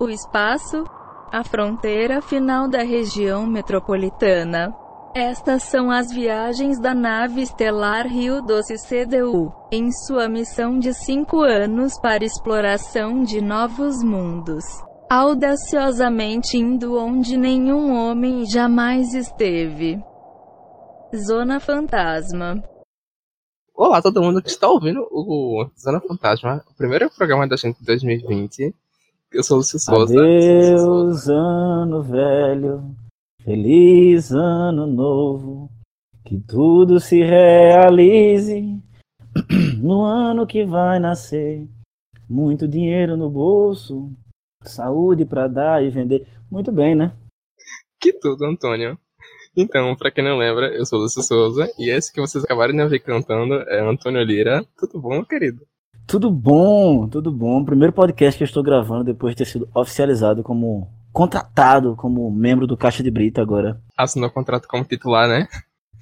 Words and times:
o 0.00 0.08
espaço, 0.08 0.82
a 1.30 1.44
fronteira 1.44 2.22
final 2.22 2.66
da 2.66 2.82
região 2.82 3.46
metropolitana. 3.46 4.74
Estas 5.14 5.64
são 5.64 5.90
as 5.90 6.10
viagens 6.10 6.80
da 6.80 6.94
nave 6.94 7.42
estelar 7.42 8.06
Rio 8.06 8.40
Doce 8.40 8.76
CDU, 8.76 9.52
em 9.70 9.92
sua 9.92 10.26
missão 10.26 10.78
de 10.78 10.94
cinco 10.94 11.42
anos 11.42 11.98
para 12.00 12.24
exploração 12.24 13.22
de 13.22 13.42
novos 13.42 14.02
mundos. 14.02 14.64
Audaciosamente 15.10 16.56
indo 16.56 16.96
onde 16.96 17.36
nenhum 17.36 17.92
homem 17.92 18.46
jamais 18.46 19.12
esteve. 19.12 20.02
Zona 21.14 21.60
Fantasma. 21.60 22.62
Olá, 23.74 24.00
todo 24.00 24.22
mundo 24.22 24.40
que 24.40 24.48
está 24.48 24.68
ouvindo 24.68 25.06
o 25.10 25.68
Zona 25.78 26.00
Fantasma, 26.00 26.64
o 26.70 26.74
primeiro 26.74 27.10
programa 27.10 27.46
da 27.46 27.56
gente 27.56 27.80
de 27.80 27.84
2020. 27.84 28.74
Eu 29.32 29.44
sou 29.44 29.58
Lúcio 29.58 29.78
Souza. 29.78 30.12
Adeus, 30.12 31.28
ano 31.28 32.02
velho. 32.02 32.96
Feliz 33.44 34.32
ano 34.32 34.88
novo, 34.88 35.70
que 36.24 36.36
tudo 36.40 36.98
se 36.98 37.22
realize 37.22 38.60
no 39.80 40.02
ano 40.02 40.44
que 40.48 40.64
vai 40.64 40.98
nascer. 40.98 41.68
Muito 42.28 42.66
dinheiro 42.66 43.16
no 43.16 43.30
bolso, 43.30 44.12
saúde 44.64 45.24
para 45.24 45.46
dar 45.46 45.84
e 45.84 45.90
vender. 45.90 46.26
Muito 46.50 46.72
bem, 46.72 46.96
né? 46.96 47.12
Que 48.00 48.12
tudo, 48.12 48.44
Antônio. 48.44 48.98
Então, 49.56 49.94
para 49.94 50.10
quem 50.10 50.24
não 50.24 50.38
lembra, 50.38 50.74
eu 50.74 50.84
sou 50.84 50.98
o 50.98 51.02
Lúcio 51.02 51.22
Souza 51.22 51.72
e 51.78 51.88
esse 51.88 52.12
que 52.12 52.20
vocês 52.20 52.42
acabaram 52.42 52.74
de 52.74 52.82
ouvir 52.82 52.98
cantando 52.98 53.54
é 53.68 53.80
Antônio 53.80 54.22
Lira. 54.24 54.66
Tudo 54.76 55.00
bom, 55.00 55.24
querido? 55.24 55.64
Tudo 56.10 56.28
bom, 56.28 57.06
tudo 57.06 57.30
bom. 57.30 57.64
Primeiro 57.64 57.92
podcast 57.92 58.36
que 58.36 58.42
eu 58.42 58.46
estou 58.46 58.64
gravando 58.64 59.04
depois 59.04 59.32
de 59.32 59.38
ter 59.38 59.44
sido 59.44 59.68
oficializado 59.72 60.42
como 60.42 60.90
contratado 61.12 61.94
como 61.94 62.28
membro 62.32 62.66
do 62.66 62.76
Caixa 62.76 63.00
de 63.00 63.12
Brita 63.12 63.40
agora. 63.40 63.80
Assinou 63.96 64.28
contrato 64.28 64.66
como 64.66 64.84
titular, 64.84 65.28
né? 65.28 65.46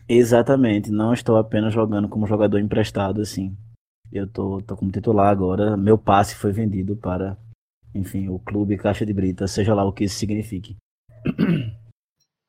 Exatamente, 0.08 0.90
não 0.90 1.12
estou 1.12 1.36
apenas 1.36 1.74
jogando 1.74 2.08
como 2.08 2.26
jogador 2.26 2.58
emprestado, 2.58 3.20
assim. 3.20 3.54
Eu 4.10 4.26
tô, 4.26 4.62
tô 4.62 4.78
como 4.78 4.90
titular 4.90 5.28
agora. 5.28 5.76
Meu 5.76 5.98
passe 5.98 6.34
foi 6.36 6.52
vendido 6.52 6.96
para, 6.96 7.36
enfim, 7.94 8.30
o 8.30 8.38
clube 8.38 8.78
Caixa 8.78 9.04
de 9.04 9.12
Brita, 9.12 9.46
seja 9.46 9.74
lá 9.74 9.84
o 9.84 9.92
que 9.92 10.04
isso 10.04 10.16
signifique. 10.16 10.74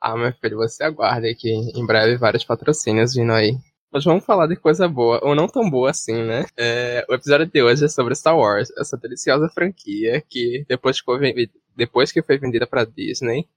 Ah, 0.01 0.15
meu 0.15 0.31
filho, 0.31 0.55
você 0.55 0.81
aguarde 0.85 1.35
que 1.35 1.51
em 1.51 1.85
breve 1.85 2.15
vários 2.15 2.45
patrocínios 2.45 3.15
vindo 3.15 3.33
aí. 3.33 3.57
Mas 3.91 4.03
vamos 4.03 4.23
falar 4.23 4.47
de 4.47 4.55
coisa 4.55 4.87
boa, 4.87 5.19
ou 5.23 5.33
não 5.33 5.47
tão 5.47 5.69
boa 5.69 5.89
assim, 5.89 6.23
né? 6.23 6.45
É, 6.55 7.05
o 7.09 7.13
episódio 7.13 7.47
de 7.47 7.63
hoje 7.63 7.85
é 7.85 7.87
sobre 7.87 8.13
Star 8.13 8.37
Wars, 8.37 8.71
essa 8.77 8.95
deliciosa 8.95 9.49
franquia 9.49 10.21
que, 10.29 10.63
depois 10.67 10.99
que 10.99 11.05
foi, 11.05 11.49
depois 11.75 12.11
que 12.11 12.21
foi 12.21 12.37
vendida 12.37 12.67
pra 12.67 12.85
Disney, 12.85 13.47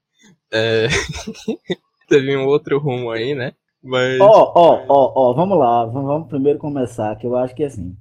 é... 0.51 0.87
teve 2.07 2.35
um 2.35 2.45
outro 2.45 2.79
rumo 2.79 3.11
aí, 3.11 3.35
né? 3.35 3.53
Mas. 3.81 4.19
Ó, 4.21 4.53
ó, 4.55 4.85
ó, 4.87 5.13
ó, 5.15 5.33
vamos 5.33 5.57
lá, 5.57 5.85
vamos 5.85 6.27
primeiro 6.27 6.57
começar, 6.57 7.15
que 7.17 7.27
eu 7.27 7.35
acho 7.35 7.53
que 7.53 7.63
assim. 7.63 7.95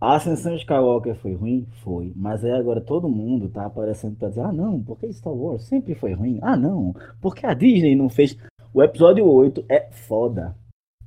A 0.00 0.16
ascensão 0.16 0.52
de 0.52 0.58
Skywalker 0.58 1.14
foi 1.16 1.34
ruim? 1.34 1.66
Foi. 1.82 2.12
Mas 2.14 2.44
aí 2.44 2.50
agora 2.50 2.80
todo 2.80 3.08
mundo 3.08 3.48
tá 3.48 3.64
aparecendo 3.64 4.16
pra 4.16 4.28
dizer: 4.28 4.42
ah, 4.42 4.52
não, 4.52 4.82
porque 4.82 5.10
Star 5.12 5.32
Wars 5.32 5.64
sempre 5.64 5.94
foi 5.94 6.12
ruim? 6.12 6.38
Ah, 6.42 6.56
não, 6.56 6.94
porque 7.22 7.46
a 7.46 7.54
Disney 7.54 7.94
não 7.94 8.10
fez. 8.10 8.36
O 8.72 8.82
episódio 8.82 9.24
8 9.24 9.64
é 9.68 9.88
foda. 9.90 10.54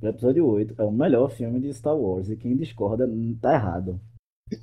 O 0.00 0.06
episódio 0.06 0.46
8 0.46 0.74
é 0.78 0.84
o 0.84 0.92
melhor 0.92 1.28
filme 1.30 1.58
de 1.60 1.74
Star 1.74 1.96
Wars 1.96 2.28
e 2.30 2.36
quem 2.36 2.56
discorda 2.56 3.08
tá 3.40 3.54
errado. 3.54 4.00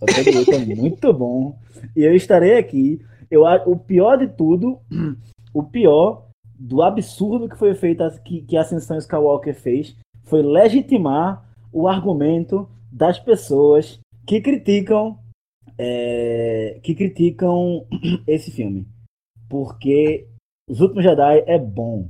O 0.02 0.04
episódio 0.10 0.40
8 0.40 0.52
é 0.54 0.76
muito 0.76 1.14
bom. 1.14 1.60
E 1.96 2.04
eu 2.04 2.16
estarei 2.16 2.58
aqui. 2.58 3.02
Eu, 3.30 3.44
o 3.66 3.78
pior 3.78 4.18
de 4.18 4.28
tudo, 4.28 4.80
o 5.54 5.64
pior 5.64 6.28
do 6.58 6.82
absurdo 6.82 7.50
que 7.50 7.58
foi 7.58 7.76
feito, 7.76 8.04
que, 8.24 8.42
que 8.44 8.56
a 8.56 8.62
Ascensão 8.62 8.98
Skywalker 8.98 9.54
fez, 9.54 9.96
foi 10.24 10.42
legitimar 10.42 11.44
o 11.72 11.88
argumento 11.88 12.70
das 12.90 13.20
pessoas 13.20 14.00
que 14.26 14.40
criticam 14.40 15.20
é, 15.78 16.80
que 16.82 16.96
criticam 16.96 17.86
esse 18.26 18.52
filme. 18.52 18.88
Porque 19.50 20.28
Os 20.70 20.80
Últimos 20.80 21.04
Jedi 21.04 21.44
é 21.46 21.60
bom. 21.60 22.10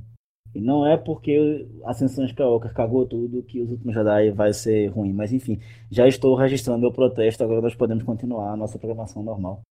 E 0.55 0.61
não 0.61 0.87
é 0.87 0.95
porque 0.95 1.67
Ascensão 1.83 2.23
Skywalker 2.25 2.73
cagou 2.73 3.05
tudo 3.05 3.43
que 3.43 3.61
os 3.61 3.69
últimos 3.69 3.93
Jedi 3.93 4.31
vai 4.31 4.53
ser 4.53 4.87
ruim. 4.87 5.11
Mas 5.11 5.33
enfim, 5.33 5.59
já 5.91 6.07
estou 6.07 6.33
registrando 6.33 6.79
meu 6.79 6.93
protesto, 6.93 7.43
agora 7.43 7.61
nós 7.61 7.75
podemos 7.75 8.05
continuar 8.05 8.53
a 8.53 8.55
nossa 8.55 8.79
programação 8.79 9.21
normal. 9.21 9.61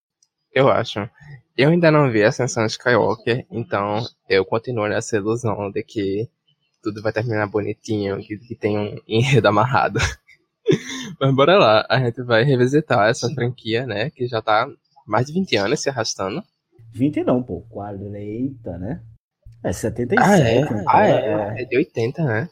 Eu 0.52 0.68
acho. 0.68 1.08
Eu 1.56 1.70
ainda 1.70 1.90
não 1.90 2.10
vi 2.10 2.22
Ascensão 2.22 2.66
Skywalker, 2.66 3.46
então 3.50 4.04
eu 4.28 4.44
continuo 4.44 4.86
nessa 4.86 5.16
ilusão 5.16 5.70
de 5.70 5.82
que 5.82 6.28
tudo 6.82 7.00
vai 7.00 7.14
terminar 7.14 7.46
bonitinho, 7.46 8.18
que, 8.18 8.36
que 8.36 8.54
tem 8.54 8.78
um 8.78 8.98
enredo 9.08 9.48
amarrado. 9.48 9.98
Mas 11.18 11.34
bora 11.34 11.56
lá, 11.56 11.86
a 11.88 11.98
gente 11.98 12.22
vai 12.22 12.44
revisitar 12.44 13.08
essa 13.08 13.30
franquia, 13.30 13.86
né? 13.86 14.10
Que 14.10 14.26
já 14.26 14.42
tá 14.42 14.68
mais 15.06 15.26
de 15.26 15.32
20 15.32 15.56
anos 15.56 15.80
se 15.80 15.88
arrastando. 15.88 16.42
20 16.92 17.24
não, 17.24 17.42
pô, 17.42 17.62
40, 17.70 18.78
né? 18.78 19.00
É 19.64 19.72
77. 19.72 20.22
Ah, 20.22 20.38
é? 20.38 20.60
Então, 20.60 20.84
ah, 20.86 21.06
é? 21.08 21.62
é 21.62 21.64
de 21.64 21.76
80, 21.78 22.22
né? 22.22 22.48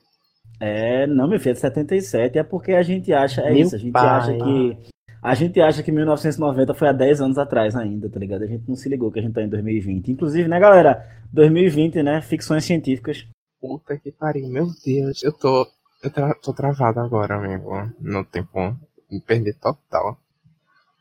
É, 0.58 1.06
não, 1.06 1.28
meu 1.28 1.38
filho, 1.38 1.52
é 1.52 1.56
77 1.56 2.38
é 2.38 2.42
porque 2.42 2.72
a 2.72 2.82
gente 2.82 3.12
acha, 3.12 3.42
é 3.42 3.50
meu 3.50 3.58
isso, 3.58 3.74
a 3.74 3.78
gente 3.78 3.92
pai. 3.92 4.06
acha 4.06 4.32
que 4.32 4.78
a 5.22 5.34
gente 5.34 5.60
acha 5.60 5.82
que 5.82 5.92
1990 5.92 6.74
foi 6.74 6.88
há 6.88 6.92
10 6.92 7.20
anos 7.20 7.38
atrás 7.38 7.76
ainda, 7.76 8.08
tá 8.08 8.18
ligado? 8.18 8.42
A 8.42 8.46
gente 8.46 8.64
não 8.66 8.74
se 8.74 8.88
ligou 8.88 9.10
que 9.12 9.20
a 9.20 9.22
gente 9.22 9.34
tá 9.34 9.42
em 9.42 9.48
2020. 9.48 10.10
Inclusive, 10.10 10.48
né, 10.48 10.58
galera? 10.58 11.06
2020, 11.32 12.02
né? 12.02 12.20
Ficções 12.22 12.64
científicas. 12.64 13.24
Puta 13.60 13.96
que 13.96 14.10
pariu, 14.10 14.48
meu 14.48 14.66
Deus. 14.84 15.22
Eu 15.22 15.32
tô. 15.32 15.68
Eu 16.02 16.10
tra 16.10 16.34
tô 16.34 16.52
travado 16.52 16.98
agora, 16.98 17.36
amigo. 17.36 17.70
No 18.00 18.24
tempo. 18.24 18.76
Me 19.08 19.20
perdi 19.20 19.52
total. 19.52 20.18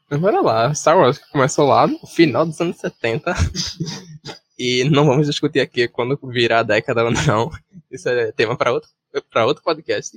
Mas 0.09 0.19
bora 0.19 0.41
lá. 0.41 0.73
Star 0.75 0.97
Wars 0.97 1.17
começou 1.31 1.65
lá 1.65 1.87
no 1.87 2.05
final 2.05 2.45
dos 2.45 2.61
anos 2.61 2.77
70. 2.77 3.33
E 4.63 4.87
não 4.87 5.07
vamos 5.07 5.25
discutir 5.25 5.59
aqui 5.59 5.87
quando 5.87 6.19
virar 6.29 6.59
a 6.59 6.63
década 6.63 7.03
ou 7.03 7.09
não. 7.09 7.49
Isso 7.89 8.07
é 8.07 8.31
tema 8.31 8.55
para 8.55 8.71
outro, 8.71 8.91
pra 9.31 9.43
outro 9.43 9.63
podcast. 9.63 10.15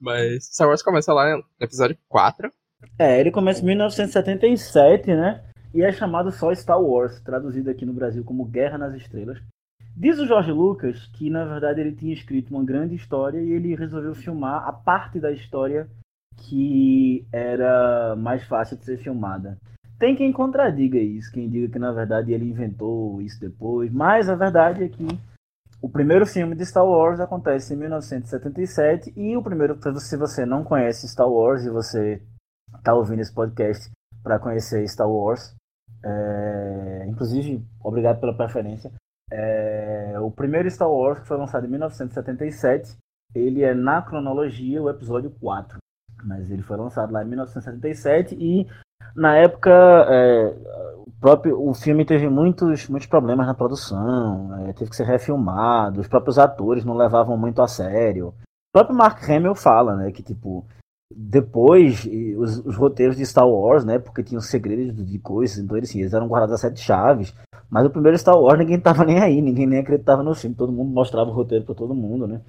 Mas 0.00 0.46
Star 0.46 0.68
Wars 0.68 0.82
começa 0.82 1.12
lá 1.12 1.36
no 1.36 1.44
episódio 1.60 1.94
4. 2.08 2.50
É, 2.98 3.20
ele 3.20 3.30
começa 3.30 3.60
em 3.60 3.66
1977, 3.66 5.08
né? 5.08 5.44
E 5.74 5.82
é 5.82 5.92
chamado 5.92 6.32
só 6.32 6.54
Star 6.54 6.80
Wars, 6.80 7.20
traduzido 7.20 7.68
aqui 7.68 7.84
no 7.84 7.92
Brasil 7.92 8.24
como 8.24 8.46
Guerra 8.46 8.78
nas 8.78 8.94
Estrelas. 8.94 9.38
Diz 9.94 10.18
o 10.18 10.26
Jorge 10.26 10.50
Lucas 10.50 11.06
que, 11.18 11.28
na 11.28 11.44
verdade, 11.44 11.82
ele 11.82 11.92
tinha 11.92 12.14
escrito 12.14 12.54
uma 12.54 12.64
grande 12.64 12.94
história 12.94 13.38
e 13.38 13.52
ele 13.52 13.76
resolveu 13.76 14.14
filmar 14.14 14.66
a 14.66 14.72
parte 14.72 15.20
da 15.20 15.30
história 15.30 15.86
que 16.38 17.26
era 17.30 18.16
mais 18.16 18.42
fácil 18.44 18.78
de 18.78 18.86
ser 18.86 18.96
filmada. 18.96 19.58
Tem 19.98 20.14
quem 20.14 20.32
contradiga 20.32 20.98
isso, 20.98 21.32
quem 21.32 21.48
diga 21.48 21.72
que 21.72 21.78
na 21.78 21.90
verdade 21.90 22.32
ele 22.32 22.48
inventou 22.48 23.20
isso 23.20 23.40
depois, 23.40 23.92
mas 23.92 24.28
a 24.28 24.36
verdade 24.36 24.84
é 24.84 24.88
que 24.88 25.06
o 25.82 25.88
primeiro 25.88 26.24
filme 26.26 26.54
de 26.54 26.64
Star 26.64 26.86
Wars 26.86 27.18
acontece 27.20 27.74
em 27.74 27.76
1977 27.76 29.12
e 29.16 29.36
o 29.36 29.42
primeiro, 29.42 29.78
se 30.00 30.16
você 30.16 30.46
não 30.46 30.62
conhece 30.62 31.08
Star 31.08 31.28
Wars 31.28 31.64
e 31.64 31.70
você 31.70 32.22
está 32.76 32.94
ouvindo 32.94 33.20
esse 33.20 33.32
podcast 33.32 33.90
para 34.22 34.38
conhecer 34.38 34.86
Star 34.88 35.10
Wars, 35.10 35.54
é, 36.04 37.06
inclusive, 37.08 37.64
obrigado 37.82 38.20
pela 38.20 38.36
preferência. 38.36 38.92
É, 39.30 40.14
o 40.20 40.30
primeiro 40.30 40.70
Star 40.70 40.90
Wars 40.90 41.20
que 41.20 41.28
foi 41.28 41.36
lançado 41.36 41.66
em 41.66 41.70
1977, 41.70 42.96
ele 43.34 43.62
é 43.62 43.74
na 43.74 44.00
cronologia 44.00 44.82
o 44.82 44.88
episódio 44.88 45.30
4, 45.40 45.78
mas 46.24 46.50
ele 46.50 46.62
foi 46.62 46.76
lançado 46.76 47.12
lá 47.12 47.22
em 47.22 47.28
1977 47.28 48.36
e 48.36 48.66
na 49.14 49.36
época, 49.36 49.70
é, 49.70 50.54
o 51.06 51.12
próprio 51.20 51.68
o 51.68 51.74
filme 51.74 52.04
teve 52.04 52.28
muitos, 52.28 52.88
muitos 52.88 53.08
problemas 53.08 53.46
na 53.46 53.54
produção, 53.54 54.54
é, 54.66 54.72
teve 54.72 54.90
que 54.90 54.96
ser 54.96 55.04
refilmado, 55.04 56.00
os 56.00 56.08
próprios 56.08 56.38
atores 56.38 56.84
não 56.84 56.96
levavam 56.96 57.36
muito 57.36 57.60
a 57.60 57.68
sério. 57.68 58.28
O 58.28 58.72
próprio 58.72 58.96
Mark 58.96 59.28
Hamill 59.28 59.54
fala, 59.54 59.96
né, 59.96 60.12
que 60.12 60.22
tipo 60.22 60.64
depois 61.10 62.06
os, 62.36 62.58
os 62.58 62.76
roteiros 62.76 63.16
de 63.16 63.24
Star 63.24 63.48
Wars, 63.48 63.84
né, 63.84 63.98
porque 63.98 64.22
tinham 64.22 64.40
segredos 64.40 64.94
de 65.06 65.18
coisas, 65.18 65.58
então 65.58 65.76
eles, 65.76 65.88
assim, 65.88 66.00
eles 66.00 66.12
eram 66.12 66.28
guardados 66.28 66.54
a 66.54 66.58
sete 66.58 66.80
chaves. 66.80 67.34
Mas 67.70 67.86
o 67.86 67.90
primeiro 67.90 68.18
Star 68.18 68.38
Wars 68.38 68.58
ninguém 68.58 68.80
tava 68.80 69.04
nem 69.04 69.18
aí, 69.18 69.40
ninguém 69.40 69.66
nem 69.66 69.80
acreditava 69.80 70.22
no 70.22 70.34
filme, 70.34 70.56
todo 70.56 70.72
mundo 70.72 70.90
mostrava 70.90 71.30
o 71.30 71.34
roteiro 71.34 71.64
para 71.64 71.74
todo 71.74 71.94
mundo, 71.94 72.26
né? 72.26 72.40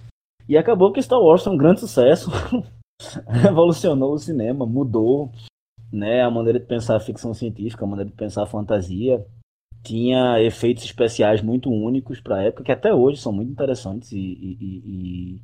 E 0.47 0.57
acabou 0.57 0.91
que 0.91 1.01
Star 1.01 1.19
Wars 1.19 1.43
foi 1.43 1.53
um 1.53 1.57
grande 1.57 1.79
sucesso, 1.79 2.31
revolucionou 3.27 4.13
o 4.13 4.19
cinema, 4.19 4.65
mudou 4.65 5.31
né, 5.91 6.21
a 6.21 6.29
maneira 6.29 6.59
de 6.59 6.65
pensar 6.65 6.95
a 6.95 6.99
ficção 6.99 7.33
científica, 7.33 7.83
a 7.83 7.87
maneira 7.87 8.09
de 8.09 8.15
pensar 8.15 8.43
a 8.43 8.47
fantasia, 8.47 9.25
tinha 9.83 10.41
efeitos 10.41 10.83
especiais 10.83 11.41
muito 11.41 11.69
únicos 11.69 12.19
para 12.19 12.37
a 12.37 12.43
época, 12.43 12.63
que 12.63 12.71
até 12.71 12.93
hoje 12.93 13.21
são 13.21 13.31
muito 13.31 13.51
interessantes 13.51 14.11
e, 14.11 14.17
e, 14.17 14.57
e 14.61 15.41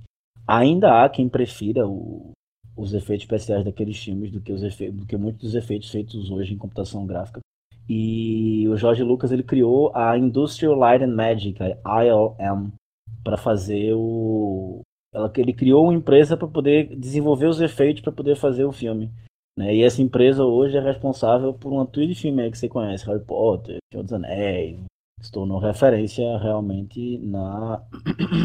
ainda 0.47 1.03
há 1.03 1.09
quem 1.09 1.29
prefira 1.29 1.87
o, 1.87 2.31
os 2.75 2.93
efeitos 2.93 3.23
especiais 3.23 3.63
daqueles 3.63 3.97
filmes 3.97 4.31
do 4.31 4.41
que, 4.41 4.51
os 4.51 4.61
efeitos, 4.61 4.99
do 4.99 5.05
que 5.05 5.17
muitos 5.17 5.41
dos 5.41 5.55
efeitos 5.55 5.89
feitos 5.89 6.29
hoje 6.29 6.53
em 6.53 6.57
computação 6.57 7.05
gráfica. 7.05 7.39
E 7.87 8.67
o 8.67 8.75
George 8.75 9.03
Lucas 9.03 9.31
ele 9.31 9.43
criou 9.43 9.95
a 9.95 10.17
Industrial 10.17 10.75
Light 10.75 11.03
and 11.03 11.15
Magic, 11.15 11.57
a 11.61 12.03
ILM, 12.03 12.71
para 13.23 13.37
fazer 13.37 13.93
o. 13.93 14.81
Ela, 15.13 15.31
ele 15.37 15.53
criou 15.53 15.85
uma 15.85 15.93
empresa 15.93 16.35
para 16.35 16.47
poder 16.47 16.95
desenvolver 16.95 17.47
os 17.47 17.61
efeitos 17.61 18.01
para 18.01 18.11
poder 18.11 18.35
fazer 18.35 18.65
o 18.65 18.71
filme. 18.71 19.11
Né? 19.57 19.75
E 19.75 19.83
essa 19.83 20.01
empresa 20.01 20.43
hoje 20.43 20.77
é 20.77 20.81
responsável 20.81 21.53
por 21.53 21.71
uma 21.71 21.85
trilha 21.85 22.13
de 22.13 22.19
filme 22.19 22.51
que 22.51 22.57
você 22.57 22.67
conhece, 22.67 23.05
Harry 23.05 23.23
Potter, 23.23 23.77
Senhor 23.91 24.03
dos 24.03 24.13
Anéis, 24.13 24.79
se 25.21 25.31
tornou 25.31 25.59
referência 25.59 26.37
realmente 26.37 27.17
na, 27.19 27.81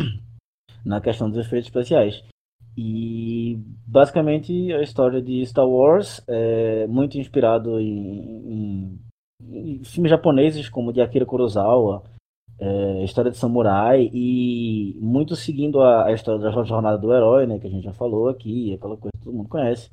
na 0.84 1.00
questão 1.00 1.28
dos 1.28 1.38
efeitos 1.38 1.68
especiais. 1.68 2.22
E 2.76 3.58
basicamente 3.86 4.72
a 4.72 4.80
história 4.80 5.20
de 5.20 5.44
Star 5.44 5.68
Wars 5.68 6.22
é 6.28 6.86
muito 6.86 7.18
inspirado 7.18 7.80
em, 7.80 8.46
em, 8.46 9.00
em 9.52 9.84
filmes 9.84 10.10
japoneses 10.10 10.68
como 10.68 10.92
de 10.92 11.00
Akira 11.00 11.26
Kurosawa, 11.26 12.04
é, 12.60 13.04
história 13.04 13.30
de 13.30 13.36
samurai 13.36 14.08
e 14.12 14.96
muito 15.00 15.34
seguindo 15.34 15.80
a, 15.80 16.06
a, 16.06 16.12
história 16.12 16.40
da 16.40 16.50
jornada 16.62 16.98
do 16.98 17.12
herói, 17.12 17.46
né, 17.46 17.58
que 17.58 17.66
a 17.66 17.70
gente 17.70 17.84
já 17.84 17.92
falou 17.92 18.28
aqui, 18.28 18.74
aquela 18.74 18.96
coisa 18.96 19.10
que 19.18 19.24
todo 19.24 19.34
mundo 19.34 19.48
conhece, 19.48 19.90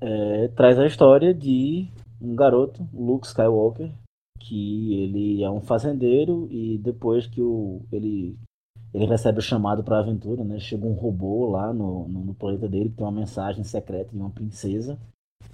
é, 0.00 0.48
traz 0.48 0.78
a 0.78 0.86
história 0.86 1.34
de 1.34 1.88
um 2.20 2.34
garoto, 2.34 2.86
Luke 2.92 3.26
Skywalker, 3.26 3.92
que 4.38 4.94
ele 4.94 5.42
é 5.42 5.50
um 5.50 5.60
fazendeiro 5.60 6.48
e 6.50 6.78
depois 6.78 7.26
que 7.26 7.40
o, 7.42 7.82
ele, 7.92 8.36
ele 8.94 9.06
recebe 9.06 9.38
o 9.38 9.42
chamado 9.42 9.82
para 9.82 9.96
a 9.96 10.00
aventura, 10.00 10.44
né? 10.44 10.58
Chega 10.58 10.86
um 10.86 10.92
robô 10.92 11.50
lá 11.50 11.72
no, 11.72 12.08
no, 12.08 12.24
no, 12.24 12.34
planeta 12.34 12.68
dele 12.68 12.88
que 12.88 12.96
tem 12.96 13.06
uma 13.06 13.12
mensagem 13.12 13.64
secreta 13.64 14.10
de 14.10 14.16
uma 14.16 14.30
princesa 14.30 14.98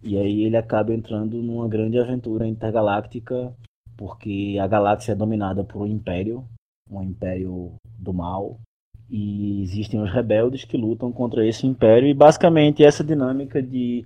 e 0.03 0.17
aí 0.19 0.43
ele 0.43 0.57
acaba 0.57 0.93
entrando 0.93 1.43
numa 1.43 1.69
grande 1.69 1.99
aventura 1.99 2.47
intergaláctica 2.47 3.53
porque 3.97 4.59
a 4.61 4.67
galáxia 4.67 5.13
é 5.13 5.17
dominada 5.17 5.65
por 5.65 5.83
um 5.83 5.87
império, 5.87 6.45
um 6.91 7.03
império 7.03 7.75
do 7.99 8.13
mal 8.13 8.59
e 9.09 9.63
existem 9.63 10.01
os 10.01 10.11
rebeldes 10.13 10.65
que 10.65 10.77
lutam 10.77 11.13
contra 11.13 11.47
esse 11.47 11.67
império 11.67 12.09
e 12.09 12.15
basicamente 12.15 12.85
essa 12.85 13.05
dinâmica 13.05 13.63
de 13.63 14.05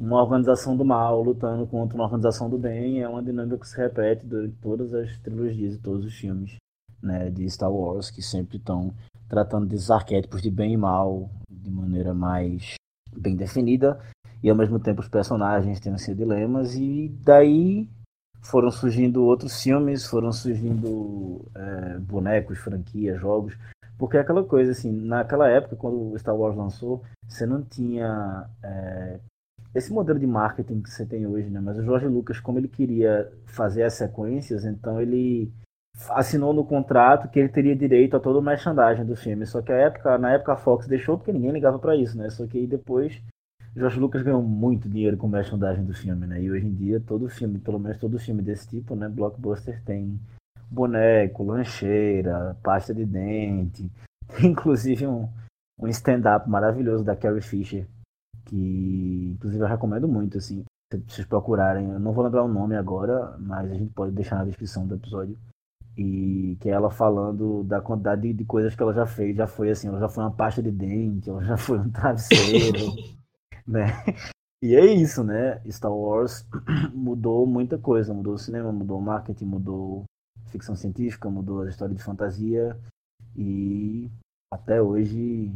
uma 0.00 0.22
organização 0.22 0.74
do 0.74 0.84
mal 0.84 1.22
lutando 1.22 1.66
contra 1.66 1.94
uma 1.94 2.04
organização 2.04 2.48
do 2.48 2.56
bem 2.56 3.02
é 3.02 3.08
uma 3.08 3.22
dinâmica 3.22 3.58
que 3.58 3.68
se 3.68 3.76
repete 3.76 4.24
durante 4.24 4.56
todas 4.56 4.94
as 4.94 5.18
trilogias 5.18 5.74
e 5.74 5.78
todos 5.78 6.06
os 6.06 6.14
filmes 6.14 6.56
né, 7.02 7.28
de 7.28 7.48
Star 7.50 7.70
Wars, 7.70 8.10
que 8.10 8.22
sempre 8.22 8.56
estão 8.56 8.94
tratando 9.28 9.66
desses 9.66 9.90
arquétipos 9.90 10.40
de 10.40 10.50
bem 10.50 10.72
e 10.72 10.76
mal 10.76 11.30
de 11.50 11.70
maneira 11.70 12.14
mais 12.14 12.74
bem 13.14 13.36
definida, 13.36 14.00
e 14.42 14.48
ao 14.48 14.56
mesmo 14.56 14.80
tempo 14.80 15.02
os 15.02 15.08
personagens 15.08 15.78
têm 15.80 15.96
seus 15.98 16.16
dilemas, 16.16 16.74
e 16.74 17.14
daí 17.22 17.86
foram 18.42 18.70
surgindo 18.70 19.22
outros 19.22 19.62
filmes, 19.62 20.06
foram 20.06 20.32
surgindo 20.32 21.44
é, 21.54 21.98
bonecos, 21.98 22.58
franquias, 22.58 23.20
jogos, 23.20 23.54
porque 23.98 24.16
é 24.16 24.20
aquela 24.20 24.42
coisa 24.42 24.72
assim, 24.72 24.90
naquela 24.90 25.46
época, 25.46 25.76
quando 25.76 26.10
o 26.10 26.18
Star 26.18 26.34
Wars 26.34 26.56
lançou, 26.56 27.02
você 27.28 27.44
não 27.44 27.62
tinha 27.62 28.48
é, 28.62 29.20
esse 29.74 29.92
modelo 29.92 30.18
de 30.18 30.26
marketing 30.26 30.82
que 30.82 30.90
você 30.90 31.06
tem 31.06 31.26
hoje, 31.26 31.48
né? 31.48 31.60
Mas 31.60 31.78
o 31.78 31.82
Jorge 31.82 32.06
Lucas, 32.06 32.40
como 32.40 32.58
ele 32.58 32.68
queria 32.68 33.30
fazer 33.46 33.84
as 33.84 33.94
sequências, 33.94 34.64
então 34.64 35.00
ele 35.00 35.52
assinou 36.10 36.52
no 36.52 36.64
contrato 36.64 37.28
que 37.28 37.38
ele 37.38 37.48
teria 37.48 37.76
direito 37.76 38.16
a 38.16 38.20
todo 38.20 38.38
o 38.38 38.42
merchandising 38.42 39.04
do 39.04 39.16
filme. 39.16 39.46
Só 39.46 39.62
que 39.62 39.70
a 39.70 39.76
época, 39.76 40.18
na 40.18 40.32
época 40.32 40.54
a 40.54 40.56
Fox 40.56 40.86
deixou 40.86 41.16
porque 41.16 41.32
ninguém 41.32 41.52
ligava 41.52 41.78
para 41.78 41.96
isso, 41.96 42.16
né? 42.18 42.28
Só 42.30 42.46
que 42.46 42.58
aí 42.58 42.66
depois 42.66 43.22
Jorge 43.76 44.00
Lucas 44.00 44.22
ganhou 44.22 44.42
muito 44.42 44.88
dinheiro 44.88 45.16
com 45.16 45.28
o 45.28 45.30
merchandising 45.30 45.84
do 45.84 45.94
filme, 45.94 46.26
né? 46.26 46.42
E 46.42 46.50
hoje 46.50 46.66
em 46.66 46.74
dia 46.74 47.00
todo 47.00 47.28
filme, 47.28 47.58
pelo 47.58 47.78
menos 47.78 47.98
todo 47.98 48.18
filme 48.18 48.42
desse 48.42 48.68
tipo, 48.68 48.96
né, 48.96 49.08
blockbuster 49.08 49.80
tem 49.84 50.18
boneco, 50.68 51.44
lancheira, 51.44 52.56
pasta 52.62 52.92
de 52.92 53.04
dente, 53.04 53.90
inclusive 54.42 55.06
um, 55.06 55.28
um 55.78 55.86
stand-up 55.88 56.48
maravilhoso 56.48 57.04
da 57.04 57.14
Carrie 57.14 57.40
Fisher 57.40 57.86
que 58.46 59.32
inclusive 59.34 59.62
eu 59.62 59.68
recomendo 59.68 60.08
muito, 60.08 60.38
assim, 60.38 60.64
se 60.92 60.98
vocês 61.08 61.26
procurarem, 61.26 61.90
eu 61.90 62.00
não 62.00 62.12
vou 62.12 62.24
lembrar 62.24 62.42
o 62.42 62.48
nome 62.48 62.76
agora, 62.76 63.36
mas 63.38 63.70
a 63.70 63.74
gente 63.74 63.92
pode 63.92 64.12
deixar 64.12 64.36
na 64.36 64.44
descrição 64.44 64.86
do 64.86 64.96
episódio. 64.96 65.38
E 65.96 66.56
que 66.60 66.68
é 66.68 66.72
ela 66.72 66.90
falando 66.90 67.62
da 67.64 67.80
quantidade 67.80 68.22
de, 68.22 68.32
de 68.32 68.44
coisas 68.44 68.74
que 68.74 68.82
ela 68.82 68.94
já 68.94 69.06
fez, 69.06 69.36
já 69.36 69.46
foi 69.46 69.70
assim, 69.70 69.88
ela 69.88 70.00
já 70.00 70.08
foi 70.08 70.24
uma 70.24 70.30
pasta 70.30 70.62
de 70.62 70.70
dente, 70.70 71.28
ela 71.28 71.44
já 71.44 71.56
foi 71.56 71.78
um 71.78 71.90
travesseiro, 71.90 72.94
né? 73.66 73.92
E 74.62 74.74
é 74.74 74.84
isso, 74.86 75.24
né? 75.24 75.60
Star 75.70 75.92
Wars 75.92 76.46
mudou 76.94 77.46
muita 77.46 77.78
coisa, 77.78 78.14
mudou 78.14 78.34
o 78.34 78.38
cinema, 78.38 78.72
mudou 78.72 78.98
o 78.98 79.02
marketing, 79.02 79.46
mudou 79.46 80.04
ficção 80.46 80.76
científica, 80.76 81.30
mudou 81.30 81.62
a 81.62 81.68
história 81.68 81.94
de 81.94 82.02
fantasia 82.02 82.78
e 83.36 84.10
até 84.52 84.82
hoje 84.82 85.52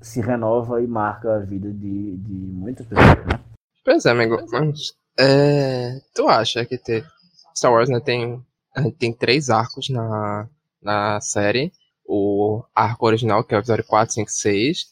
se 0.00 0.20
renova 0.20 0.82
e 0.82 0.86
marca 0.86 1.36
a 1.36 1.38
vida 1.38 1.72
de, 1.72 2.16
de 2.16 2.32
muitas 2.32 2.86
pessoas, 2.86 3.26
né? 3.26 3.40
Pois 3.84 4.04
é, 4.04 4.10
amigo. 4.10 4.36
Mas, 4.50 4.94
é, 5.18 6.00
tu 6.14 6.28
acha 6.28 6.64
que 6.64 6.76
ter 6.76 7.04
Star 7.56 7.72
Wars 7.72 7.88
né, 7.88 8.00
tem, 8.00 8.42
tem 8.98 9.12
três 9.12 9.48
arcos 9.48 9.88
na, 9.88 10.48
na 10.82 11.20
série. 11.20 11.72
O 12.04 12.62
arco 12.74 13.06
original, 13.06 13.42
que 13.42 13.54
é 13.54 13.58
o 13.58 13.60
episódio 13.60 13.84
4, 13.84 14.14
5, 14.14 14.30
6. 14.30 14.86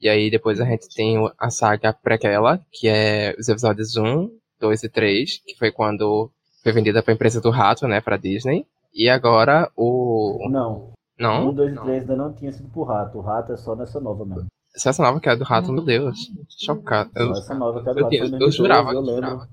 E 0.00 0.08
aí 0.08 0.30
depois 0.30 0.60
a 0.60 0.64
gente 0.64 0.88
tem 0.94 1.16
a 1.38 1.50
saga 1.50 1.92
prequela, 1.92 2.60
que 2.72 2.88
é 2.88 3.34
os 3.38 3.48
episódios 3.48 3.96
1, 3.96 4.28
2 4.60 4.82
e 4.82 4.88
3, 4.88 5.40
que 5.46 5.56
foi 5.56 5.70
quando 5.70 6.30
foi 6.62 6.72
vendida 6.72 7.02
pra 7.02 7.14
empresa 7.14 7.40
do 7.40 7.50
Rato, 7.50 7.86
né, 7.88 8.00
pra 8.00 8.16
Disney. 8.16 8.66
E 8.92 9.08
agora 9.08 9.70
o... 9.76 10.48
Não, 10.50 10.91
não? 11.18 11.50
Um, 11.50 11.54
dois 11.54 11.72
e 11.72 11.80
três 11.80 12.00
ainda 12.02 12.16
não 12.16 12.32
tinha 12.32 12.52
sido 12.52 12.68
pro 12.68 12.82
rato. 12.82 13.18
O 13.18 13.20
rato 13.20 13.52
é 13.52 13.56
só 13.56 13.74
nessa 13.76 14.00
nova 14.00 14.24
mesmo. 14.24 14.46
Se 14.74 14.88
essa 14.88 15.02
nova 15.02 15.20
que 15.20 15.28
é 15.28 15.36
do 15.36 15.44
rato, 15.44 15.72
meu 15.72 15.84
Deus. 15.84 16.18
Chocado. 16.48 17.10
Eu, 17.14 17.32
essa 17.32 17.54
nova 17.54 17.82
que 17.82 17.90
é 17.90 17.94
do 17.94 18.04
rato. 18.04 18.14
Eu, 18.14 18.40
eu, 18.40 18.50
jurava, 18.50 18.92
eu 18.92 19.04
jurava. 19.04 19.48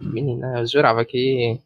Menina, 0.00 0.60
eu 0.60 0.66
jurava 0.66 1.04
que 1.04 1.58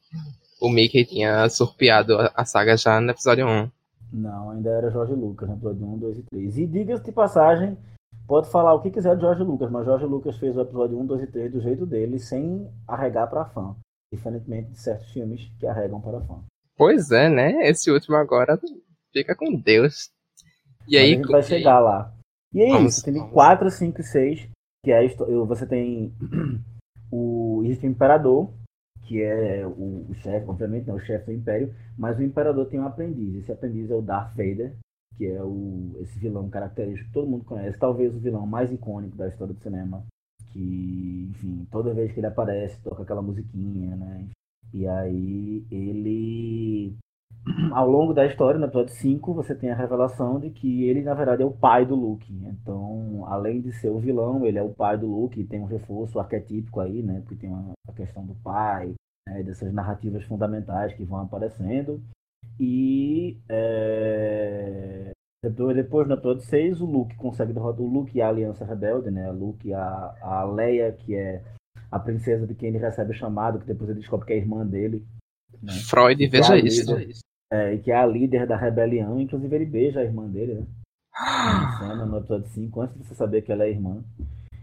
o 0.60 0.70
Mickey 0.70 1.04
tinha 1.04 1.48
surpeado 1.48 2.16
a 2.34 2.44
saga 2.44 2.76
já 2.76 3.00
no 3.00 3.10
episódio 3.10 3.46
1. 3.46 3.70
Não, 4.12 4.50
ainda 4.50 4.70
era 4.70 4.90
Jorge 4.90 5.12
Lucas, 5.12 5.48
no 5.48 5.56
episódio 5.56 5.86
1, 5.86 5.98
2 5.98 6.18
e 6.18 6.22
3. 6.22 6.58
E 6.58 6.66
diga-se 6.66 7.04
de 7.04 7.12
passagem, 7.12 7.76
pode 8.26 8.48
falar 8.50 8.72
o 8.72 8.80
que 8.80 8.90
quiser 8.90 9.16
de 9.16 9.22
Jorge 9.22 9.42
Lucas, 9.42 9.70
mas 9.70 9.84
Jorge 9.84 10.06
Lucas 10.06 10.36
fez 10.38 10.56
o 10.56 10.60
episódio 10.60 10.98
1, 10.98 11.06
2 11.06 11.22
e 11.22 11.26
3 11.26 11.52
do 11.52 11.60
jeito 11.60 11.84
dele, 11.84 12.18
sem 12.18 12.70
arregar 12.86 13.28
para 13.28 13.44
fã. 13.46 13.74
Diferentemente 14.12 14.70
de 14.70 14.78
certos 14.78 15.10
filmes 15.10 15.50
que 15.58 15.66
arregam 15.66 16.00
para 16.00 16.20
fã. 16.20 16.38
Pois 16.76 17.10
é, 17.10 17.28
né? 17.28 17.68
Esse 17.68 17.90
último 17.90 18.16
agora 18.16 18.58
Fica 19.16 19.34
com 19.34 19.58
Deus. 19.58 20.10
E 20.86 20.98
aí, 20.98 21.14
a 21.14 21.16
gente 21.16 21.28
vai 21.28 21.42
chegar 21.42 21.80
lá. 21.80 22.14
E 22.52 22.60
é 22.60 22.68
vamos, 22.68 22.98
isso, 22.98 23.04
tem 23.04 23.14
4, 23.14 23.70
5 23.70 24.00
e 24.00 24.04
6, 24.04 24.48
que 24.84 24.92
é 24.92 25.08
você 25.46 25.66
tem 25.66 26.12
o 27.10 27.62
existe 27.64 27.86
o 27.86 27.90
imperador, 27.90 28.52
que 29.06 29.22
é 29.22 29.66
o, 29.66 30.06
o 30.08 30.14
chefe, 30.16 30.46
obviamente, 30.46 30.86
não 30.86 30.96
o 30.96 31.00
chefe 31.00 31.26
do 31.26 31.32
império, 31.32 31.74
mas 31.96 32.18
o 32.18 32.22
imperador 32.22 32.66
tem 32.66 32.78
um 32.78 32.86
aprendiz. 32.86 33.36
Esse 33.36 33.52
aprendiz 33.52 33.90
é 33.90 33.94
o 33.94 34.02
Darth 34.02 34.36
Vader, 34.36 34.74
que 35.16 35.26
é 35.26 35.42
o, 35.42 35.96
esse 36.00 36.18
vilão 36.18 36.50
característico 36.50 37.08
que 37.08 37.14
todo 37.14 37.28
mundo 37.28 37.44
conhece, 37.44 37.78
talvez 37.78 38.14
o 38.14 38.20
vilão 38.20 38.46
mais 38.46 38.70
icônico 38.70 39.16
da 39.16 39.28
história 39.28 39.54
do 39.54 39.62
cinema. 39.62 40.04
Que, 40.52 41.28
enfim, 41.30 41.66
toda 41.70 41.94
vez 41.94 42.12
que 42.12 42.20
ele 42.20 42.26
aparece, 42.26 42.80
toca 42.82 43.02
aquela 43.02 43.22
musiquinha, 43.22 43.96
né? 43.96 44.28
E 44.74 44.86
aí 44.86 45.64
ele 45.70 46.96
ao 47.72 47.88
longo 47.88 48.12
da 48.12 48.26
história, 48.26 48.58
no 48.58 48.66
episódio 48.66 48.94
5, 48.94 49.34
você 49.34 49.54
tem 49.54 49.70
a 49.70 49.76
revelação 49.76 50.40
de 50.40 50.50
que 50.50 50.84
ele, 50.84 51.02
na 51.02 51.14
verdade, 51.14 51.42
é 51.42 51.46
o 51.46 51.50
pai 51.50 51.86
do 51.86 51.94
Luke. 51.94 52.32
Então, 52.44 53.24
além 53.28 53.60
de 53.60 53.72
ser 53.72 53.88
o 53.88 54.00
vilão, 54.00 54.44
ele 54.44 54.58
é 54.58 54.62
o 54.62 54.74
pai 54.74 54.98
do 54.98 55.06
Luke, 55.06 55.44
tem 55.44 55.60
um 55.60 55.66
reforço 55.66 56.18
arquetípico 56.18 56.80
aí, 56.80 57.02
né? 57.02 57.20
Porque 57.20 57.36
tem 57.36 57.50
uma, 57.50 57.72
a 57.88 57.92
questão 57.92 58.24
do 58.26 58.34
pai, 58.36 58.94
né? 59.28 59.42
dessas 59.42 59.72
narrativas 59.72 60.24
fundamentais 60.24 60.92
que 60.94 61.04
vão 61.04 61.20
aparecendo. 61.20 62.02
E 62.58 63.38
é... 63.48 65.12
depois, 65.42 66.08
no 66.08 66.14
episódio 66.14 66.42
6, 66.42 66.80
o 66.80 66.86
Luke 66.86 67.14
consegue 67.16 67.52
derrotar 67.52 67.82
o 67.82 67.88
Luke 67.88 68.16
e 68.16 68.22
a 68.22 68.28
Aliança 68.28 68.64
Rebelde, 68.64 69.10
né? 69.10 69.30
Luke 69.30 69.72
a, 69.72 70.14
a 70.20 70.44
Leia, 70.44 70.90
que 70.92 71.14
é 71.14 71.42
a 71.92 71.98
princesa 71.98 72.46
de 72.46 72.54
quem 72.54 72.70
ele 72.70 72.78
recebe 72.78 73.12
o 73.12 73.14
chamado, 73.14 73.60
que 73.60 73.66
depois 73.66 73.88
ele 73.88 74.00
descobre 74.00 74.26
que 74.26 74.32
é 74.32 74.36
a 74.36 74.40
irmã 74.40 74.66
dele. 74.66 75.06
Né? 75.62 75.72
Freud, 75.72 76.26
veja 76.28 76.56
isso. 76.58 76.92
É, 77.50 77.76
que 77.78 77.90
é 77.90 77.96
a 77.96 78.06
líder 78.06 78.46
da 78.46 78.56
rebelião, 78.56 79.20
inclusive 79.20 79.54
ele 79.54 79.66
beija 79.66 80.00
a 80.00 80.04
irmã 80.04 80.28
dele, 80.28 80.54
né? 80.54 80.66
cena, 81.78 82.04
no 82.04 82.18
episódio 82.18 82.48
5, 82.48 82.80
antes 82.80 82.98
de 82.98 83.04
você 83.04 83.14
saber 83.14 83.42
que 83.42 83.52
ela 83.52 83.64
é 83.64 83.70
irmã. 83.70 84.02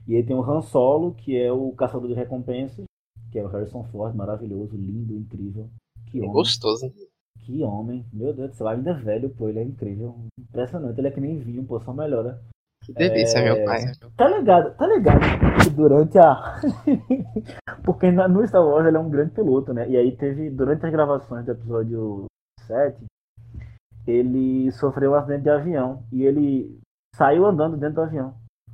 E 0.07 0.15
aí 0.15 0.23
tem 0.23 0.35
o 0.35 0.43
Han 0.43 0.61
Solo, 0.61 1.13
que 1.13 1.37
é 1.37 1.51
o 1.51 1.71
caçador 1.71 2.09
de 2.09 2.13
recompensas, 2.13 2.85
que 3.31 3.39
é 3.39 3.43
o 3.43 3.47
Harrison 3.47 3.83
Ford, 3.85 4.15
maravilhoso, 4.15 4.75
lindo, 4.75 5.15
incrível. 5.15 5.69
Que 6.07 6.19
homem. 6.19 6.31
Gostoso. 6.31 6.93
Que 7.39 7.63
homem. 7.63 8.05
Meu 8.11 8.33
Deus 8.33 8.51
do 8.51 8.55
céu, 8.55 8.67
ainda 8.67 8.91
é 8.91 8.93
velho, 8.93 9.29
pô, 9.29 9.49
ele 9.49 9.59
é 9.59 9.63
incrível. 9.63 10.15
Impressionante, 10.39 10.99
ele 10.99 11.07
é 11.07 11.11
que 11.11 11.21
nem 11.21 11.39
vinho, 11.39 11.63
pô, 11.63 11.79
só 11.79 11.93
melhora. 11.93 12.41
Que 12.83 12.93
delícia, 12.93 13.39
É, 13.39 13.43
meu 13.43 13.65
pai. 13.65 13.81
Tá 14.17 14.27
ligado, 14.27 14.75
tá 14.75 14.87
ligado 14.87 15.21
que 15.63 15.69
durante 15.69 16.17
a. 16.17 16.59
Porque 17.83 18.11
no 18.11 18.45
Star 18.47 18.65
Wars 18.65 18.85
ele 18.85 18.97
é 18.97 18.99
um 18.99 19.09
grande 19.09 19.31
piloto, 19.31 19.73
né? 19.73 19.87
E 19.89 19.95
aí 19.95 20.11
teve, 20.15 20.49
durante 20.49 20.85
as 20.85 20.91
gravações 20.91 21.45
do 21.45 21.51
episódio 21.51 22.25
7, 22.67 22.97
ele 24.05 24.71
sofreu 24.73 25.11
um 25.11 25.15
acidente 25.15 25.43
de 25.43 25.49
avião. 25.49 26.03
E 26.11 26.23
ele 26.23 26.77
saiu 27.15 27.45
andando 27.45 27.77
dentro 27.77 27.95
do 27.95 28.01
avião. 28.01 28.33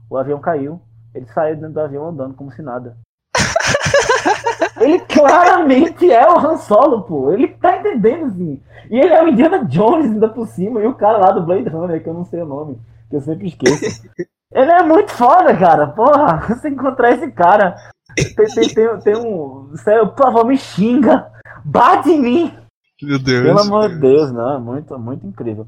O 0.10 0.18
avião 0.18 0.40
caiu, 0.40 0.82
ele 1.14 1.28
saiu 1.28 1.56
dentro 1.56 1.74
do 1.74 1.80
avião 1.80 2.10
andando 2.10 2.34
como 2.34 2.52
se 2.52 2.62
nada. 2.62 2.98
Ele 4.80 4.98
claramente 5.00 6.10
é 6.10 6.26
o 6.26 6.40
Han 6.40 6.56
Solo, 6.56 7.04
pô. 7.04 7.34
Ele 7.34 7.50
tá 7.50 7.78
entendendo, 7.78 8.28
assim. 8.28 8.62
E 8.90 8.98
ele 8.98 9.14
é 9.14 9.22
o 9.22 9.28
Indiana 9.28 9.66
Jones 9.66 10.06
ainda 10.06 10.30
por 10.30 10.48
cima. 10.48 10.82
E 10.82 10.88
o 10.88 10.96
cara 10.96 11.18
lá 11.18 11.32
do 11.32 11.46
Blade 11.46 11.68
Runner, 11.68 12.02
que 12.02 12.08
eu 12.08 12.14
não 12.14 12.24
sei 12.24 12.42
o 12.42 12.46
nome, 12.46 12.80
que 13.10 13.16
eu 13.16 13.22
sempre 13.22 13.48
esqueço. 13.48 14.10
Ele 14.52 14.72
é 14.72 14.84
muito 14.84 15.12
foda, 15.12 15.56
cara. 15.58 15.88
Porra, 15.88 16.38
você 16.48 16.70
encontrar 16.70 17.12
esse 17.12 17.32
cara. 17.32 17.76
Tem, 18.16 18.34
tem, 18.34 18.68
tem, 18.74 19.00
tem 19.00 19.18
um. 19.18 19.76
Sério, 19.78 20.10
por 20.10 20.24
favor, 20.26 20.46
me 20.46 20.58
xinga. 20.58 21.32
Bate 21.64 22.10
em 22.10 22.22
mim. 22.22 22.54
Meu 23.02 23.20
Deus. 23.20 23.46
Pelo 23.46 23.60
amor 23.60 23.90
de 23.90 24.00
Deus, 24.00 24.32
não. 24.32 24.56
É 24.56 24.60
muito, 24.60 24.98
muito 24.98 25.28
incrível. 25.28 25.68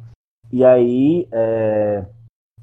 E 0.52 0.66
aí, 0.66 1.28
é, 1.32 2.06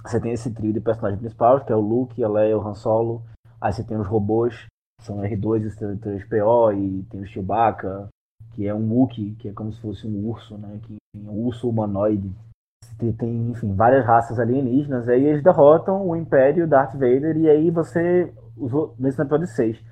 você 0.04 0.20
tem 0.20 0.32
esse 0.32 0.50
trio 0.52 0.72
de 0.72 0.80
personagens 0.80 1.20
principais, 1.20 1.62
que 1.64 1.72
é 1.72 1.76
o 1.76 1.80
Luke, 1.80 2.22
a 2.22 2.28
Leia, 2.28 2.58
o 2.58 2.66
Han 2.66 2.74
Solo. 2.74 3.22
Aí 3.60 3.72
você 3.72 3.82
tem 3.82 3.96
os 3.96 4.06
robôs, 4.06 4.54
que 4.98 5.06
são 5.06 5.18
R2 5.18 5.62
e 5.62 5.70
C3PO, 5.70 6.76
e 6.76 7.02
tem 7.04 7.20
o 7.20 7.26
Chewbacca, 7.26 8.08
que 8.54 8.66
é 8.66 8.74
um 8.74 8.92
Wookiee, 8.92 9.34
que 9.36 9.48
é 9.48 9.52
como 9.52 9.72
se 9.72 9.80
fosse 9.80 10.06
um 10.06 10.26
urso, 10.26 10.58
né? 10.58 10.80
Que, 10.82 10.96
um 11.16 11.46
urso 11.46 11.68
humanoide. 11.68 12.30
Tem, 12.98 13.12
tem, 13.12 13.50
enfim, 13.50 13.74
várias 13.74 14.04
raças 14.04 14.38
alienígenas. 14.38 15.08
Aí 15.08 15.24
eles 15.24 15.42
derrotam 15.42 16.06
o 16.06 16.16
Império, 16.16 16.66
Darth 16.66 16.92
Vader, 16.92 17.36
e 17.36 17.48
aí 17.48 17.70
você 17.70 18.32
usou 18.56 18.94
nesse 18.98 19.20
episódio 19.20 19.46
6. 19.46 19.82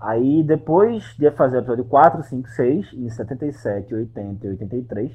Aí 0.00 0.42
depois 0.42 1.04
de 1.18 1.30
fazer 1.32 1.58
o 1.58 1.60
episódio 1.60 1.84
4, 1.84 2.22
5, 2.22 2.48
6, 2.48 2.92
em 2.94 3.08
77, 3.08 3.94
80 3.94 4.46
e 4.46 4.50
83, 4.50 5.12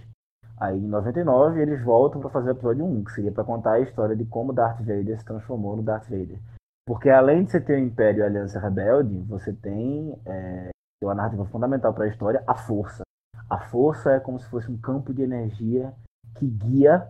aí 0.60 0.78
em 0.78 0.88
99 0.88 1.62
eles 1.62 1.84
voltam 1.84 2.22
para 2.22 2.30
fazer 2.30 2.50
o 2.50 2.54
episódio 2.54 2.86
1, 2.86 3.04
que 3.04 3.12
seria 3.12 3.32
para 3.32 3.44
contar 3.44 3.74
a 3.74 3.80
história 3.82 4.16
de 4.16 4.26
como 4.26 4.54
Darth 4.54 4.80
Vader 4.80 5.20
se 5.20 5.26
transformou 5.26 5.76
no 5.76 5.84
Darth 5.84 6.10
Vader. 6.10 6.40
Porque 6.88 7.10
além 7.10 7.44
de 7.44 7.52
você 7.52 7.62
ter 7.62 7.76
o 7.76 7.86
Império 7.86 8.20
e 8.20 8.24
a 8.24 8.26
Aliança 8.26 8.60
Rebelde, 8.60 9.20
você 9.28 9.54
tem 9.54 10.20
é, 10.26 10.70
uma 11.04 11.14
narrativa 11.14 11.46
fundamental 11.46 11.94
para 11.94 12.06
a 12.06 12.08
história, 12.08 12.44
a 12.48 12.56
força. 12.56 13.04
A 13.50 13.60
força 13.60 14.12
é 14.12 14.20
como 14.20 14.40
se 14.40 14.50
fosse 14.50 14.72
um 14.72 14.78
campo 14.78 15.14
de 15.14 15.22
energia 15.22 15.94
que 16.36 16.48
guia 16.48 17.08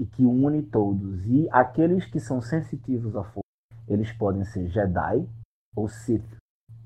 e 0.00 0.06
que 0.06 0.24
une 0.24 0.62
todos. 0.62 1.26
E 1.26 1.46
aqueles 1.52 2.06
que 2.06 2.18
são 2.18 2.40
sensitivos 2.40 3.14
à 3.14 3.22
força, 3.22 3.44
eles 3.86 4.10
podem 4.12 4.42
ser 4.46 4.66
Jedi 4.68 5.28
ou 5.76 5.88
Sith. 5.90 6.24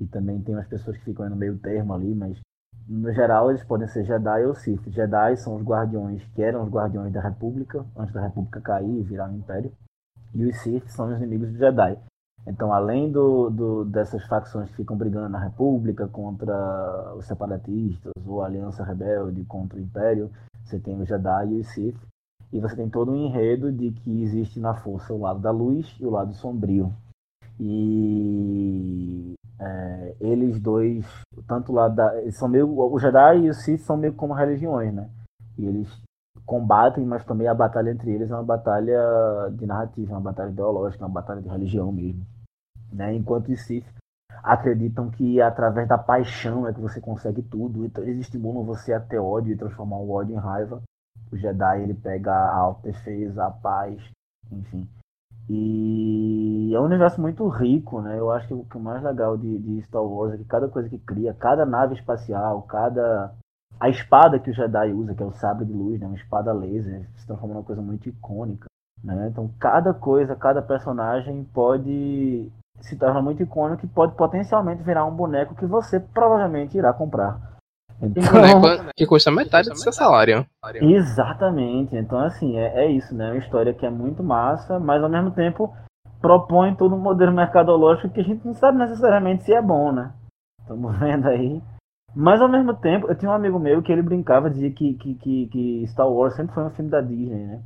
E 0.00 0.06
também 0.06 0.42
tem 0.42 0.56
umas 0.56 0.66
pessoas 0.66 0.96
que 0.98 1.04
ficam 1.04 1.30
no 1.30 1.36
meio 1.36 1.56
termo 1.58 1.94
ali, 1.94 2.12
mas 2.12 2.40
no 2.88 3.12
geral 3.12 3.50
eles 3.50 3.62
podem 3.62 3.86
ser 3.86 4.04
Jedi 4.04 4.44
ou 4.44 4.54
Sith. 4.56 4.82
Jedi 4.88 5.36
são 5.36 5.54
os 5.54 5.62
guardiões 5.62 6.24
que 6.34 6.42
eram 6.42 6.64
os 6.64 6.68
guardiões 6.68 7.12
da 7.12 7.20
República, 7.20 7.86
antes 7.96 8.12
da 8.12 8.20
República 8.20 8.60
cair 8.60 8.98
e 8.98 9.02
virar 9.04 9.30
um 9.30 9.36
império. 9.36 9.72
E 10.34 10.44
os 10.44 10.56
Sith 10.58 10.88
são 10.88 11.06
os 11.06 11.16
inimigos 11.16 11.50
dos 11.50 11.58
Jedi. 11.58 11.96
Então, 12.44 12.72
além 12.72 13.12
do, 13.12 13.48
do, 13.48 13.84
dessas 13.84 14.26
facções 14.26 14.68
que 14.70 14.76
ficam 14.76 14.96
brigando 14.96 15.28
na 15.28 15.38
República 15.38 16.08
contra 16.08 17.14
os 17.14 17.26
separatistas, 17.26 18.12
ou 18.26 18.42
a 18.42 18.46
Aliança 18.46 18.82
Rebelde 18.82 19.44
contra 19.44 19.78
o 19.78 19.80
Império, 19.80 20.30
você 20.64 20.80
tem 20.80 21.00
os 21.00 21.08
Jedi 21.08 21.52
e 21.52 21.60
os 21.60 21.68
Sith. 21.68 21.96
E 22.54 22.60
você 22.60 22.76
tem 22.76 22.88
todo 22.88 23.10
um 23.10 23.16
enredo 23.16 23.72
de 23.72 23.90
que 23.90 24.22
existe 24.22 24.60
na 24.60 24.74
força 24.74 25.12
o 25.12 25.20
lado 25.20 25.40
da 25.40 25.50
luz 25.50 25.96
e 25.98 26.06
o 26.06 26.10
lado 26.10 26.32
sombrio. 26.34 26.94
E 27.58 29.34
é, 29.58 30.14
eles 30.20 30.60
dois, 30.60 31.04
tanto 31.48 31.72
lá 31.72 31.88
da. 31.88 32.16
Eles 32.22 32.36
são 32.36 32.48
meio. 32.48 32.72
O 32.78 32.96
Jedi 32.96 33.40
e 33.40 33.50
o 33.50 33.54
Sith 33.54 33.80
são 33.80 33.96
meio 33.96 34.14
como 34.14 34.34
religiões, 34.34 34.94
né? 34.94 35.10
E 35.58 35.66
eles 35.66 35.88
combatem, 36.46 37.04
mas 37.04 37.24
também 37.24 37.48
a 37.48 37.54
batalha 37.54 37.90
entre 37.90 38.12
eles 38.12 38.30
é 38.30 38.34
uma 38.34 38.44
batalha 38.44 39.00
de 39.52 39.66
narrativa, 39.66 40.12
é 40.12 40.14
uma 40.14 40.20
batalha 40.20 40.50
ideológica, 40.50 41.02
é 41.02 41.06
uma 41.06 41.12
batalha 41.12 41.42
de 41.42 41.48
religião 41.48 41.90
mesmo. 41.90 42.24
Né? 42.92 43.14
Enquanto 43.16 43.50
os 43.50 43.60
Sith 43.62 43.86
acreditam 44.44 45.10
que 45.10 45.40
através 45.40 45.88
da 45.88 45.98
paixão 45.98 46.68
é 46.68 46.72
que 46.72 46.80
você 46.80 47.00
consegue 47.00 47.42
tudo, 47.42 47.84
então 47.84 48.04
eles 48.04 48.20
estimulam 48.20 48.64
você 48.64 48.92
a 48.92 49.00
ter 49.00 49.18
ódio 49.18 49.52
e 49.52 49.56
transformar 49.56 49.96
o 49.96 50.10
ódio 50.10 50.34
em 50.36 50.38
raiva. 50.38 50.80
O 51.32 51.36
Jedi 51.36 51.82
ele 51.82 51.94
pega 51.94 52.32
a 52.32 52.56
autodefesa, 52.56 53.44
a 53.44 53.50
paz, 53.50 54.00
enfim. 54.50 54.88
E 55.48 56.72
é 56.74 56.80
um 56.80 56.84
universo 56.84 57.20
muito 57.20 57.46
rico, 57.48 58.00
né? 58.00 58.18
Eu 58.18 58.30
acho 58.30 58.48
que 58.48 58.54
o 58.54 58.64
que 58.64 58.76
o 58.76 58.80
mais 58.80 59.02
legal 59.02 59.36
de, 59.36 59.58
de 59.58 59.82
Star 59.82 60.02
Wars 60.02 60.34
é 60.34 60.38
que 60.38 60.44
cada 60.44 60.68
coisa 60.68 60.88
que 60.88 60.98
cria, 60.98 61.34
cada 61.34 61.66
nave 61.66 61.94
espacial, 61.94 62.62
cada 62.62 63.32
a 63.78 63.88
espada 63.88 64.38
que 64.38 64.50
o 64.50 64.54
Jedi 64.54 64.92
usa, 64.92 65.14
que 65.14 65.22
é 65.22 65.26
o 65.26 65.32
sabre 65.32 65.66
de 65.66 65.72
luz, 65.72 66.00
né? 66.00 66.06
Uma 66.06 66.16
espada 66.16 66.52
laser, 66.52 67.06
se 67.16 67.26
transforma 67.26 67.54
numa 67.54 67.64
coisa 67.64 67.82
muito 67.82 68.08
icônica, 68.08 68.66
né? 69.02 69.28
Então 69.28 69.50
cada 69.60 69.92
coisa, 69.92 70.34
cada 70.34 70.62
personagem 70.62 71.44
pode 71.52 72.50
se 72.80 72.96
tornar 72.96 73.20
muito 73.20 73.42
icônico 73.42 73.84
e 73.84 73.88
pode 73.88 74.14
potencialmente 74.16 74.82
virar 74.82 75.04
um 75.04 75.14
boneco 75.14 75.54
que 75.54 75.66
você 75.66 76.00
provavelmente 76.00 76.78
irá 76.78 76.92
comprar. 76.92 77.53
Então, 78.02 78.60
Boneco 78.60 78.90
que 78.96 79.06
custa 79.06 79.30
metade 79.30 79.68
do 79.68 79.78
seu 79.78 79.92
salário. 79.92 80.46
Exatamente. 80.82 81.96
Então, 81.96 82.18
assim, 82.18 82.56
é, 82.56 82.84
é 82.84 82.90
isso, 82.90 83.14
né? 83.14 83.30
Uma 83.30 83.38
história 83.38 83.72
que 83.72 83.86
é 83.86 83.90
muito 83.90 84.22
massa, 84.22 84.78
mas 84.78 85.02
ao 85.02 85.08
mesmo 85.08 85.30
tempo 85.30 85.74
propõe 86.20 86.74
todo 86.74 86.94
um 86.94 87.00
modelo 87.00 87.32
mercadológico 87.32 88.12
que 88.12 88.20
a 88.20 88.24
gente 88.24 88.44
não 88.46 88.54
sabe 88.54 88.78
necessariamente 88.78 89.44
se 89.44 89.52
é 89.52 89.60
bom, 89.60 89.92
né? 89.92 90.12
Estamos 90.60 90.96
vendo 90.98 91.28
aí. 91.28 91.62
Mas 92.14 92.40
ao 92.40 92.48
mesmo 92.48 92.74
tempo, 92.74 93.08
eu 93.08 93.14
tinha 93.14 93.30
um 93.30 93.34
amigo 93.34 93.58
meu 93.58 93.82
que 93.82 93.90
ele 93.90 94.02
brincava, 94.02 94.48
dizia 94.48 94.70
que, 94.70 94.94
que, 94.94 95.14
que, 95.16 95.46
que 95.48 95.86
Star 95.88 96.08
Wars 96.08 96.34
sempre 96.34 96.54
foi 96.54 96.64
um 96.64 96.70
filme 96.70 96.90
da 96.90 97.00
Disney, 97.00 97.44
né? 97.44 97.62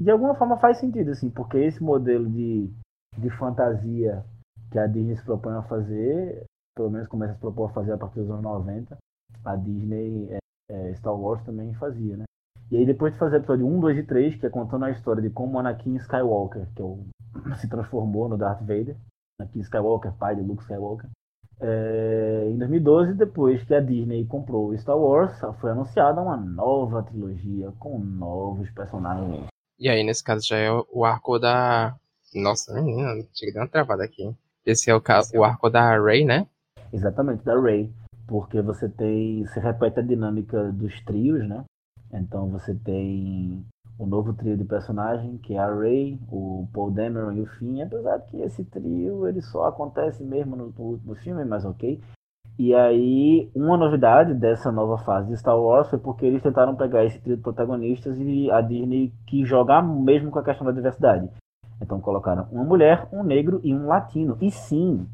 De 0.00 0.10
alguma 0.10 0.34
forma 0.34 0.56
faz 0.56 0.78
sentido, 0.78 1.10
assim, 1.10 1.30
porque 1.30 1.58
esse 1.58 1.82
modelo 1.82 2.28
de, 2.28 2.70
de 3.18 3.30
fantasia 3.30 4.24
que 4.70 4.78
a 4.78 4.86
Disney 4.86 5.16
se 5.16 5.24
propõe 5.24 5.54
a 5.54 5.62
fazer, 5.62 6.44
pelo 6.74 6.90
menos 6.90 7.06
começa 7.06 7.32
a 7.32 7.34
se 7.34 7.40
propor 7.40 7.70
a 7.70 7.74
fazer 7.74 7.92
a 7.92 7.98
partir 7.98 8.20
dos 8.20 8.30
anos 8.30 8.42
90, 8.42 8.96
a 9.44 9.56
Disney, 9.56 10.28
é, 10.30 10.38
é, 10.70 10.94
Star 10.94 11.14
Wars 11.14 11.42
também 11.44 11.74
fazia, 11.74 12.16
né? 12.16 12.24
E 12.70 12.76
aí 12.76 12.86
depois 12.86 13.12
de 13.12 13.18
fazer 13.18 13.36
o 13.36 13.38
episódio 13.38 13.66
1, 13.66 13.80
2 13.80 13.98
e 13.98 14.02
3, 14.02 14.36
que 14.36 14.46
é 14.46 14.50
contando 14.50 14.84
a 14.84 14.90
história 14.90 15.22
de 15.22 15.30
como 15.30 15.58
Anakin 15.58 15.96
Skywalker, 15.96 16.66
que 16.74 16.82
é 16.82 16.84
o, 16.84 17.04
se 17.58 17.68
transformou 17.68 18.28
no 18.28 18.38
Darth 18.38 18.60
Vader, 18.60 18.96
Anakin 19.40 19.60
Skywalker, 19.60 20.12
pai 20.12 20.36
de 20.36 20.42
Luke 20.42 20.62
Skywalker, 20.62 21.10
é, 21.64 22.48
em 22.50 22.58
2012, 22.58 23.14
depois 23.14 23.62
que 23.62 23.72
a 23.72 23.80
Disney 23.80 24.26
comprou 24.26 24.70
o 24.70 24.78
Star 24.78 24.98
Wars, 24.98 25.32
foi 25.60 25.70
anunciada 25.70 26.20
uma 26.20 26.36
nova 26.36 27.04
trilogia 27.04 27.72
com 27.78 28.00
novos 28.00 28.68
personagens. 28.70 29.46
E 29.78 29.88
aí, 29.88 30.02
nesse 30.02 30.24
caso, 30.24 30.44
já 30.44 30.56
é 30.56 30.70
o 30.90 31.04
arco 31.04 31.38
da. 31.38 31.94
Nossa, 32.34 32.74
menina, 32.74 33.24
chega 33.32 33.52
de 33.52 33.58
uma 33.58 33.68
travada 33.68 34.02
aqui. 34.02 34.34
Esse 34.66 34.90
é 34.90 34.94
o, 34.94 35.00
ca... 35.00 35.20
o 35.34 35.44
arco 35.44 35.70
da 35.70 35.96
Rey, 36.00 36.24
né? 36.24 36.48
Exatamente, 36.92 37.44
da 37.44 37.60
Rey. 37.60 37.92
Porque 38.32 38.62
você 38.62 38.88
tem. 38.88 39.44
Você 39.44 39.60
repete 39.60 40.00
a 40.00 40.02
dinâmica 40.02 40.72
dos 40.72 40.98
trios, 41.04 41.46
né? 41.46 41.66
Então 42.10 42.48
você 42.48 42.74
tem 42.74 43.62
o 43.98 44.06
novo 44.06 44.32
trio 44.32 44.56
de 44.56 44.64
personagem, 44.64 45.36
que 45.36 45.52
é 45.52 45.58
a 45.58 45.70
Rey, 45.70 46.18
o 46.30 46.66
Paul 46.72 46.90
Dameron 46.90 47.32
e 47.32 47.42
o 47.42 47.46
Finn, 47.46 47.82
apesar 47.82 48.18
que 48.20 48.40
esse 48.40 48.64
trio 48.64 49.28
ele 49.28 49.42
só 49.42 49.66
acontece 49.66 50.24
mesmo 50.24 50.56
no, 50.56 50.72
último 50.78 51.14
filme, 51.16 51.44
mas 51.44 51.66
ok. 51.66 52.00
E 52.58 52.74
aí, 52.74 53.50
uma 53.54 53.76
novidade 53.76 54.32
dessa 54.32 54.72
nova 54.72 54.96
fase 55.04 55.28
de 55.28 55.36
Star 55.36 55.60
Wars 55.60 55.90
foi 55.90 55.98
porque 55.98 56.24
eles 56.24 56.42
tentaram 56.42 56.74
pegar 56.74 57.04
esse 57.04 57.20
trio 57.20 57.36
de 57.36 57.42
protagonistas 57.42 58.16
e 58.18 58.50
a 58.50 58.62
Disney 58.62 59.12
quis 59.26 59.46
jogar 59.46 59.82
mesmo 59.82 60.30
com 60.30 60.38
a 60.38 60.44
questão 60.44 60.66
da 60.66 60.72
diversidade. 60.72 61.28
Então 61.82 62.00
colocaram 62.00 62.48
uma 62.50 62.64
mulher, 62.64 63.06
um 63.12 63.22
negro 63.22 63.60
e 63.62 63.74
um 63.74 63.86
latino. 63.88 64.38
E 64.40 64.50
sim, 64.50 65.06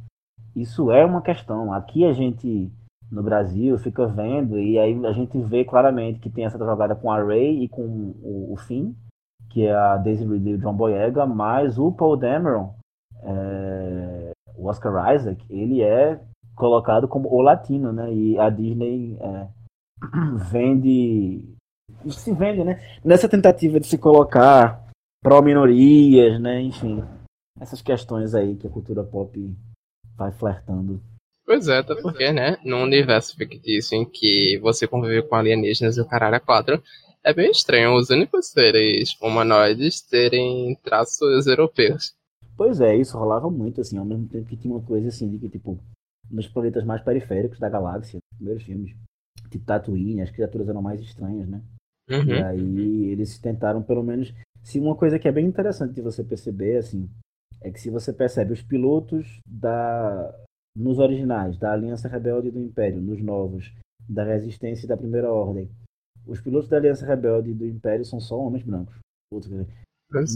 isso 0.54 0.92
é 0.92 1.04
uma 1.04 1.20
questão. 1.20 1.72
Aqui 1.72 2.04
a 2.04 2.12
gente 2.12 2.70
no 3.10 3.22
Brasil 3.22 3.78
fica 3.78 4.06
vendo 4.06 4.58
e 4.58 4.78
aí 4.78 4.94
a 5.06 5.12
gente 5.12 5.38
vê 5.40 5.64
claramente 5.64 6.20
que 6.20 6.30
tem 6.30 6.44
essa 6.44 6.58
jogada 6.58 6.94
com 6.94 7.10
a 7.10 7.22
Ray 7.22 7.64
e 7.64 7.68
com 7.68 7.82
o, 7.82 8.52
o 8.52 8.56
Finn, 8.56 8.92
que 9.50 9.66
é 9.66 9.74
a 9.74 9.96
Daisy 9.96 10.24
Ridley 10.24 10.52
e 10.52 10.56
o 10.56 10.58
John 10.58 10.74
Boyega, 10.74 11.26
mas 11.26 11.78
o 11.78 11.90
Paul 11.90 12.16
Dameron, 12.16 12.74
é, 13.22 14.32
o 14.56 14.66
Oscar 14.66 15.14
Isaac, 15.14 15.42
ele 15.48 15.82
é 15.82 16.20
colocado 16.54 17.08
como 17.08 17.32
o 17.32 17.40
latino, 17.40 17.92
né? 17.92 18.12
E 18.12 18.38
a 18.38 18.50
Disney 18.50 19.16
é, 19.20 19.48
vende 20.50 21.56
se 22.10 22.32
vende, 22.32 22.62
né? 22.64 22.80
Nessa 23.04 23.28
tentativa 23.28 23.80
de 23.80 23.86
se 23.86 23.98
colocar 23.98 24.84
pró 25.22 25.42
minorias, 25.42 26.40
né? 26.40 26.60
Enfim, 26.60 27.02
essas 27.60 27.80
questões 27.80 28.34
aí 28.34 28.56
que 28.56 28.66
a 28.66 28.70
cultura 28.70 29.02
pop 29.02 29.56
vai 30.16 30.30
flertando. 30.32 31.00
Pois 31.48 31.66
é, 31.66 31.78
até 31.78 31.94
porque, 31.94 32.30
né, 32.30 32.58
num 32.62 32.82
universo 32.82 33.34
fictício 33.34 33.96
em 33.96 34.04
que 34.04 34.58
você 34.58 34.86
convive 34.86 35.22
com 35.22 35.34
alienígenas 35.34 35.96
e 35.96 36.00
o 36.02 36.04
caralho 36.04 36.34
é 36.34 36.38
quatro, 36.38 36.82
é 37.24 37.32
bem 37.32 37.50
estranho 37.50 37.96
os 37.96 38.10
únicos 38.10 38.48
seres 38.48 39.16
humanoides 39.18 40.02
terem 40.02 40.76
traços 40.84 41.46
europeus. 41.46 42.12
Pois 42.54 42.82
é, 42.82 42.94
isso 42.94 43.16
rolava 43.16 43.48
muito, 43.48 43.80
assim, 43.80 43.96
ao 43.96 44.04
mesmo 44.04 44.28
tempo 44.28 44.44
que 44.44 44.58
tinha 44.58 44.74
uma 44.74 44.84
coisa 44.84 45.08
assim, 45.08 45.26
de 45.26 45.38
que, 45.38 45.48
tipo, 45.48 45.78
nos 46.30 46.46
planetas 46.46 46.84
mais 46.84 47.00
periféricos 47.00 47.58
da 47.58 47.70
galáxia, 47.70 48.18
nos 48.18 48.36
primeiros 48.36 48.64
filmes, 48.64 48.94
tipo 49.50 49.64
Tatooine, 49.64 50.20
as 50.20 50.30
criaturas 50.30 50.68
eram 50.68 50.82
mais 50.82 51.00
estranhas, 51.00 51.48
né? 51.48 51.62
Uhum. 52.10 52.26
E 52.26 52.42
aí 52.42 53.06
eles 53.06 53.38
tentaram, 53.38 53.82
pelo 53.82 54.02
menos. 54.02 54.34
Se 54.62 54.78
uma 54.78 54.94
coisa 54.94 55.18
que 55.18 55.26
é 55.26 55.32
bem 55.32 55.46
interessante 55.46 55.94
de 55.94 56.02
você 56.02 56.22
perceber, 56.22 56.76
assim, 56.76 57.08
é 57.62 57.70
que 57.70 57.80
se 57.80 57.88
você 57.88 58.12
percebe 58.12 58.52
os 58.52 58.60
pilotos 58.60 59.40
da 59.46 60.30
nos 60.78 60.98
originais, 60.98 61.58
da 61.58 61.72
Aliança 61.72 62.08
Rebelde 62.08 62.48
e 62.48 62.50
do 62.52 62.60
Império, 62.60 63.00
nos 63.00 63.20
novos, 63.20 63.72
da 64.08 64.22
Resistência 64.22 64.86
e 64.86 64.88
da 64.88 64.96
Primeira 64.96 65.30
Ordem, 65.32 65.68
os 66.26 66.40
pilotos 66.40 66.68
da 66.68 66.76
Aliança 66.76 67.04
Rebelde 67.04 67.50
e 67.50 67.54
do 67.54 67.66
Império 67.66 68.04
são 68.04 68.20
só 68.20 68.38
homens 68.38 68.64
brancos. 68.64 68.96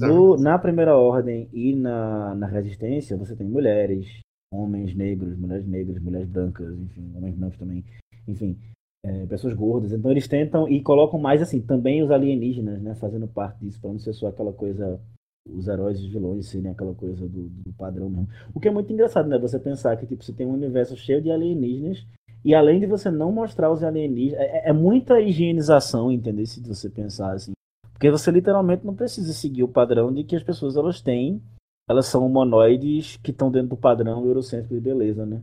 No, 0.00 0.36
na 0.36 0.58
Primeira 0.58 0.96
Ordem 0.96 1.48
e 1.52 1.74
na, 1.74 2.34
na 2.34 2.46
Resistência, 2.46 3.16
você 3.16 3.36
tem 3.36 3.46
mulheres, 3.46 4.20
homens 4.52 4.94
negros, 4.94 5.38
mulheres 5.38 5.66
negras, 5.66 6.02
mulheres 6.02 6.28
brancas, 6.28 6.78
enfim, 6.78 7.12
homens 7.14 7.34
brancos 7.36 7.58
também, 7.58 7.84
enfim, 8.26 8.58
é, 9.04 9.26
pessoas 9.26 9.54
gordas. 9.54 9.92
Então 9.92 10.10
eles 10.10 10.26
tentam 10.28 10.68
e 10.68 10.82
colocam 10.82 11.20
mais 11.20 11.40
assim, 11.40 11.60
também 11.60 12.02
os 12.02 12.10
alienígenas, 12.10 12.82
né, 12.82 12.94
fazendo 12.96 13.28
parte 13.28 13.60
disso, 13.60 13.80
para 13.80 13.90
não 13.90 13.98
ser 13.98 14.12
só 14.12 14.26
aquela 14.26 14.52
coisa, 14.52 15.00
os 15.48 15.68
heróis 15.68 15.98
e 15.98 16.04
os 16.04 16.12
vilões 16.12 16.46
serem 16.46 16.70
aquela 16.70 16.94
coisa 16.94 17.28
do, 17.28 17.48
do 17.48 17.72
padrão 17.72 18.08
mesmo. 18.08 18.28
O 18.54 18.60
que 18.60 18.68
é 18.68 18.70
muito 18.70 18.92
engraçado, 18.92 19.28
né, 19.28 19.38
você 19.38 19.58
pensar 19.58 19.96
que 19.96 20.06
tipo, 20.06 20.22
você 20.22 20.32
tem 20.32 20.46
um 20.46 20.54
universo 20.54 20.96
cheio 20.96 21.20
de 21.20 21.30
alienígenas 21.30 22.06
e 22.44 22.54
além 22.54 22.80
de 22.80 22.86
você 22.86 23.10
não 23.10 23.30
mostrar 23.30 23.70
os 23.70 23.82
alienígenas, 23.82 24.40
é, 24.40 24.70
é 24.70 24.72
muita 24.72 25.20
higienização, 25.20 26.10
entendeu? 26.10 26.44
Se 26.46 26.60
você 26.60 26.90
pensar 26.90 27.32
assim. 27.32 27.52
Porque 27.92 28.10
você 28.10 28.30
literalmente 28.30 28.84
não 28.84 28.94
precisa 28.94 29.32
seguir 29.32 29.62
o 29.62 29.68
padrão 29.68 30.12
de 30.12 30.24
que 30.24 30.34
as 30.34 30.42
pessoas 30.42 30.76
elas 30.76 31.00
têm, 31.00 31.40
elas 31.88 32.06
são 32.06 32.26
humanoides 32.26 33.16
que 33.22 33.30
estão 33.30 33.50
dentro 33.50 33.70
do 33.70 33.76
padrão 33.76 34.24
eurocêntrico 34.26 34.74
de 34.74 34.80
beleza, 34.80 35.24
né? 35.24 35.40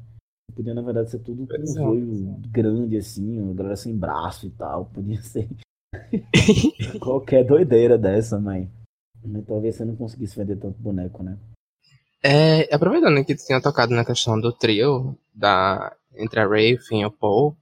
Podia, 0.54 0.74
na 0.74 0.82
verdade, 0.82 1.12
ser 1.12 1.20
tudo 1.20 1.48
com 1.48 1.62
um 1.62 1.66
zoio 1.66 2.36
grande, 2.52 2.98
assim, 2.98 3.40
uma 3.40 3.54
galera 3.54 3.76
sem 3.76 3.96
braço 3.96 4.48
e 4.48 4.50
tal. 4.50 4.86
Podia 4.88 5.22
ser 5.22 5.48
qualquer 7.00 7.46
doideira 7.46 7.98
dessa, 7.98 8.38
mãe. 8.40 8.70
Talvez 9.48 9.76
você 9.76 9.86
não 9.86 9.96
conseguisse 9.96 10.38
vender 10.38 10.58
tanto 10.58 10.82
boneco, 10.82 11.24
né? 11.24 11.38
É, 12.24 12.74
aproveitando 12.74 13.24
que 13.24 13.36
tu 13.36 13.46
tinha 13.46 13.62
tocado 13.62 13.94
na 13.94 14.04
questão 14.04 14.40
do 14.40 14.52
trio, 14.52 15.18
da, 15.34 15.96
entre 16.16 16.40
a 16.40 16.48
Ray, 16.48 16.76
o 16.76 16.82
Finn 16.82 17.02
e 17.02 17.06
o 17.06 17.12
Paul, 17.12 17.56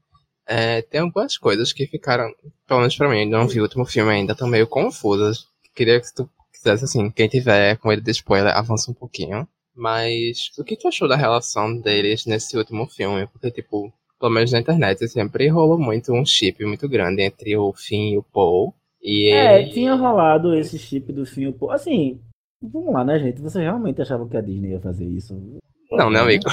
é, 0.47 0.81
tem 0.81 1.01
algumas 1.01 1.37
coisas 1.37 1.73
que 1.73 1.85
ficaram, 1.85 2.33
pelo 2.65 2.79
menos 2.79 2.95
pra 2.95 3.09
mim, 3.09 3.25
não 3.25 3.47
vi 3.47 3.59
o 3.59 3.63
último 3.63 3.85
filme 3.85 4.11
ainda, 4.11 4.31
estão 4.31 4.47
meio 4.47 4.65
confusas. 4.65 5.45
Queria 5.75 5.99
que 5.99 6.13
tu 6.13 6.29
quisesse, 6.53 6.85
assim, 6.85 7.11
quem 7.11 7.27
tiver 7.27 7.77
com 7.77 7.91
ele 7.91 8.01
de 8.01 8.11
spoiler, 8.11 8.55
avança 8.55 8.89
um 8.89 8.93
pouquinho. 8.93 9.47
Mas 9.75 10.51
o 10.57 10.63
que 10.63 10.75
tu 10.75 10.87
achou 10.87 11.07
da 11.07 11.15
relação 11.15 11.77
deles 11.77 12.25
nesse 12.25 12.57
último 12.57 12.87
filme? 12.87 13.27
Porque, 13.27 13.51
tipo, 13.51 13.93
pelo 14.19 14.31
menos 14.31 14.51
na 14.51 14.59
internet, 14.59 15.07
sempre 15.07 15.49
rolou 15.49 15.77
muito 15.77 16.11
um 16.13 16.25
chip 16.25 16.65
muito 16.65 16.89
grande 16.89 17.21
entre 17.21 17.55
o 17.55 17.71
Finn 17.73 18.13
e 18.13 18.17
o 18.17 18.23
Paul. 18.23 18.73
E 19.07 19.29
é, 19.29 19.61
ele... 19.61 19.71
tinha 19.71 19.95
rolado 19.95 20.53
esse 20.53 20.77
chip 20.77 21.13
do 21.13 21.23
e 21.23 21.53
Paul. 21.53 21.71
Assim, 21.71 22.19
vamos 22.61 22.93
lá, 22.93 23.05
né, 23.05 23.17
gente? 23.17 23.41
Você 23.41 23.61
realmente 23.61 24.01
achava 24.01 24.27
que 24.27 24.35
a 24.35 24.41
Disney 24.41 24.71
ia 24.71 24.81
fazer 24.81 25.05
isso? 25.05 25.33
Não, 25.89 26.09
né, 26.09 26.19
amigo? 26.19 26.43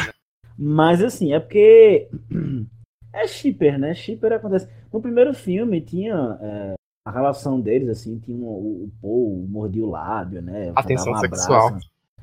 Mas, 0.56 1.02
assim, 1.02 1.32
é 1.32 1.40
porque 1.40 2.08
é 3.12 3.26
shipper, 3.26 3.76
né? 3.76 3.92
Shipper 3.92 4.34
acontece. 4.34 4.68
No 4.92 5.02
primeiro 5.02 5.34
filme 5.34 5.80
tinha 5.80 6.38
é, 6.40 6.75
a 7.04 7.11
relação 7.11 7.61
deles, 7.61 7.88
assim, 7.88 8.20
tinha 8.20 8.37
um, 8.37 8.44
o, 8.44 8.84
o 8.84 8.90
Paul 9.02 9.46
mordia 9.49 9.84
o 9.84 9.90
lábio, 9.90 10.40
né? 10.40 10.73
Atenção 10.76 11.12
um 11.12 11.18
sexual. 11.18 11.76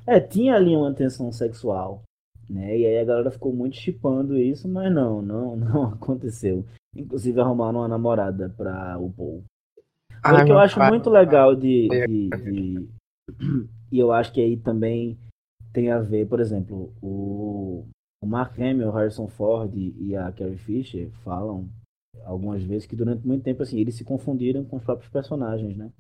É, 0.08 0.18
tinha 0.22 0.56
ali 0.56 0.74
uma 0.74 0.94
tensão 0.94 1.30
sexual, 1.34 2.04
né? 2.50 2.78
E 2.78 2.86
aí 2.86 3.00
a 3.00 3.04
galera 3.04 3.32
ficou 3.32 3.52
muito 3.52 3.76
chipando 3.76 4.38
isso, 4.38 4.70
mas 4.70 4.90
não, 4.94 5.22
não, 5.22 5.58
não 5.60 5.84
aconteceu. 5.88 6.66
Inclusive 6.96 7.42
arrumaram 7.42 7.80
uma 7.80 7.88
namorada 7.90 8.50
pra 8.58 8.98
o 8.98 9.12
Paul. 9.12 9.44
O 10.24 10.46
que 10.46 10.52
eu 10.52 10.60
acho 10.60 10.80
muito 10.80 11.10
legal 11.10 11.56
de, 11.56 11.88
de, 11.90 12.30
de, 12.30 12.90
E 13.92 14.00
eu 14.00 14.12
acho 14.12 14.32
que 14.32 14.42
aí 14.42 14.58
também 14.58 15.18
tem 15.74 15.92
a 15.92 16.00
ver, 16.00 16.28
por 16.28 16.40
exemplo, 16.40 16.94
o 17.02 17.86
o 18.24 18.28
Mark 18.28 18.58
Hamill, 18.60 18.90
o 18.90 18.92
Harrison 18.92 19.28
Ford 19.28 19.74
e 19.76 20.16
a 20.16 20.32
Carrie 20.32 20.58
Fisher 20.58 21.10
falam 21.24 21.68
algumas 22.24 22.62
vezes 22.62 22.86
que 22.86 22.96
durante 22.96 23.26
muito 23.26 23.44
tempo 23.44 23.64
assim 23.64 23.80
eles 23.80 23.96
se 23.96 24.04
confundiram 24.04 24.64
com 24.64 24.76
os 24.76 24.84
próprios 24.84 25.10
personagens, 25.10 25.76
né? 25.76 25.92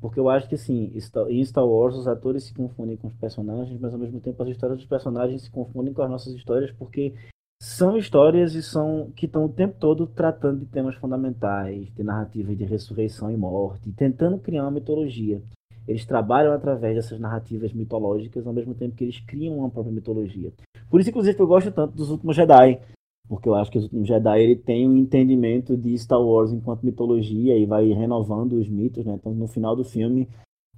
Porque 0.00 0.20
eu 0.20 0.28
acho 0.28 0.48
que 0.48 0.54
assim, 0.54 0.92
em 1.28 1.44
Star 1.44 1.66
Wars 1.66 1.96
os 1.96 2.06
atores 2.06 2.44
se 2.44 2.54
confundem 2.54 2.96
com 2.96 3.08
os 3.08 3.14
personagens, 3.14 3.80
mas 3.80 3.92
ao 3.92 3.98
mesmo 3.98 4.20
tempo 4.20 4.40
as 4.42 4.50
histórias 4.50 4.78
dos 4.78 4.86
personagens 4.86 5.42
se 5.42 5.50
confundem 5.50 5.92
com 5.92 6.02
as 6.02 6.10
nossas 6.10 6.32
histórias 6.34 6.70
porque 6.70 7.14
são 7.64 7.96
histórias 7.96 8.54
e 8.54 8.62
são 8.62 9.10
que 9.16 9.24
estão 9.24 9.46
o 9.46 9.48
tempo 9.48 9.74
todo 9.80 10.06
tratando 10.06 10.60
de 10.60 10.66
temas 10.66 10.94
fundamentais, 10.96 11.90
de 11.94 12.02
narrativas 12.02 12.58
de 12.58 12.64
ressurreição 12.64 13.30
e 13.30 13.36
morte, 13.38 13.90
tentando 13.92 14.38
criar 14.38 14.64
uma 14.64 14.70
mitologia. 14.70 15.40
Eles 15.88 16.04
trabalham 16.04 16.52
através 16.52 16.94
dessas 16.94 17.18
narrativas 17.18 17.72
mitológicas, 17.72 18.46
ao 18.46 18.52
mesmo 18.52 18.74
tempo 18.74 18.94
que 18.94 19.04
eles 19.04 19.18
criam 19.20 19.56
uma 19.56 19.70
própria 19.70 19.94
mitologia. 19.94 20.52
Por 20.90 21.00
isso, 21.00 21.08
inclusive, 21.08 21.40
eu 21.40 21.46
gosto 21.46 21.72
tanto 21.72 21.96
dos 21.96 22.10
últimos 22.10 22.36
Jedi. 22.36 22.80
Porque 23.26 23.48
eu 23.48 23.54
acho 23.54 23.70
que 23.70 23.78
os 23.78 23.84
últimos 23.84 24.08
Jedi 24.08 24.42
ele 24.42 24.56
tem 24.56 24.86
um 24.86 24.98
entendimento 24.98 25.74
de 25.74 25.96
Star 25.96 26.20
Wars 26.20 26.52
enquanto 26.52 26.84
mitologia 26.84 27.56
e 27.56 27.64
vai 27.64 27.86
renovando 27.92 28.52
os 28.60 28.68
mitos, 28.68 29.06
né? 29.06 29.14
Então, 29.14 29.32
no 29.32 29.48
final 29.48 29.74
do 29.74 29.84
filme, 29.84 30.28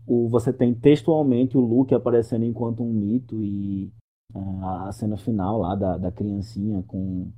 o, 0.06 0.28
você 0.28 0.52
tem 0.52 0.72
textualmente 0.72 1.58
o 1.58 1.60
Luke 1.60 1.92
aparecendo 1.92 2.44
enquanto 2.44 2.84
um 2.84 2.92
mito 2.92 3.42
e 3.42 3.90
a 4.34 4.92
cena 4.92 5.16
final 5.16 5.58
lá 5.58 5.74
da, 5.74 5.96
da 5.96 6.12
criancinha 6.12 6.82
com, 6.86 7.30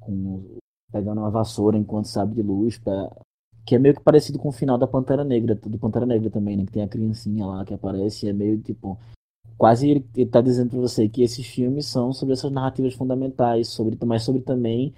com 0.00 0.58
pegando 0.92 1.20
uma 1.20 1.30
vassoura 1.30 1.76
enquanto 1.76 2.06
sabe 2.06 2.34
de 2.34 2.42
luz 2.42 2.78
para 2.78 3.10
que 3.66 3.74
é 3.74 3.78
meio 3.78 3.94
que 3.94 4.02
parecido 4.02 4.38
com 4.38 4.48
o 4.48 4.52
final 4.52 4.76
da 4.76 4.86
Pantera 4.86 5.24
Negra, 5.24 5.54
do 5.54 5.78
Pantera 5.78 6.04
Negra 6.04 6.30
também, 6.30 6.56
né? 6.56 6.66
Que 6.66 6.72
tem 6.72 6.82
a 6.82 6.88
criancinha 6.88 7.46
lá 7.46 7.64
que 7.64 7.72
aparece 7.72 8.26
e 8.26 8.28
é 8.28 8.32
meio 8.32 8.60
tipo. 8.60 8.98
Quase 9.56 9.88
ele, 9.88 10.06
ele 10.14 10.28
tá 10.28 10.40
dizendo 10.40 10.70
pra 10.70 10.80
você 10.80 11.08
que 11.08 11.22
esses 11.22 11.46
filmes 11.46 11.86
são 11.86 12.12
sobre 12.12 12.34
essas 12.34 12.50
narrativas 12.50 12.92
fundamentais, 12.94 13.68
sobre, 13.68 13.96
mas 14.04 14.22
sobre 14.22 14.42
também 14.42 14.92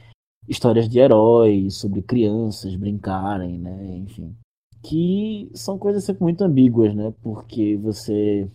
histórias 0.48 0.88
de 0.88 0.98
heróis, 0.98 1.76
sobre 1.76 2.02
crianças 2.02 2.74
brincarem, 2.74 3.58
né? 3.58 3.96
Enfim. 3.98 4.34
Que 4.82 5.50
são 5.54 5.78
coisas 5.78 6.08
muito 6.18 6.42
ambíguas, 6.42 6.94
né? 6.94 7.12
Porque 7.22 7.76
você 7.76 8.50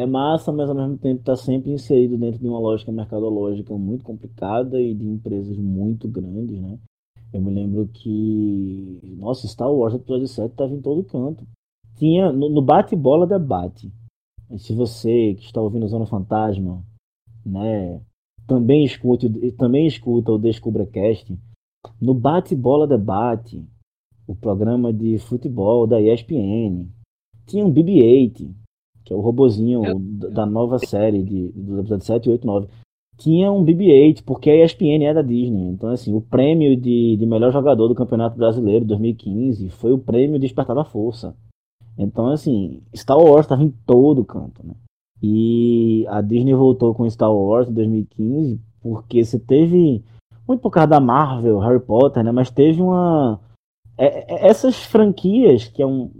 é 0.00 0.06
massa, 0.06 0.50
mas 0.52 0.68
ao 0.68 0.74
mesmo 0.74 0.98
tempo 0.98 1.20
está 1.20 1.36
sempre 1.36 1.70
inserido 1.70 2.16
dentro 2.16 2.40
de 2.40 2.48
uma 2.48 2.58
lógica 2.58 2.90
mercadológica 2.90 3.74
muito 3.76 4.04
complicada 4.04 4.80
e 4.80 4.94
de 4.94 5.06
empresas 5.06 5.56
muito 5.56 6.08
grandes, 6.08 6.60
né? 6.60 6.78
Eu 7.32 7.40
me 7.40 7.50
lembro 7.50 7.86
que. 7.88 9.00
Nossa, 9.18 9.46
Star 9.46 9.72
Wars 9.72 9.94
Episódio 9.94 10.26
7 10.26 10.50
estava 10.50 10.72
em 10.72 10.80
todo 10.80 11.04
canto. 11.04 11.46
Tinha. 11.96 12.32
No, 12.32 12.48
no 12.48 12.62
bate-bola 12.62 13.26
debate. 13.26 13.92
Se 14.58 14.74
você 14.74 15.34
que 15.34 15.44
está 15.44 15.60
ouvindo 15.60 15.86
Zona 15.86 16.06
Fantasma, 16.06 16.82
né? 17.46 18.00
Também 18.46 18.84
escuta, 18.84 19.28
também 19.56 19.86
escuta 19.86 20.32
o 20.32 20.38
DescubraCast. 20.38 21.38
No 22.00 22.14
bate-bola 22.14 22.86
debate, 22.86 23.64
o 24.26 24.34
programa 24.34 24.92
de 24.92 25.18
futebol 25.18 25.86
da 25.86 26.00
ESPN. 26.00 26.88
Tinha 27.46 27.64
um 27.64 27.72
BB-8, 27.72 28.52
que 29.04 29.12
é 29.12 29.16
o 29.16 29.20
robozinho 29.20 29.82
da 30.32 30.44
nova 30.46 30.78
série 30.78 31.22
de, 31.22 31.48
dos 31.52 31.78
episódios 31.78 32.06
7, 32.06 32.30
8, 32.30 32.46
9 32.46 32.68
tinha 33.20 33.52
um 33.52 33.62
BB-8, 33.62 34.22
porque 34.24 34.48
a 34.48 34.64
ESPN 34.64 35.04
é 35.04 35.12
da 35.12 35.20
Disney. 35.20 35.68
Então, 35.68 35.90
assim, 35.90 36.14
o 36.14 36.22
prêmio 36.22 36.74
de, 36.74 37.18
de 37.18 37.26
melhor 37.26 37.52
jogador 37.52 37.86
do 37.86 37.94
Campeonato 37.94 38.36
Brasileiro 38.36 38.86
2015 38.86 39.68
foi 39.68 39.92
o 39.92 39.98
prêmio 39.98 40.38
Despertar 40.38 40.74
da 40.74 40.84
Força. 40.84 41.36
Então, 41.98 42.28
assim, 42.28 42.82
Star 42.96 43.18
Wars 43.18 43.44
estava 43.44 43.62
em 43.62 43.70
todo 43.86 44.24
canto, 44.24 44.66
né? 44.66 44.74
E 45.22 46.06
a 46.08 46.22
Disney 46.22 46.54
voltou 46.54 46.94
com 46.94 47.08
Star 47.10 47.30
Wars 47.30 47.68
em 47.68 47.74
2015 47.74 48.58
porque 48.80 49.22
você 49.22 49.38
teve, 49.38 50.02
muito 50.48 50.62
por 50.62 50.70
causa 50.70 50.88
da 50.88 51.00
Marvel, 51.00 51.58
Harry 51.58 51.80
Potter, 51.80 52.24
né? 52.24 52.32
Mas 52.32 52.50
teve 52.50 52.80
uma... 52.80 53.38
É, 53.98 54.46
é, 54.46 54.48
essas 54.48 54.82
franquias, 54.82 55.68
que 55.68 55.82
é 55.82 55.86
um, 55.86 56.10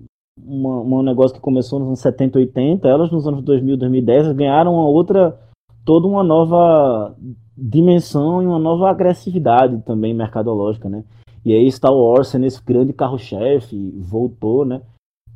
uma, 0.46 0.80
um 0.80 1.02
negócio 1.02 1.34
que 1.34 1.40
começou 1.40 1.78
nos 1.78 1.88
anos 1.88 2.00
70, 2.00 2.38
80, 2.38 2.88
elas 2.88 3.10
nos 3.10 3.26
anos 3.26 3.42
2000, 3.42 3.76
2010 3.76 4.32
ganharam 4.32 4.74
uma 4.74 4.88
outra 4.88 5.38
toda 5.84 6.06
uma 6.06 6.22
nova 6.22 7.14
dimensão 7.56 8.42
e 8.42 8.46
uma 8.46 8.58
nova 8.58 8.90
agressividade 8.90 9.80
também 9.82 10.14
mercadológica, 10.14 10.88
né? 10.88 11.04
E 11.44 11.52
aí 11.52 11.70
Star 11.70 11.92
Wars, 11.92 12.28
sendo 12.28 12.46
esse 12.46 12.62
grande 12.62 12.92
carro-chefe, 12.92 13.90
voltou, 13.98 14.64
né, 14.64 14.82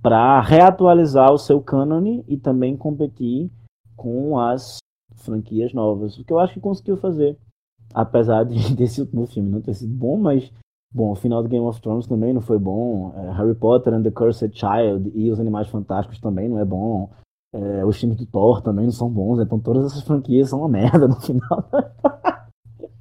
para 0.02 0.40
reatualizar 0.40 1.32
o 1.32 1.38
seu 1.38 1.62
cânone 1.62 2.22
e 2.28 2.36
também 2.36 2.76
competir 2.76 3.50
com 3.96 4.38
as 4.38 4.78
franquias 5.16 5.72
novas, 5.72 6.18
o 6.18 6.24
que 6.24 6.32
eu 6.32 6.38
acho 6.38 6.54
que 6.54 6.60
conseguiu 6.60 6.96
fazer, 6.98 7.38
apesar 7.94 8.44
de, 8.44 8.54
desse 8.76 9.00
último 9.00 9.26
filme 9.26 9.50
não 9.50 9.62
ter 9.62 9.74
sido 9.74 9.94
bom, 9.94 10.18
mas 10.18 10.52
bom, 10.94 11.10
o 11.10 11.14
final 11.16 11.42
do 11.42 11.48
Game 11.48 11.66
of 11.66 11.80
Thrones 11.82 12.06
também 12.06 12.32
não 12.32 12.40
foi 12.40 12.58
bom, 12.58 13.12
é, 13.16 13.32
Harry 13.32 13.54
Potter 13.54 13.92
and 13.92 14.02
the 14.02 14.10
Cursed 14.10 14.56
Child 14.56 15.10
e 15.14 15.30
os 15.30 15.40
Animais 15.40 15.68
Fantásticos 15.68 16.20
também 16.20 16.48
não 16.48 16.58
é 16.58 16.64
bom, 16.64 17.10
É, 17.52 17.84
os 17.84 17.96
filmes 17.98 18.16
do 18.18 18.26
Thor 18.26 18.60
também 18.62 18.84
não 18.84 18.92
são 18.92 19.08
bons, 19.08 19.38
então 19.40 19.60
todas 19.60 19.86
essas 19.86 20.02
franquias 20.02 20.48
são 20.48 20.58
uma 20.60 20.68
merda 20.68 21.06
no 21.06 21.14
final. 21.22 21.68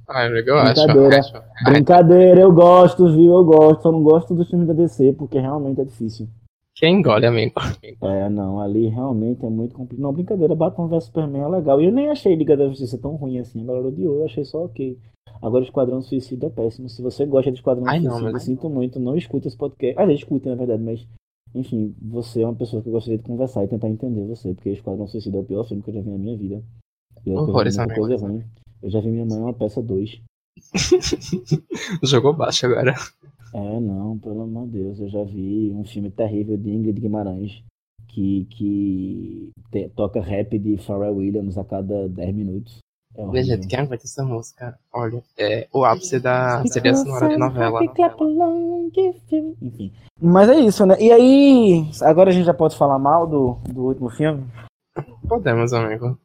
Ah, 0.08 0.26
eu 0.26 0.58
acho. 0.58 0.86
Brincadeira. 0.86 1.18
acho. 1.18 1.32
Brincadeira, 1.64 2.40
eu 2.40 2.52
gosto, 2.52 3.12
viu? 3.12 3.32
Eu 3.32 3.44
gosto, 3.44 3.82
só 3.82 3.90
não 3.90 4.02
gosto 4.02 4.34
dos 4.34 4.48
filmes 4.48 4.68
da 4.68 4.74
DC, 4.74 5.12
porque 5.14 5.40
realmente 5.40 5.80
é 5.80 5.84
difícil. 5.84 6.28
Quem 6.76 6.98
engole, 6.98 7.26
amigo? 7.26 7.54
É, 8.02 8.28
não, 8.28 8.60
ali 8.60 8.88
realmente 8.88 9.44
é 9.44 9.48
muito 9.48 9.74
complicado. 9.74 10.02
Não, 10.02 10.12
brincadeira, 10.12 10.54
Batman 10.54 10.88
vs 10.88 11.04
Superman 11.04 11.42
é 11.42 11.48
legal. 11.48 11.80
E 11.80 11.86
eu 11.86 11.92
nem 11.92 12.10
achei 12.10 12.34
Liga 12.34 12.56
da 12.56 12.68
Justiça 12.68 12.98
tão 12.98 13.16
ruim 13.16 13.38
assim, 13.38 13.62
a 13.62 13.66
galera 13.66 13.88
odiou, 13.88 14.18
eu 14.18 14.24
achei 14.24 14.44
só 14.44 14.64
ok. 14.64 14.98
Agora 15.42 15.64
Esquadrão 15.64 16.00
Suicida 16.00 16.46
é 16.46 16.50
péssimo. 16.50 16.88
Se 16.88 17.02
você 17.02 17.26
gosta 17.26 17.50
de 17.50 17.58
Esquadrão 17.58 17.86
Ai, 17.86 18.00
não, 18.00 18.12
Suicida, 18.12 18.32
mas- 18.32 18.42
sinto 18.44 18.68
muito, 18.70 18.98
não 19.00 19.16
escuta 19.16 19.48
esse 19.48 19.56
podcast. 19.56 20.00
Ah, 20.00 20.10
escuta, 20.12 20.48
na 20.50 20.54
verdade, 20.56 20.82
mas 20.82 21.06
enfim, 21.54 21.94
você 22.02 22.42
é 22.42 22.46
uma 22.46 22.54
pessoa 22.54 22.82
que 22.82 22.88
eu 22.88 22.92
gostaria 22.92 23.18
de 23.18 23.24
conversar 23.24 23.62
e 23.64 23.68
tentar 23.68 23.88
entender 23.88 24.26
você, 24.26 24.52
porque 24.54 24.70
Esquadrão 24.70 25.06
Suicida 25.06 25.36
é 25.36 25.40
o 25.40 25.44
pior 25.44 25.64
filme 25.64 25.82
que 25.82 25.90
eu 25.90 25.94
já 25.94 26.00
vi 26.00 26.10
na 26.10 26.18
minha 26.18 26.36
vida. 26.36 26.62
E 27.24 27.30
eu 27.30 27.36
Horrores, 27.36 27.76
muita 27.76 27.92
amigo. 27.92 28.06
coisa 28.08 28.26
ruim. 28.26 28.42
Eu 28.82 28.90
já 28.90 29.00
vi 29.00 29.08
Minha 29.10 29.24
Mãe 29.24 29.38
é 29.38 29.42
uma 29.42 29.54
peça 29.54 29.80
2. 29.82 30.20
Jogou 32.02 32.32
baixo 32.34 32.66
agora. 32.66 32.94
É, 33.52 33.80
não, 33.80 34.18
pelo 34.18 34.42
amor 34.42 34.66
de 34.66 34.78
Deus, 34.82 34.98
eu 35.00 35.08
já 35.08 35.22
vi 35.22 35.70
um 35.72 35.84
filme 35.84 36.10
terrível 36.10 36.56
de 36.56 36.70
Ingrid 36.70 37.00
Guimarães 37.00 37.62
que, 38.08 38.46
que 38.50 39.50
te- 39.70 39.88
toca 39.90 40.20
rap 40.20 40.58
de 40.58 40.76
Pharrell 40.76 41.16
Williams 41.16 41.56
a 41.56 41.64
cada 41.64 42.08
10 42.08 42.34
minutos. 42.34 42.78
É 43.16 43.42
gente, 43.42 43.68
quem 43.68 43.78
aguenta 43.78 44.04
essa 44.04 44.24
música? 44.24 44.78
Olha, 44.92 45.22
é 45.38 45.68
o 45.72 45.84
ápice 45.84 46.18
da 46.18 46.64
seria 46.66 46.94
sonora 46.94 47.28
de 47.28 47.36
novela. 47.36 47.80
Enfim. 49.62 49.92
Mas 50.20 50.48
é 50.48 50.58
isso, 50.58 50.84
né? 50.84 50.96
E 51.00 51.12
aí, 51.12 51.88
agora 52.02 52.30
a 52.30 52.32
gente 52.32 52.44
já 52.46 52.54
pode 52.54 52.76
falar 52.76 52.98
mal 52.98 53.26
do, 53.26 53.58
do 53.72 53.84
último 53.84 54.10
filme? 54.10 54.44
Podemos, 55.28 55.72
amigo. 55.72 56.18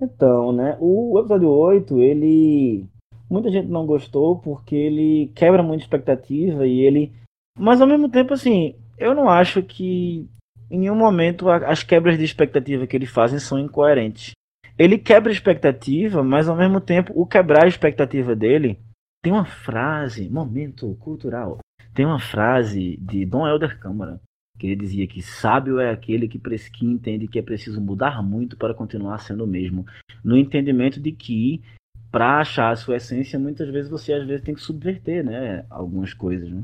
Então, 0.00 0.52
né? 0.52 0.76
O 0.80 1.18
episódio 1.18 1.48
8, 1.48 2.00
ele. 2.00 2.86
Muita 3.30 3.50
gente 3.50 3.68
não 3.68 3.86
gostou 3.86 4.38
porque 4.38 4.74
ele 4.76 5.32
quebra 5.34 5.62
muita 5.62 5.82
expectativa 5.84 6.66
e 6.66 6.80
ele. 6.80 7.12
Mas 7.58 7.80
ao 7.80 7.86
mesmo 7.86 8.08
tempo, 8.08 8.34
assim, 8.34 8.74
eu 8.98 9.14
não 9.14 9.28
acho 9.28 9.62
que 9.62 10.28
em 10.70 10.78
nenhum 10.78 10.94
momento 10.96 11.48
a- 11.48 11.68
as 11.68 11.82
quebras 11.82 12.18
de 12.18 12.24
expectativa 12.24 12.86
que 12.86 12.96
ele 12.96 13.06
fazem 13.06 13.38
são 13.38 13.58
incoerentes. 13.58 14.32
Ele 14.78 14.98
quebra 14.98 15.30
a 15.30 15.32
expectativa, 15.32 16.22
mas 16.22 16.48
ao 16.48 16.56
mesmo 16.56 16.80
tempo 16.80 17.12
o 17.14 17.26
quebrar 17.26 17.64
a 17.64 17.68
expectativa 17.68 18.34
dele 18.34 18.78
tem 19.22 19.32
uma 19.32 19.44
frase, 19.44 20.28
momento 20.28 20.94
cultural. 20.96 21.58
Tem 21.94 22.04
uma 22.04 22.18
frase 22.18 22.96
de 23.00 23.24
Dom 23.24 23.46
Helder 23.46 23.78
Câmara 23.78 24.20
que 24.58 24.66
ele 24.66 24.76
dizia 24.76 25.06
que 25.06 25.20
sábio 25.20 25.80
é 25.80 25.90
aquele 25.90 26.28
que, 26.28 26.38
que 26.38 26.86
entende 26.86 27.26
que 27.26 27.38
é 27.38 27.42
preciso 27.42 27.80
mudar 27.80 28.22
muito 28.22 28.56
para 28.56 28.74
continuar 28.74 29.18
sendo 29.18 29.44
o 29.44 29.48
mesmo. 29.48 29.84
No 30.22 30.36
entendimento 30.36 31.00
de 31.00 31.10
que, 31.10 31.60
para 32.10 32.38
achar 32.38 32.70
a 32.70 32.76
sua 32.76 32.96
essência, 32.96 33.38
muitas 33.38 33.68
vezes 33.68 33.90
você 33.90 34.12
às 34.12 34.26
vezes 34.26 34.44
tem 34.44 34.54
que 34.54 34.60
subverter 34.60 35.24
né, 35.24 35.64
algumas 35.68 36.14
coisas. 36.14 36.48
Né? 36.48 36.62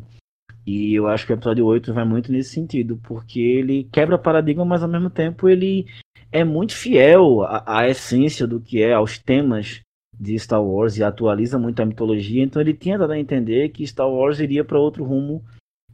E 0.67 0.95
eu 0.95 1.09
acho 1.09 1.27
que 1.27 1.33
o 1.33 1.35
episódio 1.35 1.67
8 1.67 1.93
vai 1.93 2.05
muito 2.05 2.31
nesse 2.31 2.51
sentido, 2.51 2.97
porque 3.03 3.41
ele 3.41 3.89
quebra 3.91 4.17
paradigma, 4.17 4.65
mas 4.65 4.83
ao 4.83 4.89
mesmo 4.89 5.11
tempo 5.11 5.49
ele 5.49 5.87
é 6.33 6.45
muito 6.45 6.75
fiel 6.75 7.43
à, 7.43 7.81
à 7.81 7.89
essência 7.89 8.47
do 8.47 8.61
que 8.61 8.83
é, 8.83 8.93
aos 8.93 9.19
temas 9.19 9.81
de 10.19 10.39
Star 10.39 10.63
Wars 10.63 10.97
e 10.97 11.03
atualiza 11.03 11.59
muito 11.59 11.81
a 11.81 11.87
mitologia. 11.87 12.43
Então 12.43 12.61
ele 12.61 12.75
tinha 12.75 12.99
dado 12.99 13.13
a 13.13 13.19
entender 13.19 13.71
que 13.71 13.87
Star 13.87 14.09
Wars 14.09 14.39
iria 14.39 14.65
para 14.65 14.79
outro 14.79 15.05
rumo 15.05 15.43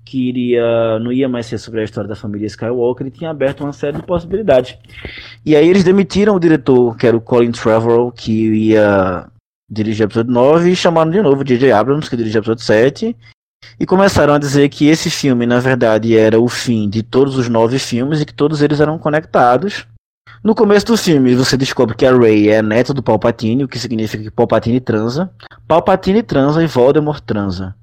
que 0.07 0.29
iria 0.29 0.99
não 1.01 1.13
ia 1.13 1.29
mais 1.29 1.47
ser 1.47 1.59
sobre 1.59 1.81
a 1.81 1.85
história 1.85 2.09
da 2.09 2.15
família 2.15 2.47
Skywalker, 2.47 3.05
ele 3.05 3.17
tinha 3.17 3.29
aberto 3.29 3.63
uma 3.63 3.73
série 3.73 3.97
de 3.97 4.05
possibilidades. 4.05 4.79
E 5.45 5.57
aí 5.57 5.69
eles 5.69 5.83
demitiram 5.83 6.37
o 6.37 6.41
diretor, 6.41 6.97
que 6.97 7.07
era 7.07 7.17
o 7.17 7.21
Colin 7.21 7.51
Trevorrow, 7.51 8.13
que 8.13 8.71
ia 8.71 9.27
dirigir 9.69 10.07
o 10.07 10.09
episódio 10.09 10.33
9, 10.33 10.71
e 10.71 10.77
chamaram 10.77 11.11
de 11.11 11.21
novo 11.21 11.41
o 11.41 11.45
J.J. 11.45 11.73
Abrams, 11.73 12.09
que 12.09 12.17
dirigiu 12.17 12.41
o 12.41 12.43
episódio 12.43 12.65
7, 12.65 13.17
e 13.81 13.85
começaram 13.85 14.33
a 14.33 14.39
dizer 14.39 14.69
que 14.69 14.87
esse 14.87 15.11
filme, 15.11 15.45
na 15.45 15.59
verdade, 15.59 16.17
era 16.17 16.41
o 16.41 16.49
fim 16.49 16.89
de 16.89 17.03
todos 17.03 17.37
os 17.37 17.49
nove 17.49 17.81
filmes 17.81 18.21
e 18.21 18.27
que 18.27 18.33
todos 18.33 18.63
eles 18.63 18.81
eram 18.81 18.99
conectados. 18.99 19.87
No 20.47 20.55
começo 20.55 20.87
do 20.87 20.97
filme, 20.97 21.35
você 21.35 21.57
descobre 21.57 21.97
que 21.97 22.07
a 22.07 22.17
Rey 22.17 22.51
é 22.51 22.63
neta 22.63 22.95
do 22.95 23.03
Palpatine, 23.03 23.65
o 23.65 23.69
que 23.69 23.81
significa 23.81 24.23
que 24.23 24.31
Palpatine 24.31 24.79
transa. 24.81 25.29
Palpatine 25.67 26.23
transa 26.23 26.63
e 26.63 26.69
Voldemort 26.69 27.19
transa. 27.19 27.75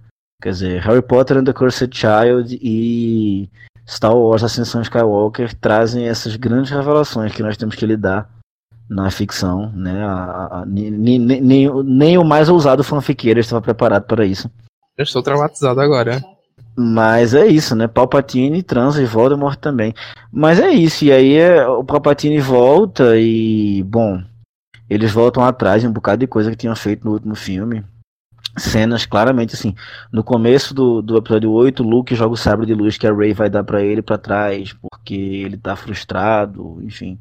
Quer 0.42 0.52
dizer, 0.52 0.82
Harry 0.82 1.02
Potter 1.02 1.40
and 1.40 1.44
the 1.44 1.52
Cursed 1.52 1.94
Child 1.94 2.58
e 2.62 3.50
Star 3.86 4.16
Wars 4.16 4.46
Ascensão 4.46 4.82
Skywalker 4.82 5.54
trazem 5.56 6.08
essas 6.08 6.38
grandes 6.38 6.72
revelações 6.72 7.34
que 7.34 7.44
nós 7.44 7.58
temos 7.58 7.76
que 7.76 7.86
lidar 7.86 8.30
na 8.90 9.12
ficção, 9.12 9.70
né? 9.74 10.02
A- 10.02 10.62
a- 10.62 10.66
nem 10.66 12.18
o 12.18 12.24
mais 12.24 12.48
ousado 12.48 12.82
fanfiqueiro 12.82 13.42
estava 13.42 13.62
preparado 13.62 14.04
para 14.04 14.26
isso. 14.26 14.50
Eu 14.98 15.04
estou 15.04 15.22
traumatizado 15.22 15.82
agora. 15.82 16.24
Mas 16.76 17.34
é 17.34 17.46
isso, 17.46 17.76
né? 17.76 17.88
Palpatine 17.88 18.64
transa 18.64 19.02
e 19.02 19.06
Voldemort 19.06 19.58
também. 19.58 19.94
Mas 20.32 20.60
é 20.60 20.72
isso, 20.72 21.06
e 21.06 21.12
aí 21.12 21.36
é, 21.36 21.68
o 21.68 21.84
Palpatine 21.84 22.40
volta 22.40 23.18
e, 23.18 23.84
bom, 23.84 24.22
eles 24.90 25.12
voltam 25.12 25.44
atrás 25.44 25.82
de 25.82 25.88
um 25.88 25.92
bocado 25.92 26.20
de 26.20 26.28
coisa 26.28 26.50
que 26.50 26.58
tinham 26.58 26.76
feito 26.76 27.06
no 27.06 27.14
último 27.14 27.36
filme. 27.36 27.84
Cenas 28.58 29.06
claramente 29.06 29.56
assim. 29.56 29.74
No 30.12 30.24
começo 30.24 30.74
do, 30.74 31.02
do 31.02 31.18
episódio 31.18 31.52
8, 31.52 31.82
Luke 31.82 32.16
joga 32.16 32.34
o 32.34 32.38
sabre 32.38 32.66
de 32.66 32.74
luz 32.74 32.98
que 32.98 33.08
a 33.08 33.14
Rey 33.14 33.34
vai 33.34 33.50
dar 33.50 33.64
pra 33.64 33.82
ele 33.82 34.02
pra 34.02 34.18
trás, 34.18 34.74
porque 34.74 35.16
ele 35.16 35.58
tá 35.58 35.76
frustrado, 35.76 36.80
enfim, 36.82 37.20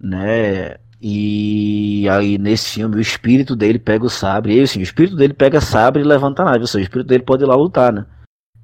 né? 0.00 0.76
E 1.00 2.08
aí 2.08 2.38
nesse 2.38 2.70
filme 2.70 2.96
o 2.96 3.00
espírito 3.00 3.54
dele 3.54 3.78
pega 3.78 4.04
o 4.04 4.10
sabre, 4.10 4.56
e 4.56 4.60
assim, 4.60 4.80
o 4.80 4.82
espírito 4.82 5.16
dele 5.16 5.34
pega 5.34 5.60
sabre 5.60 6.02
e 6.02 6.06
levanta 6.06 6.42
a 6.42 6.46
nave, 6.46 6.60
ou 6.60 6.66
seja, 6.66 6.78
o 6.78 6.86
espírito 6.86 7.08
dele 7.08 7.22
pode 7.22 7.44
ir 7.44 7.46
lá 7.46 7.54
lutar, 7.54 7.92
né? 7.92 8.06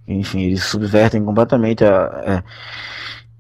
Enfim, 0.09 0.43
eles 0.43 0.65
subvertem 0.65 1.23
completamente 1.25 1.85
a. 1.85 2.23
é. 2.25 2.43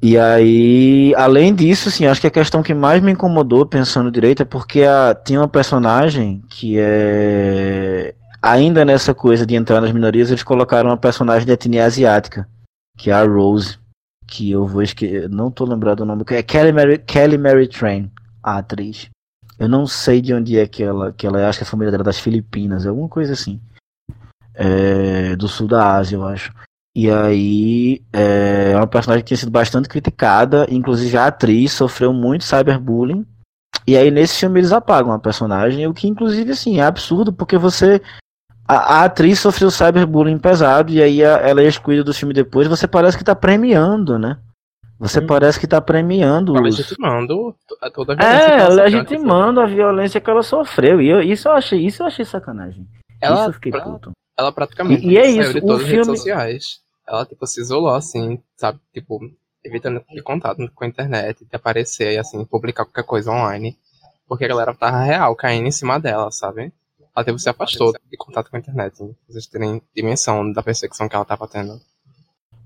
E 0.00 0.16
aí, 0.16 1.12
além 1.16 1.52
disso, 1.52 1.88
assim, 1.88 2.07
acho 2.07 2.20
que 2.20 2.26
a 2.28 2.31
questão 2.31 2.62
que 2.62 2.72
mais 2.72 3.02
me 3.02 3.11
incomodou 3.11 3.66
pensando 3.66 4.12
direito 4.12 4.42
é 4.42 4.44
porque 4.44 4.83
a, 4.85 5.12
tinha 5.12 5.40
uma 5.40 5.48
personagem 5.48 6.42
que 6.48 6.76
é. 6.78 8.14
Ainda 8.40 8.85
nessa 8.85 9.12
coisa 9.12 9.44
de 9.44 9.57
entrar 9.57 9.81
nas 9.81 9.90
minorias, 9.90 10.31
eles 10.31 10.44
colocaram 10.44 10.90
uma 10.90 10.96
personagem 10.96 11.44
de 11.44 11.52
etnia 11.52 11.85
asiática, 11.85 12.48
que 12.96 13.11
é 13.11 13.14
a 13.14 13.24
Rose, 13.24 13.76
que 14.28 14.52
eu 14.52 14.64
vou 14.66 14.83
esquecer. 14.83 15.28
Não 15.28 15.50
tô 15.50 15.64
lembrado 15.64 16.00
o 16.00 16.04
nome, 16.04 16.22
é 16.31 16.42
Kelly 16.42 16.72
Mary, 16.72 16.98
Kelly 16.98 17.37
Mary 17.37 17.66
Train, 17.66 18.09
a 18.40 18.59
atriz. 18.59 19.11
Eu 19.59 19.68
não 19.68 19.87
sei 19.88 20.20
de 20.20 20.33
onde 20.33 20.57
é 20.57 20.68
que 20.68 20.85
ela, 20.85 21.12
que 21.12 21.26
ela 21.26 21.40
é, 21.40 21.46
acho 21.46 21.59
que 21.59 21.64
a 21.64 21.66
família 21.66 21.90
dela 21.90 22.02
é 22.02 22.04
das 22.04 22.20
Filipinas, 22.20 22.87
alguma 22.87 23.09
coisa 23.09 23.33
assim. 23.33 23.61
É, 24.61 25.37
do 25.37 25.47
sul 25.47 25.68
da 25.68 25.94
Ásia, 25.97 26.16
eu 26.16 26.27
acho. 26.27 26.53
E 26.97 27.09
aí 27.09 28.03
é 28.12 28.75
uma 28.77 28.87
personagem 28.88 29.23
que 29.23 29.29
tinha 29.29 29.38
sido 29.38 29.53
bastante 29.53 29.88
criticada, 29.88 30.66
inclusive 30.68 31.16
a 31.16 31.27
atriz 31.27 31.71
sofreu 31.73 32.12
muito 32.12 32.42
cyberbullying. 32.44 33.25
E 33.87 33.97
aí 33.97 34.11
nesse 34.11 34.40
filme 34.40 34.59
eles 34.59 34.73
apagam 34.73 35.12
a 35.12 35.18
personagem, 35.18 35.87
o 35.87 35.94
que 35.94 36.09
inclusive 36.09 36.51
assim 36.51 36.81
é 36.81 36.83
absurdo, 36.83 37.33
porque 37.33 37.57
você 37.57 38.03
a, 38.66 38.97
a 39.01 39.05
atriz 39.05 39.38
sofreu 39.38 39.71
cyberbullying 39.71 40.38
pesado 40.38 40.90
e 40.92 41.01
aí 41.01 41.25
a- 41.25 41.38
ela 41.38 41.62
é 41.62 41.66
excluída 41.68 42.03
do 42.03 42.12
filme 42.12 42.35
depois, 42.35 42.66
você 42.66 42.87
parece 42.88 43.16
que 43.16 43.23
tá 43.25 43.35
premiando, 43.37 44.18
né? 44.18 44.37
Você 44.99 45.21
Hum. 45.21 45.27
parece 45.29 45.61
que 45.61 45.66
tá 45.68 45.81
premiando 45.81 46.53
Tá 46.55 46.61
legitimando 46.61 47.55
to- 47.68 47.90
toda 47.94 48.14
a 48.14 48.16
violência. 48.16 48.47
que 48.47 48.53
É, 48.53 48.59
ela 48.59 48.71
sofreu. 48.71 48.85
legitimando 48.85 49.61
a 49.61 49.66
violência 49.66 50.21
que 50.21 50.29
ela 50.29 50.42
sofreu. 50.42 51.01
E 51.01 51.09
eu, 51.09 51.23
isso 51.23 51.47
eu 51.49 51.53
achei, 51.53 51.87
isso 51.87 52.03
eu 52.03 52.07
achei 52.09 52.25
sacanagem. 52.25 52.83
isso 52.83 53.18
Ela, 53.23 53.47
eu 53.47 53.53
fiquei 53.53 53.71
pra- 53.71 53.83
puto. 53.83 54.11
Ela 54.38 54.53
praticamente 54.53 55.05
E- 55.07 55.11
e 55.12 55.18
é 55.18 55.24
saiu 55.24 55.40
isso, 55.42 55.55
de 55.55 55.61
todas 55.61 55.77
as 55.83 55.88
redes 55.88 56.07
filme- 56.07 56.16
sociais. 56.18 56.81
Ela, 57.07 57.27
tipo, 57.27 57.46
se 57.46 57.61
isolou, 57.61 57.94
assim, 57.94 58.38
sabe? 58.57 58.79
Tipo, 58.92 59.18
evitando 59.64 60.01
ter 60.01 60.22
contato 60.22 60.59
com 60.74 60.85
a 60.85 60.87
internet, 60.87 61.44
de 61.44 61.57
aparecer 61.57 62.12
e, 62.14 62.18
assim, 62.18 62.44
publicar 62.44 62.85
qualquer 62.85 63.03
coisa 63.05 63.31
online. 63.33 63.77
Porque 64.29 64.44
a 64.44 64.48
galera 64.48 64.74
tava 64.74 65.01
real 65.03 65.35
caindo 65.35 65.66
em 65.66 65.70
cima 65.72 65.98
dela, 65.98 66.31
sabe? 66.31 66.70
Ela, 67.16 67.24
tipo, 67.24 67.38
se 67.38 67.48
afastou 67.48 67.92
de 68.11 68.16
contato 68.16 68.51
com 68.51 68.57
a 68.57 68.61
internet. 68.61 68.96
Pra 68.96 69.07
vocês 69.29 69.46
terem 69.46 69.83
dimensão 69.96 70.53
da 70.53 70.62
perseguição 70.62 71.09
que 71.09 71.16
ela 71.16 71.24
tava 71.24 71.48
tendo. 71.48 71.81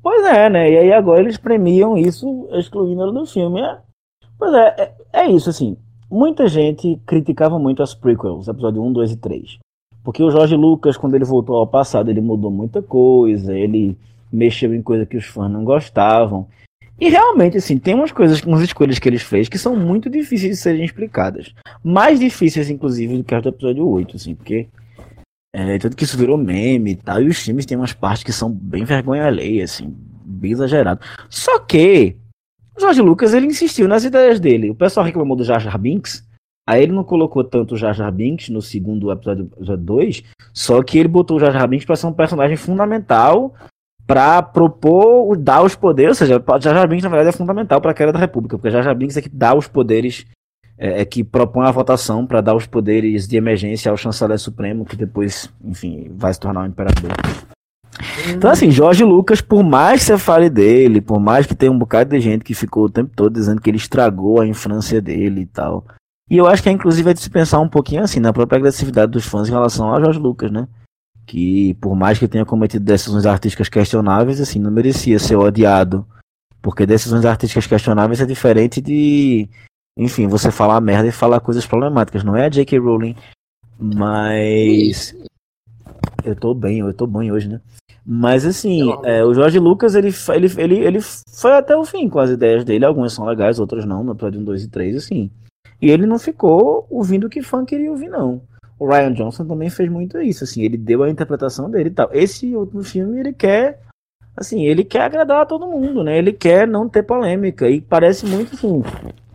Pois 0.02 0.24
é, 0.26 0.50
né? 0.50 0.70
E 0.72 0.76
aí 0.78 0.92
agora 0.92 1.20
eles 1.20 1.36
premiam 1.38 1.96
isso 1.96 2.48
excluindo 2.52 3.02
ela 3.02 3.12
do 3.12 3.24
filme. 3.24 3.60
É... 3.62 3.78
Pois 4.36 4.52
é, 4.52 4.74
é, 5.12 5.22
é 5.22 5.26
isso, 5.30 5.48
assim. 5.48 5.76
Muita 6.10 6.48
gente 6.48 7.00
criticava 7.06 7.58
muito 7.60 7.82
as 7.82 7.94
prequels, 7.94 8.48
episódio 8.48 8.82
1, 8.82 8.92
2 8.92 9.12
e 9.12 9.16
3. 9.16 9.58
Porque 10.04 10.22
o 10.22 10.30
Jorge 10.30 10.56
Lucas, 10.56 10.96
quando 10.96 11.14
ele 11.14 11.24
voltou 11.24 11.56
ao 11.56 11.66
passado, 11.66 12.10
ele 12.10 12.20
mudou 12.20 12.50
muita 12.50 12.82
coisa, 12.82 13.56
ele 13.56 13.96
mexeu 14.32 14.74
em 14.74 14.82
coisa 14.82 15.06
que 15.06 15.16
os 15.16 15.26
fãs 15.26 15.50
não 15.50 15.64
gostavam. 15.64 16.48
E 17.00 17.08
realmente, 17.08 17.56
assim, 17.56 17.78
tem 17.78 17.94
umas 17.94 18.12
coisas, 18.12 18.40
umas 18.42 18.62
escolhas 18.62 18.98
que 18.98 19.08
eles 19.08 19.22
fez 19.22 19.48
que 19.48 19.58
são 19.58 19.76
muito 19.76 20.08
difíceis 20.08 20.56
de 20.56 20.62
serem 20.62 20.84
explicadas. 20.84 21.52
Mais 21.82 22.20
difíceis, 22.20 22.70
inclusive, 22.70 23.18
do 23.18 23.24
que 23.24 23.34
as 23.34 23.42
do 23.42 23.48
episódio 23.48 23.88
8, 23.88 24.16
assim, 24.16 24.34
porque. 24.34 24.68
É, 25.54 25.78
tanto 25.78 25.96
que 25.96 26.04
isso 26.04 26.16
virou 26.16 26.38
meme 26.38 26.92
e 26.92 26.96
tal, 26.96 27.22
e 27.22 27.28
os 27.28 27.38
filmes 27.38 27.66
têm 27.66 27.76
umas 27.76 27.92
partes 27.92 28.24
que 28.24 28.32
são 28.32 28.50
bem 28.50 28.84
vergonha 28.84 29.26
alheia, 29.26 29.64
assim, 29.64 29.94
bem 30.24 30.52
exagerado. 30.52 31.00
Só 31.28 31.58
que 31.58 32.16
O 32.76 32.80
George 32.80 33.02
Lucas, 33.02 33.34
ele 33.34 33.46
insistiu 33.46 33.86
nas 33.86 34.04
ideias 34.04 34.40
dele. 34.40 34.70
O 34.70 34.74
pessoal 34.74 35.04
reclamou 35.04 35.36
do 35.36 35.44
Jar 35.44 35.60
Jar 35.60 35.78
Binks, 35.78 36.26
aí 36.68 36.82
ele 36.82 36.92
não 36.92 37.04
colocou 37.04 37.42
tanto 37.42 37.74
o 37.74 37.76
Jar 37.76 37.94
Jar 37.94 38.10
Binks 38.12 38.48
no 38.48 38.62
segundo 38.62 39.10
episódio 39.10 39.50
2, 39.56 40.22
só 40.52 40.82
que 40.82 40.98
ele 40.98 41.08
botou 41.08 41.36
o 41.36 41.40
Jar 41.40 41.52
Jar 41.52 41.68
Binks 41.68 41.86
pra 41.86 41.96
ser 41.96 42.06
um 42.06 42.12
personagem 42.12 42.56
fundamental 42.56 43.54
para 44.06 44.42
propor, 44.42 45.36
dar 45.36 45.62
os 45.62 45.74
poderes, 45.74 46.20
ou 46.20 46.26
seja, 46.26 46.44
Jar 46.60 46.74
Jar 46.74 46.88
Binks 46.88 47.04
na 47.04 47.10
verdade 47.10 47.30
é 47.30 47.38
fundamental 47.38 47.80
para 47.80 47.92
a 47.92 47.94
queda 47.94 48.12
da 48.12 48.18
República, 48.18 48.56
porque 48.56 48.70
Jar 48.70 48.82
Jar 48.82 48.94
Binks 48.94 49.16
é 49.16 49.22
que 49.22 49.28
dá 49.28 49.54
os 49.54 49.66
poderes, 49.66 50.26
é, 50.76 51.00
é 51.00 51.04
que 51.04 51.24
propõe 51.24 51.66
a 51.66 51.70
votação 51.70 52.26
para 52.26 52.40
dar 52.40 52.54
os 52.54 52.66
poderes 52.66 53.26
de 53.26 53.36
emergência 53.36 53.90
ao 53.90 53.96
chanceler 53.96 54.38
supremo, 54.38 54.84
que 54.84 54.96
depois, 54.96 55.52
enfim, 55.64 56.10
vai 56.14 56.32
se 56.32 56.40
tornar 56.40 56.60
o 56.60 56.64
um 56.64 56.66
imperador. 56.66 57.12
Então, 58.28 58.50
assim, 58.50 58.70
Jorge 58.70 59.04
Lucas, 59.04 59.40
por 59.40 59.62
mais 59.62 60.00
que 60.00 60.06
você 60.06 60.18
fale 60.18 60.48
dele, 60.48 61.00
por 61.00 61.20
mais 61.20 61.46
que 61.46 61.54
tenha 61.54 61.70
um 61.70 61.78
bocado 61.78 62.10
de 62.10 62.20
gente 62.20 62.44
que 62.44 62.54
ficou 62.54 62.84
o 62.84 62.90
tempo 62.90 63.10
todo 63.14 63.32
dizendo 63.32 63.60
que 63.60 63.70
ele 63.70 63.76
estragou 63.76 64.40
a 64.40 64.46
infância 64.46 65.00
dele 65.00 65.42
e 65.42 65.46
tal. 65.46 65.84
E 66.32 66.38
eu 66.38 66.46
acho 66.46 66.62
que, 66.62 66.70
é, 66.70 66.72
inclusive, 66.72 67.10
é 67.10 67.12
de 67.12 67.20
se 67.20 67.28
pensar 67.28 67.60
um 67.60 67.68
pouquinho 67.68 68.02
assim, 68.02 68.18
na 68.18 68.32
própria 68.32 68.56
agressividade 68.56 69.12
dos 69.12 69.26
fãs 69.26 69.50
em 69.50 69.52
relação 69.52 69.94
a 69.94 70.00
Jorge 70.00 70.18
Lucas, 70.18 70.50
né? 70.50 70.66
Que, 71.26 71.74
por 71.74 71.94
mais 71.94 72.18
que 72.18 72.26
tenha 72.26 72.46
cometido 72.46 72.82
decisões 72.82 73.26
artísticas 73.26 73.68
questionáveis, 73.68 74.40
assim, 74.40 74.58
não 74.58 74.70
merecia 74.70 75.18
ser 75.18 75.36
odiado. 75.36 76.06
Porque 76.62 76.86
decisões 76.86 77.26
artísticas 77.26 77.66
questionáveis 77.66 78.18
é 78.22 78.24
diferente 78.24 78.80
de, 78.80 79.46
enfim, 79.94 80.26
você 80.26 80.50
falar 80.50 80.80
merda 80.80 81.06
e 81.06 81.12
falar 81.12 81.38
coisas 81.38 81.66
problemáticas. 81.66 82.24
Não 82.24 82.34
é 82.34 82.46
a 82.46 82.48
J.K. 82.48 82.78
Rowling, 82.78 83.14
mas. 83.78 85.14
Eu 86.24 86.34
tô 86.34 86.54
bem, 86.54 86.78
eu 86.78 86.94
tô 86.94 87.06
bem 87.06 87.30
hoje, 87.30 87.46
né? 87.46 87.60
Mas 88.06 88.46
assim, 88.46 88.90
é, 89.04 89.22
o 89.22 89.34
Jorge 89.34 89.58
Lucas, 89.58 89.94
ele, 89.94 90.08
ele, 90.30 90.50
ele, 90.56 90.76
ele 90.78 91.00
foi 91.02 91.52
até 91.52 91.76
o 91.76 91.84
fim 91.84 92.08
com 92.08 92.20
as 92.20 92.30
ideias 92.30 92.64
dele. 92.64 92.86
Algumas 92.86 93.12
são 93.12 93.26
legais, 93.26 93.60
outras 93.60 93.84
não, 93.84 94.02
no 94.02 94.12
episódio 94.12 94.40
1, 94.40 94.44
2 94.44 94.64
e 94.64 94.68
3, 94.70 94.96
assim. 94.96 95.30
E 95.82 95.90
ele 95.90 96.06
não 96.06 96.18
ficou 96.18 96.86
ouvindo 96.88 97.26
o 97.26 97.28
que 97.28 97.42
fã 97.42 97.64
queria 97.64 97.90
ouvir, 97.90 98.08
não. 98.08 98.40
O 98.78 98.86
Ryan 98.86 99.12
Johnson 99.12 99.44
também 99.44 99.68
fez 99.68 99.90
muito 99.90 100.20
isso, 100.20 100.44
assim, 100.44 100.62
ele 100.62 100.76
deu 100.76 101.02
a 101.02 101.10
interpretação 101.10 101.68
dele 101.68 101.88
e 101.88 101.92
tal. 101.92 102.08
Esse 102.12 102.54
último 102.54 102.84
filme, 102.84 103.18
ele 103.18 103.32
quer, 103.32 103.80
assim, 104.36 104.64
ele 104.64 104.84
quer 104.84 105.02
agradar 105.02 105.42
a 105.42 105.46
todo 105.46 105.66
mundo, 105.66 106.04
né? 106.04 106.16
Ele 106.16 106.32
quer 106.32 106.68
não 106.68 106.88
ter 106.88 107.02
polêmica. 107.02 107.68
E 107.68 107.80
parece 107.80 108.26
muito, 108.26 108.54
assim, 108.54 108.82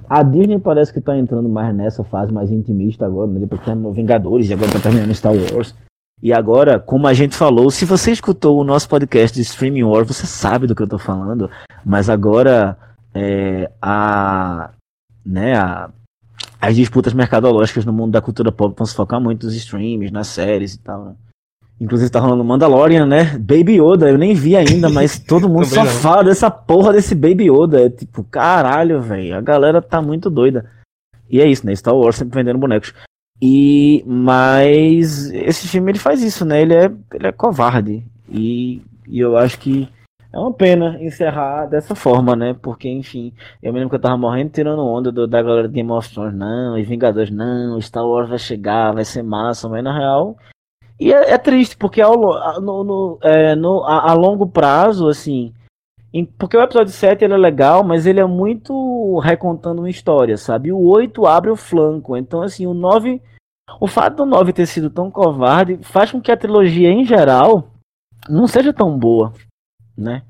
a 0.09 0.23
Disney 0.23 0.57
parece 0.57 0.93
que 0.93 1.01
tá 1.01 1.17
entrando 1.17 1.49
mais 1.49 1.75
nessa 1.75 2.03
fase 2.03 2.31
mais 2.31 2.49
intimista 2.49 3.05
agora, 3.05 3.29
né? 3.29 3.41
Depois 3.41 3.59
que 3.59 3.65
terminou 3.65 3.91
Vingadores 3.91 4.49
e 4.49 4.53
agora 4.53 4.71
tá 4.71 4.79
terminando 4.79 5.13
Star 5.13 5.33
Wars. 5.33 5.75
E 6.23 6.33
agora, 6.33 6.79
como 6.79 7.07
a 7.07 7.13
gente 7.13 7.35
falou, 7.35 7.69
se 7.69 7.85
você 7.85 8.11
escutou 8.11 8.57
o 8.57 8.63
nosso 8.63 8.89
podcast 8.89 9.35
de 9.35 9.41
Streaming 9.41 9.83
War, 9.83 10.03
você 10.03 10.25
sabe 10.25 10.65
do 10.65 10.73
que 10.73 10.81
eu 10.81 10.87
tô 10.87 10.97
falando. 10.97 11.49
Mas 11.85 12.09
agora 12.09 12.77
é, 13.13 13.69
a, 13.81 14.71
né, 15.25 15.55
a, 15.55 15.89
as 16.59 16.75
disputas 16.75 17.13
mercadológicas 17.13 17.85
no 17.85 17.93
mundo 17.93 18.11
da 18.11 18.21
cultura 18.21 18.51
pop 18.51 18.75
vão 18.77 18.85
se 18.85 18.95
focar 18.95 19.21
muito 19.21 19.45
nos 19.45 19.55
streams, 19.55 20.11
nas 20.11 20.27
séries 20.27 20.73
e 20.73 20.79
tal. 20.79 21.05
Né? 21.05 21.15
Inclusive 21.79 22.09
tá 22.09 22.19
rolando 22.19 22.43
Mandalorian, 22.43 23.05
né? 23.05 23.37
Baby 23.37 23.79
Yoda, 23.79 24.09
eu 24.09 24.17
nem 24.17 24.33
vi 24.33 24.55
ainda, 24.55 24.89
mas 24.89 25.19
todo 25.21 25.47
mundo 25.47 25.65
só 25.65 25.85
fala 25.85 26.23
dessa 26.23 26.49
porra 26.49 26.93
desse 26.93 27.13
Baby 27.13 27.51
Yoda. 27.51 27.85
É 27.85 27.89
tipo, 27.89 28.23
caralho, 28.23 29.01
velho. 29.01 29.35
A 29.37 29.41
galera 29.41 29.81
tá 29.81 30.01
muito 30.01 30.29
doida. 30.29 30.65
E 31.29 31.39
é 31.39 31.47
isso, 31.47 31.65
né? 31.65 31.75
Star 31.75 31.95
Wars 31.95 32.15
sempre 32.15 32.39
vendendo 32.39 32.57
bonecos. 32.57 32.93
E 33.39 34.03
mas 34.07 35.29
esse 35.29 35.67
filme 35.67 35.91
ele 35.91 35.99
faz 35.99 36.23
isso, 36.23 36.43
né? 36.43 36.61
Ele 36.61 36.73
é, 36.73 36.91
ele 37.13 37.27
é 37.27 37.31
covarde 37.31 38.03
e, 38.27 38.81
e 39.07 39.19
eu 39.19 39.37
acho 39.37 39.59
que 39.59 39.87
é 40.37 40.39
uma 40.39 40.53
pena 40.53 40.97
encerrar 41.01 41.65
dessa 41.65 41.95
forma, 41.95 42.35
né? 42.35 42.55
Porque, 42.61 42.87
enfim, 42.87 43.33
eu 43.61 43.73
me 43.73 43.79
lembro 43.79 43.89
que 43.89 43.95
eu 43.95 44.01
tava 44.01 44.17
morrendo 44.17 44.51
tirando 44.51 44.85
onda 44.85 45.11
do, 45.11 45.27
da 45.27 45.41
galera 45.41 45.67
de 45.67 45.73
Game 45.73 45.91
of 45.91 46.13
Thrones, 46.13 46.35
não, 46.35 46.77
e 46.77 46.83
Vingadores, 46.83 47.31
não, 47.31 47.81
Star 47.81 48.05
Wars 48.05 48.29
vai 48.29 48.37
chegar, 48.37 48.93
vai 48.93 49.03
ser 49.03 49.23
massa, 49.23 49.67
mas 49.67 49.83
na 49.83 49.97
real. 49.97 50.37
E 50.99 51.11
é, 51.11 51.31
é 51.31 51.37
triste, 51.39 51.75
porque 51.75 52.01
ao, 52.01 52.61
no, 52.61 52.83
no, 52.83 53.19
é, 53.23 53.55
no, 53.55 53.83
a, 53.83 54.11
a, 54.11 54.13
longo 54.13 54.45
prazo, 54.45 55.09
assim. 55.09 55.53
Em, 56.13 56.23
porque 56.23 56.55
o 56.55 56.61
episódio 56.61 56.93
7 56.93 57.23
ele 57.25 57.33
é 57.33 57.37
legal, 57.37 57.83
mas 57.83 58.05
ele 58.05 58.19
é 58.19 58.25
muito 58.25 59.19
recontando 59.19 59.81
uma 59.81 59.89
história, 59.89 60.37
sabe? 60.37 60.71
O 60.71 60.85
8 60.87 61.25
abre 61.25 61.49
o 61.49 61.55
flanco. 61.55 62.15
Então, 62.15 62.43
assim, 62.43 62.67
o 62.67 62.73
9 62.75 63.21
o 63.81 63.87
fato 63.87 64.17
do 64.17 64.25
9 64.25 64.53
ter 64.53 64.65
sido 64.65 64.89
tão 64.89 65.11
covarde 65.11 65.79
faz 65.81 66.11
com 66.11 66.21
que 66.21 66.31
a 66.31 66.37
trilogia, 66.37 66.89
em 66.89 67.03
geral, 67.03 67.71
não 68.29 68.47
seja 68.47 68.71
tão 68.71 68.97
boa, 68.97 69.33
né? 69.97 70.23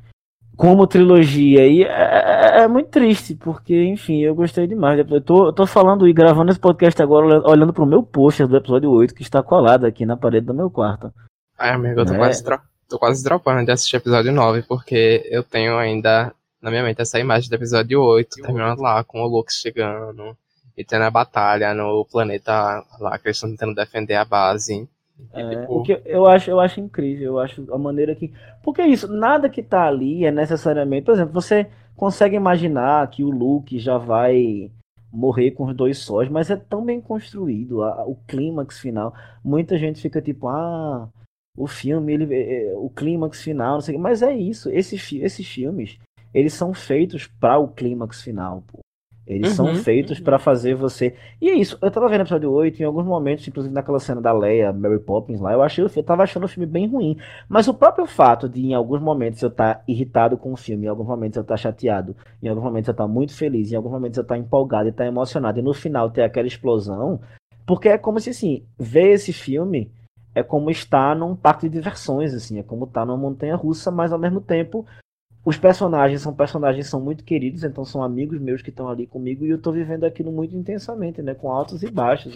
Como 0.56 0.88
trilogia. 0.88 1.68
E 1.68 1.84
é, 1.84 1.88
é, 1.88 2.60
é 2.62 2.68
muito 2.68 2.90
triste, 2.90 3.36
porque, 3.36 3.84
enfim, 3.86 4.22
eu 4.22 4.34
gostei 4.34 4.66
demais. 4.66 5.00
Eu 5.00 5.22
tô, 5.22 5.48
eu 5.48 5.54
tô 5.54 5.68
falando 5.68 6.08
e 6.08 6.14
gravando 6.14 6.52
esse 6.52 6.60
podcast 6.60 7.02
agora, 7.02 7.48
olhando 7.48 7.74
pro 7.74 7.86
meu 7.86 8.02
pôster 8.02 8.48
do 8.48 8.58
episódio 8.58 8.90
8, 8.90 9.14
que 9.14 9.22
está 9.22 9.44
colado 9.44 9.86
aqui 9.86 10.06
na 10.06 10.18
parede 10.18 10.48
do 10.48 10.54
meu 10.54 10.72
quarto. 10.72 11.14
Ai, 11.58 11.72
amigo, 11.72 12.00
eu 12.00 12.06
tô, 12.06 12.14
é... 12.14 12.18
quase, 12.18 12.44
tô 12.88 12.98
quase 12.98 13.24
dropando 13.24 13.66
de 13.66 13.72
assistir 13.72 13.98
episódio 13.98 14.32
9, 14.32 14.64
porque 14.64 15.28
eu 15.30 15.44
tenho 15.44 15.78
ainda 15.78 16.34
na 16.62 16.72
minha 16.72 16.84
mente 16.84 17.02
essa 17.02 17.20
imagem 17.20 17.50
do 17.50 17.56
episódio 17.56 18.02
8, 18.02 18.42
terminando 18.42 18.80
lá 18.80 19.04
com 19.04 19.22
o 19.22 19.28
Luke 19.28 19.54
chegando 19.54 20.36
e 20.76 20.84
tendo 20.84 21.04
a 21.04 21.12
batalha 21.12 21.74
no 21.74 22.06
planeta 22.06 22.84
lá, 23.00 23.18
que 23.18 23.28
eles 23.28 23.38
estão 23.38 23.50
tentando 23.50 23.76
defender 23.76 24.16
a 24.16 24.26
base. 24.26 24.88
É, 25.34 25.62
tipo... 25.62 25.80
O 25.80 25.84
que 25.84 26.02
eu 26.06 26.26
acho, 26.26 26.50
eu 26.50 26.60
acho 26.60 26.80
incrível, 26.80 27.34
eu 27.34 27.40
acho 27.40 27.74
a 27.74 27.78
maneira 27.78 28.16
que. 28.16 28.32
Porque 28.64 28.82
é 28.82 28.88
isso, 28.88 29.12
nada 29.12 29.50
que 29.50 29.64
tá 29.64 29.88
ali 29.88 30.26
é 30.26 30.32
necessariamente. 30.32 31.06
Por 31.06 31.14
exemplo, 31.14 31.34
você 31.34 31.68
consegue 31.96 32.36
imaginar 32.36 33.10
que 33.10 33.24
o 33.24 33.30
Luke 33.30 33.80
já 33.80 33.98
vai 33.98 34.72
morrer 35.12 35.52
com 35.52 35.66
os 35.66 35.76
dois 35.76 35.98
sóis, 35.98 36.30
mas 36.30 36.50
é 36.50 36.56
tão 36.56 36.86
bem 36.86 37.02
construído, 37.02 37.84
a, 37.84 38.06
o 38.06 38.16
clímax 38.28 38.80
final. 38.80 39.14
Muita 39.44 39.78
gente 39.78 40.02
fica 40.02 40.22
tipo, 40.22 40.48
ah, 40.48 41.10
o 41.58 41.66
filme, 41.68 42.14
ele, 42.14 42.34
é, 42.36 42.68
é 42.68 42.76
o 42.76 42.90
clímax 42.90 43.42
final, 43.42 43.76
não 43.76 43.82
sei 43.82 43.98
mas 43.98 44.22
é 44.22 44.36
isso, 44.36 44.70
esses, 44.70 45.12
esses 45.14 45.48
filmes, 45.48 45.98
eles 46.34 46.54
são 46.54 46.74
feitos 46.74 47.28
para 47.40 47.58
o 47.58 47.68
clímax 47.68 48.22
final, 48.22 48.64
pô. 48.68 48.80
Eles 49.28 49.50
uhum, 49.50 49.74
são 49.74 49.76
feitos 49.76 50.22
para 50.22 50.40
fazer 50.40 50.74
você. 50.74 51.14
E 51.42 51.50
é 51.50 51.54
isso. 51.54 51.78
Eu 51.82 51.92
tava 51.92 52.08
vendo 52.08 52.22
o 52.22 52.24
episódio 52.24 52.50
8, 52.50 52.82
em 52.82 52.86
alguns 52.86 53.06
momentos, 53.06 53.46
inclusive 53.46 53.74
naquela 53.74 54.00
cena 54.00 54.22
da 54.22 54.32
Leia, 54.32 54.72
Mary 54.72 55.00
Poppins 55.00 55.42
lá, 55.42 55.52
eu 55.52 55.62
achei 55.62 55.84
eu 55.84 56.04
tava 56.04 56.24
achando 56.24 56.46
o 56.46 56.48
filme 56.48 56.66
bem 56.66 56.88
ruim. 56.88 57.18
Mas 57.50 57.68
o 57.68 57.74
próprio 57.74 58.06
fato 58.06 58.48
de, 58.48 58.66
em 58.66 58.74
alguns 58.74 59.02
momentos, 59.02 59.42
eu 59.42 59.50
estar 59.50 59.76
tá 59.76 59.84
irritado 59.86 60.38
com 60.38 60.54
o 60.54 60.58
filme, 60.58 60.86
em 60.86 60.90
alguns 60.90 61.08
momentos 61.08 61.36
eu 61.36 61.42
estar 61.42 61.56
tá 61.56 61.58
chateado, 61.58 62.16
em 62.42 62.48
alguns 62.48 62.64
momentos 62.64 62.88
eu 62.88 62.94
estar 62.94 63.04
tá 63.04 63.08
muito 63.08 63.36
feliz, 63.36 63.72
em 63.72 63.76
alguns 63.76 63.92
momentos 63.92 64.18
eu 64.18 64.22
estar 64.22 64.36
tá 64.36 64.40
empolgado 64.40 64.88
e 64.88 64.92
estar 64.92 65.04
tá 65.04 65.10
emocionado, 65.10 65.60
e 65.60 65.62
no 65.62 65.74
final 65.74 66.10
ter 66.10 66.24
aquela 66.24 66.48
explosão, 66.48 67.20
porque 67.66 67.90
é 67.90 67.98
como 67.98 68.20
se 68.22 68.30
assim, 68.30 68.64
ver 68.80 69.12
esse 69.12 69.34
filme 69.34 69.92
é 70.34 70.44
como 70.44 70.70
estar 70.70 71.16
num 71.16 71.36
parque 71.36 71.68
de 71.68 71.76
diversões, 71.76 72.34
assim, 72.34 72.60
é 72.60 72.64
como 72.64 72.86
estar 72.86 73.06
numa 73.06 73.18
montanha 73.18 73.56
russa, 73.56 73.90
mas 73.90 74.14
ao 74.14 74.20
mesmo 74.20 74.40
tempo 74.40 74.86
os 75.48 75.58
personagens 75.58 76.22
são 76.22 76.34
personagens 76.34 76.88
são 76.88 77.00
muito 77.00 77.24
queridos, 77.24 77.64
então 77.64 77.86
são 77.86 78.04
amigos 78.04 78.38
meus 78.38 78.62
que 78.62 78.70
estão 78.70 78.90
ali 78.90 79.08
comigo 79.08 79.46
e 79.46 79.50
eu 79.50 79.56
estou 79.56 79.72
vivendo 79.72 80.04
aquilo 80.04 80.30
muito 80.30 80.54
intensamente, 80.54 81.22
né, 81.22 81.34
com 81.34 81.50
altos 81.50 81.84
e 81.84 81.90
baixos. 81.90 82.34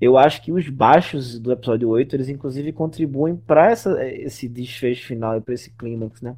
Eu 0.00 0.16
acho 0.16 0.42
que 0.42 0.50
os 0.50 0.70
baixos 0.70 1.38
do 1.38 1.52
episódio 1.52 1.90
8, 1.90 2.16
eles 2.16 2.30
inclusive 2.30 2.72
contribuem 2.72 3.36
para 3.36 3.70
esse 3.70 4.48
desfecho 4.48 5.06
final 5.06 5.36
e 5.36 5.42
para 5.42 5.52
esse 5.52 5.76
clímax, 5.76 6.22
né? 6.22 6.36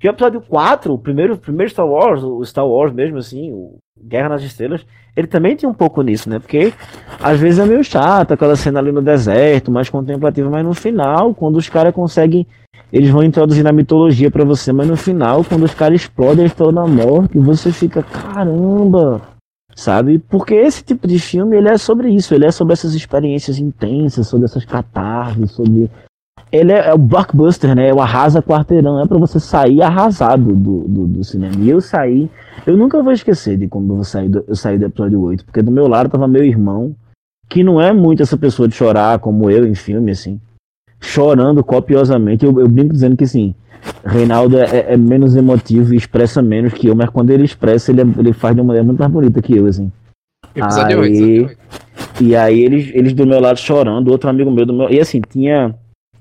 Que 0.00 0.08
o 0.08 0.10
episódio 0.10 0.40
4, 0.40 0.90
o 0.90 0.98
primeiro, 0.98 1.36
primeiro 1.36 1.70
Star 1.70 1.86
Wars, 1.86 2.22
o 2.22 2.42
Star 2.46 2.66
Wars 2.66 2.90
mesmo 2.90 3.18
assim, 3.18 3.52
o 3.52 3.76
Guerra 4.00 4.30
nas 4.30 4.42
Estrelas, 4.42 4.86
ele 5.14 5.26
também 5.26 5.54
tinha 5.54 5.68
um 5.68 5.74
pouco 5.74 6.00
nisso, 6.00 6.30
né? 6.30 6.38
Porque 6.38 6.72
às 7.20 7.38
vezes 7.38 7.58
é 7.58 7.66
meio 7.66 7.84
chato 7.84 8.32
aquela 8.32 8.56
cena 8.56 8.78
ali 8.78 8.90
no 8.90 9.02
deserto, 9.02 9.70
mais 9.70 9.90
contemplativa, 9.90 10.48
mas 10.48 10.64
no 10.64 10.72
final, 10.72 11.34
quando 11.34 11.56
os 11.56 11.68
caras 11.68 11.94
conseguem 11.94 12.46
eles 12.92 13.10
vão 13.10 13.22
introduzir 13.22 13.62
na 13.62 13.72
mitologia 13.72 14.30
para 14.30 14.44
você, 14.44 14.72
mas 14.72 14.88
no 14.88 14.96
final, 14.96 15.44
quando 15.44 15.64
os 15.64 15.74
caras 15.74 16.00
explodem 16.02 16.44
a 16.44 16.46
estrela 16.46 16.72
da 16.72 16.86
morte, 16.86 17.38
você 17.38 17.70
fica, 17.70 18.02
caramba, 18.02 19.20
sabe? 19.74 20.18
Porque 20.18 20.54
esse 20.54 20.82
tipo 20.82 21.06
de 21.06 21.18
filme, 21.18 21.56
ele 21.56 21.68
é 21.68 21.76
sobre 21.76 22.08
isso, 22.08 22.34
ele 22.34 22.46
é 22.46 22.50
sobre 22.50 22.72
essas 22.72 22.94
experiências 22.94 23.58
intensas, 23.58 24.26
sobre 24.26 24.46
essas 24.46 24.64
catarses, 24.64 25.50
sobre... 25.50 25.90
Ele 26.50 26.72
é, 26.72 26.88
é 26.88 26.94
o 26.94 26.98
blockbuster, 26.98 27.74
né? 27.74 27.92
O 27.92 28.00
arrasa 28.00 28.42
quarteirão, 28.42 28.98
é 29.02 29.06
para 29.06 29.18
você 29.18 29.38
sair 29.38 29.82
arrasado 29.82 30.54
do, 30.54 30.88
do, 30.88 31.06
do, 31.06 31.24
cinema. 31.24 31.56
E 31.58 31.68
eu 31.68 31.78
saí, 31.82 32.30
eu 32.66 32.74
nunca 32.74 33.02
vou 33.02 33.12
esquecer 33.12 33.58
de 33.58 33.68
como 33.68 33.98
eu 33.98 34.04
saí 34.04 34.30
do, 34.30 34.42
eu 34.48 34.56
saí 34.56 34.78
do 34.78 34.86
episódio 34.86 35.20
8, 35.20 35.44
porque 35.44 35.60
do 35.60 35.70
meu 35.70 35.86
lado 35.86 36.08
tava 36.08 36.26
meu 36.26 36.42
irmão, 36.42 36.96
que 37.50 37.62
não 37.62 37.78
é 37.78 37.92
muito 37.92 38.22
essa 38.22 38.38
pessoa 38.38 38.66
de 38.66 38.74
chorar 38.74 39.18
como 39.18 39.50
eu 39.50 39.66
em 39.66 39.74
filme, 39.74 40.10
assim 40.10 40.40
chorando 41.00 41.62
copiosamente. 41.62 42.44
Eu, 42.44 42.60
eu 42.60 42.68
brinco 42.68 42.92
dizendo 42.92 43.16
que 43.16 43.26
sim, 43.26 43.54
Reinaldo 44.04 44.58
é, 44.58 44.92
é, 44.92 44.96
menos 44.96 45.36
emotivo 45.36 45.92
e 45.92 45.96
expressa 45.96 46.42
menos 46.42 46.72
que 46.72 46.86
eu, 46.86 46.94
mas 46.94 47.10
quando 47.10 47.30
ele 47.30 47.44
expressa, 47.44 47.90
ele, 47.90 48.02
é, 48.02 48.04
ele 48.18 48.32
faz 48.32 48.54
de 48.54 48.60
uma 48.60 48.68
maneira 48.68 48.86
muito 48.86 48.98
mais 48.98 49.10
bonita 49.10 49.42
que 49.42 49.56
eu, 49.56 49.66
assim. 49.66 49.90
Episódio 50.54 51.02
aí, 51.02 51.40
8, 51.40 51.58
E 52.20 52.36
aí 52.36 52.60
eles, 52.60 52.90
eles 52.94 53.12
do 53.12 53.26
meu 53.26 53.40
lado 53.40 53.58
chorando, 53.58 54.08
outro 54.08 54.30
amigo 54.30 54.50
meu 54.50 54.66
do 54.66 54.72
meu. 54.72 54.90
E 54.90 55.00
assim, 55.00 55.20
tinha. 55.20 55.74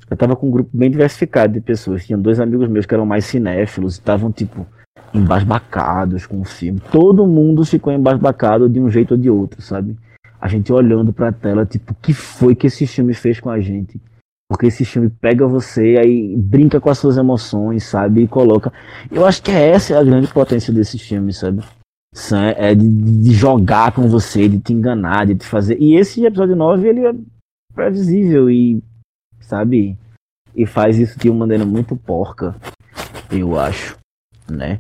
Eu 0.10 0.16
tava 0.16 0.36
com 0.36 0.48
um 0.48 0.52
grupo 0.52 0.70
bem 0.74 0.90
diversificado 0.90 1.54
de 1.54 1.60
pessoas. 1.60 2.06
Tinha 2.06 2.18
dois 2.18 2.40
amigos 2.40 2.70
meus 2.70 2.86
que 2.86 2.94
eram 2.94 3.06
mais 3.06 3.26
cinéfilos 3.26 3.96
e 3.96 4.00
estavam, 4.00 4.32
tipo, 4.32 4.66
embasbacados 5.14 6.26
com 6.26 6.40
o 6.40 6.46
filme. 6.46 6.82
Todo 6.92 7.28
mundo 7.28 7.66
ficou 7.66 7.92
embasbacado 7.92 8.70
de 8.70 8.80
um 8.80 8.90
jeito 8.90 9.12
ou 9.12 9.18
de 9.18 9.30
outro, 9.30 9.62
sabe? 9.62 9.98
A 10.40 10.48
gente 10.48 10.72
olhando 10.72 11.12
pra 11.12 11.32
tela, 11.32 11.66
tipo, 11.66 11.92
o 11.92 11.96
que 12.02 12.14
foi 12.14 12.56
que 12.56 12.68
esse 12.68 12.88
filme 12.88 13.14
fez 13.14 13.40
com 13.40 13.50
a 13.50 13.60
gente? 13.60 14.00
Porque 14.50 14.68
esse 14.68 14.86
filme 14.86 15.10
pega 15.10 15.46
você, 15.46 15.98
aí 16.00 16.36
brinca 16.38 16.80
com 16.80 16.90
as 16.90 16.98
suas 16.98 17.18
emoções, 17.18 17.84
sabe? 17.84 18.24
E 18.24 18.28
coloca. 18.28 18.72
Eu 19.12 19.26
acho 19.26 19.44
que 19.44 19.52
essa 19.52 19.94
é 19.94 19.98
a 19.98 20.04
grande 20.04 20.32
potência 20.32 20.74
desse 20.74 20.98
filme, 20.98 21.34
sabe? 21.34 21.62
É 22.56 22.74
de, 22.74 22.88
de, 22.88 23.34
jogar 23.34 23.92
com 23.92 24.08
você, 24.08 24.48
de 24.48 24.60
te 24.60 24.74
enganar, 24.74 25.26
de 25.26 25.36
te 25.36 25.46
fazer. 25.46 25.78
E 25.80 25.96
esse 25.96 26.26
episódio 26.26 26.56
9, 26.56 26.88
ele 26.88 27.06
é 27.06 27.14
previsível 27.76 28.50
e, 28.50 28.82
sabe? 29.42 29.98
E 30.56 30.66
faz 30.66 30.98
isso 30.98 31.20
de 31.20 31.30
uma 31.30 31.40
maneira 31.40 31.66
muito 31.66 31.96
porca, 31.96 32.56
eu 33.30 33.60
acho, 33.60 33.98
né? 34.50 34.80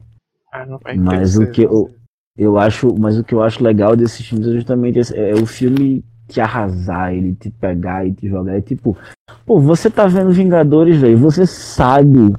Ah, 0.51 0.65
mas 0.97 1.37
o 1.37 1.45
que 1.51 1.63
eu, 1.63 1.93
eu 2.35 2.57
acho, 2.57 2.97
mas 2.97 3.17
o 3.19 3.23
que 3.23 3.35
eu 3.35 3.43
acho 3.43 3.63
legal 3.63 3.95
desse 3.95 4.23
filme 4.23 4.49
é 4.49 4.53
justamente 4.53 4.97
esse, 4.97 5.15
é 5.15 5.35
o 5.35 5.45
filme 5.45 6.03
te 6.27 6.41
arrasar, 6.41 7.13
ele 7.13 7.33
te 7.33 7.49
pegar 7.49 8.05
e 8.05 8.13
te 8.13 8.27
jogar. 8.27 8.57
É 8.57 8.61
tipo, 8.61 8.97
pô, 9.45 9.59
você 9.59 9.89
tá 9.89 10.07
vendo 10.07 10.31
Vingadores, 10.31 10.97
velho, 10.97 11.17
você 11.17 11.45
sabe 11.45 12.33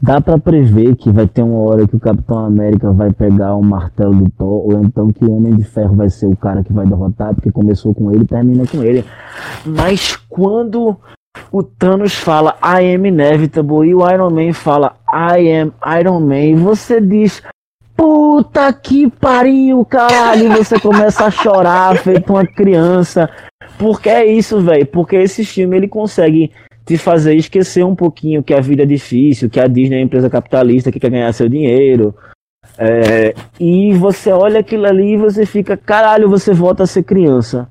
dá 0.00 0.20
para 0.20 0.38
prever 0.38 0.94
que 0.96 1.10
vai 1.10 1.26
ter 1.26 1.42
uma 1.42 1.58
hora 1.58 1.86
que 1.86 1.96
o 1.96 2.00
Capitão 2.00 2.38
América 2.38 2.90
vai 2.92 3.12
pegar 3.12 3.54
o 3.54 3.62
martelo 3.62 4.14
do 4.14 4.30
Thor, 4.30 4.72
ou 4.72 4.80
então 4.82 5.12
que 5.12 5.24
o 5.24 5.32
Homem 5.32 5.54
de 5.54 5.64
Ferro 5.64 5.94
vai 5.94 6.08
ser 6.08 6.26
o 6.26 6.36
cara 6.36 6.62
que 6.62 6.72
vai 6.72 6.86
derrotar, 6.86 7.34
porque 7.34 7.50
começou 7.50 7.94
com 7.94 8.12
ele 8.12 8.22
e 8.22 8.26
termina 8.26 8.64
com 8.66 8.82
ele. 8.82 9.04
Mas 9.66 10.16
quando 10.28 10.96
o 11.50 11.62
Thanos 11.62 12.14
fala 12.14 12.56
I 12.62 12.94
am 12.94 13.06
inevitable 13.06 13.88
e 13.88 13.94
o 13.94 14.08
Iron 14.08 14.30
Man 14.30 14.52
fala 14.52 14.96
I 15.12 15.50
am 15.52 15.72
Iron 16.00 16.20
Man, 16.20 16.62
você 16.62 17.00
diz 17.00 17.42
puta 17.98 18.72
que 18.72 19.10
pariu, 19.10 19.84
caralho, 19.84 20.52
você 20.52 20.78
começa 20.78 21.24
a 21.24 21.30
chorar 21.32 21.98
feito 21.98 22.32
uma 22.32 22.46
criança. 22.46 23.28
Porque 23.76 24.08
é 24.08 24.24
isso, 24.24 24.60
velho, 24.60 24.86
porque 24.86 25.16
esse 25.16 25.44
filme 25.44 25.76
ele 25.76 25.88
consegue 25.88 26.52
te 26.86 26.96
fazer 26.96 27.34
esquecer 27.34 27.84
um 27.84 27.96
pouquinho 27.96 28.42
que 28.42 28.54
a 28.54 28.60
vida 28.60 28.84
é 28.84 28.86
difícil, 28.86 29.50
que 29.50 29.58
a 29.58 29.66
Disney 29.66 29.96
é 29.96 29.98
uma 29.98 30.04
empresa 30.04 30.30
capitalista 30.30 30.92
que 30.92 31.00
quer 31.00 31.10
ganhar 31.10 31.32
seu 31.32 31.48
dinheiro. 31.48 32.14
É, 32.78 33.34
e 33.58 33.92
você 33.94 34.30
olha 34.30 34.60
aquilo 34.60 34.86
ali 34.86 35.14
e 35.14 35.16
você 35.16 35.44
fica, 35.44 35.76
caralho, 35.76 36.30
você 36.30 36.54
volta 36.54 36.84
a 36.84 36.86
ser 36.86 37.02
criança. 37.02 37.68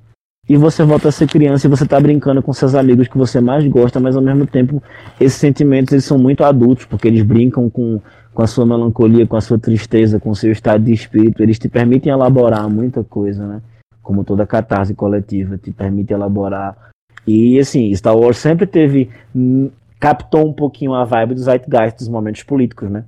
E 0.50 0.56
você 0.56 0.84
volta 0.84 1.10
a 1.10 1.12
ser 1.12 1.28
criança 1.28 1.68
e 1.68 1.70
você 1.70 1.86
tá 1.86 2.00
brincando 2.00 2.42
com 2.42 2.54
seus 2.54 2.74
amigos 2.76 3.08
que 3.08 3.18
você 3.18 3.42
mais 3.42 3.68
gosta, 3.68 4.00
mas 4.00 4.16
ao 4.16 4.22
mesmo 4.22 4.46
tempo 4.46 4.82
esses 5.20 5.40
sentimentos 5.40 5.92
eles 5.94 6.06
são 6.06 6.18
muito 6.18 6.44
adultos, 6.44 6.86
porque 6.86 7.08
eles 7.08 7.22
brincam 7.22 7.70
com, 7.70 8.00
com 8.38 8.44
a 8.44 8.48
sua 8.48 8.68
melancolia, 8.68 9.26
com 9.26 9.36
a 9.36 9.42
sua 9.42 9.58
tristeza, 9.58 10.20
com 10.20 10.30
o 10.30 10.36
seu 10.36 10.52
estado 10.52 10.84
de 10.84 10.94
espírito, 10.94 11.42
eles 11.42 11.58
te 11.58 11.68
permitem 11.68 12.14
elaborar 12.14 12.70
muita 12.70 13.04
coisa, 13.04 13.48
né? 13.48 13.62
Como 14.04 14.24
toda 14.24 14.46
catarse 14.46 14.94
coletiva 14.94 15.58
te 15.58 15.72
permite 15.72 16.14
elaborar 16.14 16.78
e 17.26 17.58
assim, 17.58 17.92
Star 17.96 18.16
Wars 18.16 18.38
sempre 18.38 18.68
teve. 18.68 19.10
Hum, 19.36 19.72
captou 20.00 20.48
um 20.48 20.54
pouquinho 20.54 20.94
a 20.94 21.04
vibe 21.04 21.34
dos 21.34 21.46
zeitgeist 21.46 21.98
dos 21.98 22.10
momentos 22.10 22.44
políticos, 22.44 22.92
né? 22.92 23.06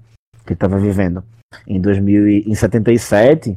Que 0.48 0.54
estava 0.54 0.80
vivendo. 0.80 1.24
Em 1.68 1.80
2077, 1.80 3.56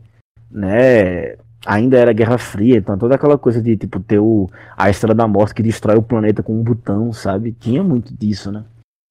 né? 0.50 1.36
Ainda 1.64 1.96
era 1.96 2.12
Guerra 2.12 2.36
Fria, 2.36 2.76
então 2.76 2.98
toda 2.98 3.14
aquela 3.14 3.38
coisa 3.38 3.62
de 3.62 3.78
tipo 3.78 3.98
ter 3.98 4.18
o, 4.18 4.50
a 4.76 4.90
Estrela 4.90 5.14
da 5.14 5.26
Morte 5.26 5.54
que 5.54 5.62
destrói 5.62 5.96
o 5.96 6.02
planeta 6.02 6.42
com 6.42 6.52
um 6.52 6.62
botão, 6.62 7.14
sabe? 7.14 7.52
Tinha 7.52 7.82
muito 7.82 8.12
disso, 8.14 8.52
né? 8.52 8.62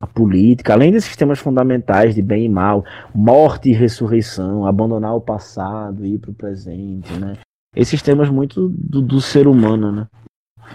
A 0.01 0.07
política, 0.07 0.73
além 0.73 0.91
desses 0.91 1.15
temas 1.15 1.37
fundamentais 1.37 2.15
de 2.15 2.23
bem 2.23 2.45
e 2.45 2.49
mal, 2.49 2.83
morte 3.13 3.69
e 3.69 3.73
ressurreição, 3.73 4.65
abandonar 4.65 5.15
o 5.15 5.21
passado, 5.21 6.05
ir 6.05 6.17
para 6.17 6.31
o 6.31 6.33
presente, 6.33 7.13
né? 7.13 7.37
Esses 7.75 8.01
temas 8.01 8.29
muito 8.29 8.69
do, 8.69 9.01
do 9.01 9.21
ser 9.21 9.47
humano, 9.47 9.91
né? 9.91 10.07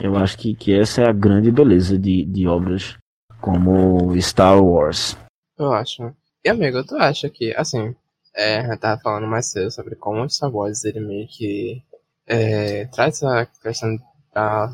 Eu 0.01 0.17
acho 0.17 0.39
que, 0.39 0.55
que 0.55 0.73
essa 0.73 1.03
é 1.03 1.09
a 1.09 1.13
grande 1.13 1.51
beleza 1.51 1.99
de, 1.99 2.25
de 2.25 2.47
obras 2.47 2.97
como 3.41 4.19
Star 4.21 4.63
Wars. 4.63 5.17
Eu 5.59 5.73
acho. 5.73 6.15
E 6.45 6.49
amigo, 6.49 6.85
tu 6.85 6.97
acha 6.97 7.29
que, 7.29 7.55
assim, 7.55 7.95
é, 8.35 8.73
eu 8.73 8.79
tava 8.79 9.01
falando 9.01 9.27
mais 9.27 9.47
cedo 9.47 9.71
sobre 9.71 9.97
como 9.97 10.29
Star 10.29 10.55
Wars 10.55 10.85
ele 10.85 11.01
meio 11.01 11.27
que 11.27 11.83
é, 12.27 12.85
traz 12.87 13.23
essa 13.23 13.47
questão 13.63 13.99
da 14.35 14.71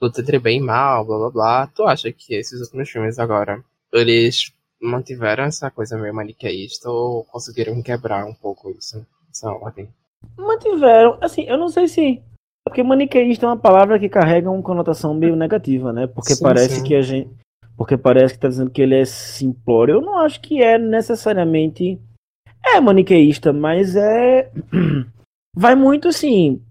luta 0.00 0.20
entre 0.20 0.38
bem 0.38 0.58
e 0.58 0.62
mal, 0.62 1.04
blá 1.04 1.18
blá 1.18 1.30
blá. 1.30 1.66
Tu 1.68 1.84
acha 1.84 2.12
que 2.12 2.34
esses 2.34 2.60
últimos 2.60 2.88
filmes 2.88 3.18
agora, 3.18 3.62
eles 3.98 4.52
mantiveram 4.80 5.44
essa 5.44 5.70
coisa 5.70 5.96
meio 5.96 6.14
maniqueísta 6.14 6.90
ou 6.90 7.24
conseguiram 7.24 7.82
quebrar 7.82 8.24
um 8.26 8.34
pouco 8.34 8.70
isso, 8.70 9.04
essa 9.30 9.50
ordem? 9.50 9.88
Mantiveram, 10.36 11.18
assim, 11.20 11.42
eu 11.42 11.56
não 11.56 11.68
sei 11.68 11.88
se 11.88 12.22
porque 12.64 12.82
maniqueísta 12.82 13.44
é 13.44 13.48
uma 13.50 13.58
palavra 13.58 13.98
que 13.98 14.08
carrega 14.08 14.50
uma 14.50 14.62
conotação 14.62 15.12
meio 15.12 15.36
negativa, 15.36 15.92
né? 15.92 16.06
Porque 16.06 16.34
sim, 16.34 16.42
parece 16.42 16.76
sim. 16.76 16.82
que 16.82 16.94
a 16.94 17.02
gente. 17.02 17.30
Porque 17.76 17.96
parece 17.96 18.34
que 18.34 18.40
tá 18.40 18.48
dizendo 18.48 18.70
que 18.70 18.80
ele 18.80 18.98
é 18.98 19.04
simplório. 19.04 19.96
Eu 19.96 20.00
não 20.00 20.18
acho 20.18 20.40
que 20.40 20.62
é 20.62 20.78
necessariamente. 20.78 22.00
É 22.64 22.80
maniqueísta, 22.80 23.52
mas 23.52 23.94
é. 23.94 24.50
Vai 25.54 25.74
muito 25.74 26.08
assim. 26.08 26.62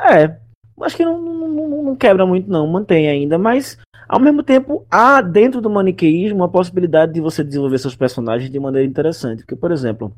É. 0.00 0.36
Acho 0.80 0.96
que 0.96 1.04
não, 1.04 1.20
não, 1.20 1.48
não, 1.48 1.82
não 1.84 1.96
quebra 1.96 2.26
muito, 2.26 2.50
não. 2.50 2.66
Mantém 2.66 3.08
ainda. 3.08 3.38
Mas, 3.38 3.78
ao 4.08 4.18
mesmo 4.18 4.42
tempo, 4.42 4.86
há 4.90 5.20
dentro 5.20 5.60
do 5.60 5.68
maniqueísmo 5.68 6.42
a 6.42 6.48
possibilidade 6.48 7.12
de 7.12 7.20
você 7.20 7.44
desenvolver 7.44 7.78
seus 7.78 7.94
personagens 7.94 8.50
de 8.50 8.58
maneira 8.58 8.88
interessante. 8.88 9.42
Porque, 9.42 9.54
por 9.56 9.70
exemplo, 9.70 10.12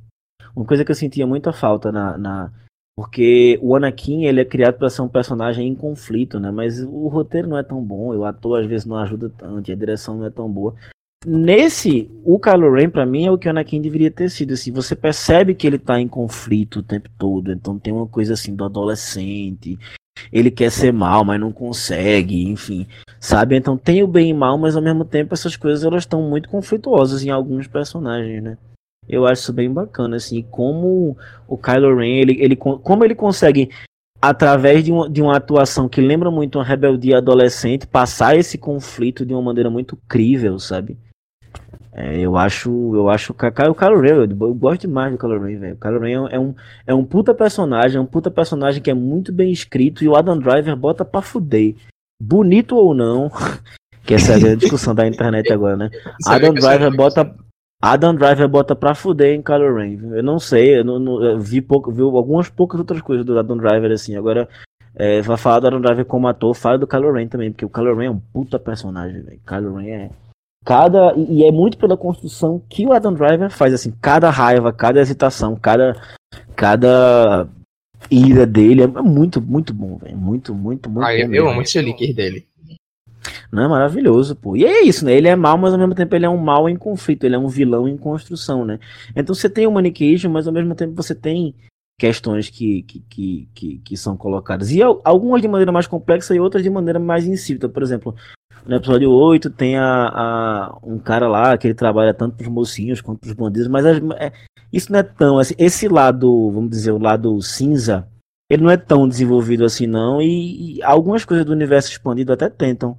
uma 0.55 0.65
coisa 0.65 0.85
que 0.85 0.91
eu 0.91 0.97
sentia 0.97 1.27
muita 1.27 1.53
falta 1.53 1.91
na, 1.91 2.17
na 2.17 2.53
porque 2.97 3.59
o 3.63 3.75
Anakin 3.75 4.25
ele 4.25 4.41
é 4.41 4.45
criado 4.45 4.77
para 4.77 4.91
ser 4.91 5.01
um 5.01 5.09
personagem 5.09 5.67
em 5.67 5.75
conflito, 5.75 6.39
né? 6.39 6.51
Mas 6.51 6.81
o 6.81 7.09
roteiro 7.09 7.49
não 7.49 7.57
é 7.57 7.63
tão 7.63 7.83
bom, 7.83 8.15
o 8.15 8.25
ator 8.25 8.61
às 8.61 8.67
vezes 8.67 8.85
não 8.85 8.97
ajuda 8.97 9.31
tanto, 9.31 9.73
a 9.73 9.75
direção 9.75 10.19
não 10.19 10.27
é 10.27 10.31
tão 10.31 10.51
boa. 10.51 10.75
Nesse, 11.25 12.11
o 12.25 12.39
Kylo 12.39 12.73
Ren 12.73 12.91
para 12.91 13.07
mim 13.07 13.27
é 13.27 13.31
o 13.31 13.39
que 13.39 13.47
o 13.47 13.51
Anakin 13.51 13.81
deveria 13.81 14.11
ter 14.11 14.29
sido. 14.31 14.53
Assim, 14.53 14.71
você 14.71 14.95
percebe 14.95 15.55
que 15.55 15.67
ele 15.67 15.79
tá 15.79 16.01
em 16.01 16.09
conflito 16.09 16.81
o 16.81 16.83
tempo 16.83 17.09
todo, 17.19 17.53
então 17.53 17.79
tem 17.79 17.93
uma 17.93 18.07
coisa 18.07 18.35
assim 18.35 18.55
do 18.55 18.65
adolescente. 18.65 19.79
Ele 20.33 20.51
quer 20.51 20.71
ser 20.71 20.93
mal, 20.93 21.25
mas 21.25 21.41
não 21.41 21.53
consegue, 21.53 22.47
enfim, 22.47 22.87
sabe? 23.19 23.57
Então 23.57 23.77
tem 23.77 24.03
o 24.03 24.07
bem 24.07 24.31
e 24.31 24.35
mal, 24.35 24.59
mas 24.59 24.77
ao 24.77 24.83
mesmo 24.83 25.05
tempo 25.05 25.35
essas 25.35 25.57
coisas 25.57 25.85
elas 25.85 26.03
estão 26.03 26.23
muito 26.23 26.49
conflituosas 26.49 27.23
em 27.25 27.31
alguns 27.31 27.67
personagens, 27.67 28.43
né? 28.43 28.59
Eu 29.09 29.27
acho 29.27 29.43
isso 29.43 29.53
bem 29.53 29.73
bacana, 29.73 30.17
assim, 30.17 30.43
como 30.51 31.17
o 31.49 31.59
Kylo 31.59 31.97
Ren, 31.97 32.21
ele, 32.21 32.37
ele, 32.41 32.55
como 32.55 33.05
ele 33.05 33.15
consegue, 33.15 33.71
através 34.23 34.85
de 34.85 34.93
uma, 34.93 35.11
de 35.11 35.21
uma 35.21 35.37
atuação 35.37 35.89
que 35.89 36.01
lembra 36.01 36.31
muito 36.31 36.59
uma 36.59 36.65
rebeldia 36.65 37.19
adolescente, 37.19 37.87
passar 37.87 38.37
esse 38.37 38.57
conflito 38.57 39.27
de 39.27 39.33
uma 39.35 39.43
maneira 39.43 39.69
muito 39.69 39.97
crível, 40.09 40.59
sabe? 40.61 40.97
É, 41.93 42.19
eu 42.21 42.37
acho, 42.37 42.71
eu 42.95 43.11
acho 43.11 43.35
que 43.35 43.45
o 43.45 43.75
Kylo 43.75 44.01
Ren, 44.01 44.11
eu, 44.11 44.23
eu, 44.25 44.55
gosto 44.55 44.83
demais 44.83 45.11
do 45.11 45.19
Kylo 45.19 45.43
Ren, 45.43 45.59
velho. 45.59 45.75
O 45.75 45.79
Kylo 45.79 45.99
Ren 45.99 46.29
é 46.31 46.39
um, 46.39 46.55
é 46.87 46.95
um 46.95 47.05
puta 47.05 47.35
personagem, 47.35 47.99
é 47.99 48.01
um 48.01 48.07
puta 48.07 48.31
personagem 48.31 48.81
que 48.81 48.91
é 48.91 48.95
muito 48.95 49.33
bem 49.33 49.51
escrito 49.51 50.05
e 50.05 50.09
o 50.09 50.15
Adam 50.15 50.39
Driver 50.39 50.77
bota 50.77 51.05
pra 51.05 51.21
fuder. 51.21 51.75
Bonito 52.23 52.77
ou 52.77 52.95
não, 52.95 53.31
que 54.05 54.15
essa 54.15 54.33
é 54.33 54.53
a 54.53 54.55
discussão 54.55 54.95
da 54.95 55.07
internet 55.07 55.51
agora, 55.53 55.77
né? 55.77 55.91
Adam 56.27 56.55
Driver 56.55 56.95
bota 56.95 57.35
Adam 57.83 58.15
Driver 58.15 58.47
bota 58.47 58.77
pra 58.77 58.95
fuder 58.95 59.35
em 59.35 59.43
Kylo 59.43 59.75
Ren. 59.75 59.99
Eu 60.15 60.23
não 60.23 60.39
sei, 60.39 60.79
eu, 60.79 60.85
não, 60.85 60.99
não, 60.99 61.25
eu 61.25 61.41
vi, 61.41 61.63
pouco, 61.63 61.91
vi 61.91 62.03
algumas 62.03 62.49
poucas 62.49 62.79
outras 62.79 63.01
coisas 63.01 63.25
do 63.25 63.39
Adam 63.39 63.57
Driver, 63.57 63.91
assim. 63.91 64.15
Agora, 64.17 64.49
é, 64.95 65.23
vai 65.23 65.37
falar 65.39 65.61
do 65.61 65.67
Adam 65.69 65.81
Driver 65.81 66.05
como 66.05 66.29
ator, 66.29 66.55
fala 66.55 66.79
do 66.79 66.87
Kylo 66.87 67.13
Ren 67.13 67.27
também, 67.27 67.51
porque 67.51 67.65
o 67.65 67.71
Kylo 67.71 67.97
Ren 67.97 68.07
é 68.07 68.11
um 68.11 68.21
puta 68.21 68.59
personagem, 68.59 69.23
velho. 69.23 69.41
Kylo 69.47 69.77
Ren 69.77 69.89
é. 69.89 70.11
Cada. 70.65 71.15
E 71.17 71.45
é 71.45 71.51
muito 71.51 71.79
pela 71.79 71.97
construção 71.97 72.63
que 72.69 72.87
o 72.87 72.93
Adam 72.93 73.15
Driver 73.15 73.51
faz, 73.51 73.73
assim, 73.73 73.93
cada 74.01 74.31
raiva, 74.31 74.73
cada 74.73 75.01
hesitação, 75.01 75.57
cada. 75.57 76.01
Cada 76.55 77.49
ira 78.11 78.47
dele 78.47 78.83
é 78.83 78.87
muito, 78.87 79.41
muito 79.41 79.73
bom, 79.73 79.97
velho. 79.97 80.17
Muito, 80.17 80.55
muito, 80.55 80.91
muito 80.91 81.05
ah, 81.05 81.27
bom. 81.27 81.35
Eu 81.35 81.49
amo 81.49 81.61
o 81.61 81.67
chilique 81.67 82.13
dele. 82.13 82.47
Não 83.53 83.65
é 83.65 83.69
maravilhoso, 83.69 84.37
pô. 84.37 84.57
E 84.57 84.65
é 84.65 84.83
isso, 84.83 85.05
né? 85.05 85.13
Ele 85.15 85.29
é 85.29 85.35
mal, 85.35 85.59
mas 85.59 85.73
ao 85.73 85.79
mesmo 85.79 85.95
tempo 85.95 86.15
ele 86.15 86.25
é 86.25 86.29
um 86.29 86.37
mal 86.37 86.69
em 86.69 86.77
conflito, 86.77 87.25
ele 87.25 87.35
é 87.35 87.39
um 87.39 87.49
vilão 87.49 87.89
em 87.89 87.97
construção, 87.97 88.65
né? 88.65 88.79
Então 89.15 89.35
você 89.35 89.49
tem 89.49 89.67
o 89.67 89.73
maniqueísmo, 89.73 90.31
mas 90.31 90.47
ao 90.47 90.53
mesmo 90.53 90.75
tempo 90.75 90.95
você 90.95 91.15
tem 91.15 91.55
questões 91.99 92.49
que, 92.49 92.83
que, 92.83 93.01
que, 93.11 93.49
que, 93.55 93.79
que 93.79 93.97
são 93.97 94.17
colocadas. 94.17 94.71
E 94.71 94.81
algumas 94.83 95.43
de 95.43 95.49
maneira 95.49 95.73
mais 95.73 95.87
complexa 95.87 96.35
e 96.35 96.41
outras 96.41 96.63
de 96.63 96.71
maneira 96.71 96.99
mais 96.99 97.27
insípida. 97.27 97.69
Por 97.69 97.83
exemplo, 97.83 98.15
no 98.67 98.77
episódio 98.77 99.11
8 99.11 99.51
tem 99.51 99.77
a, 99.77 99.85
a, 99.85 100.79
um 100.83 100.99
cara 100.99 101.29
lá 101.29 101.57
que 101.57 101.67
ele 101.67 101.75
trabalha 101.75 102.15
tanto 102.15 102.37
pros 102.37 102.49
mocinhos 102.49 103.01
quanto 103.01 103.21
pros 103.21 103.33
bandidos, 103.33 103.69
mas 103.69 103.85
é, 103.87 104.33
isso 104.73 104.93
não 104.93 104.99
é 104.99 105.03
tão. 105.03 105.39
Assim, 105.39 105.55
esse 105.59 105.89
lado, 105.89 106.51
vamos 106.51 106.71
dizer, 106.71 106.93
o 106.93 106.99
lado 106.99 107.41
cinza, 107.43 108.07
ele 108.51 108.63
não 108.63 108.71
é 108.71 108.77
tão 108.77 109.09
desenvolvido 109.09 109.65
assim, 109.65 109.87
não. 109.87 110.21
E, 110.21 110.79
e 110.79 110.83
algumas 110.83 111.25
coisas 111.25 111.45
do 111.45 111.53
universo 111.53 111.91
expandido 111.91 112.33
até 112.33 112.49
tentam 112.49 112.99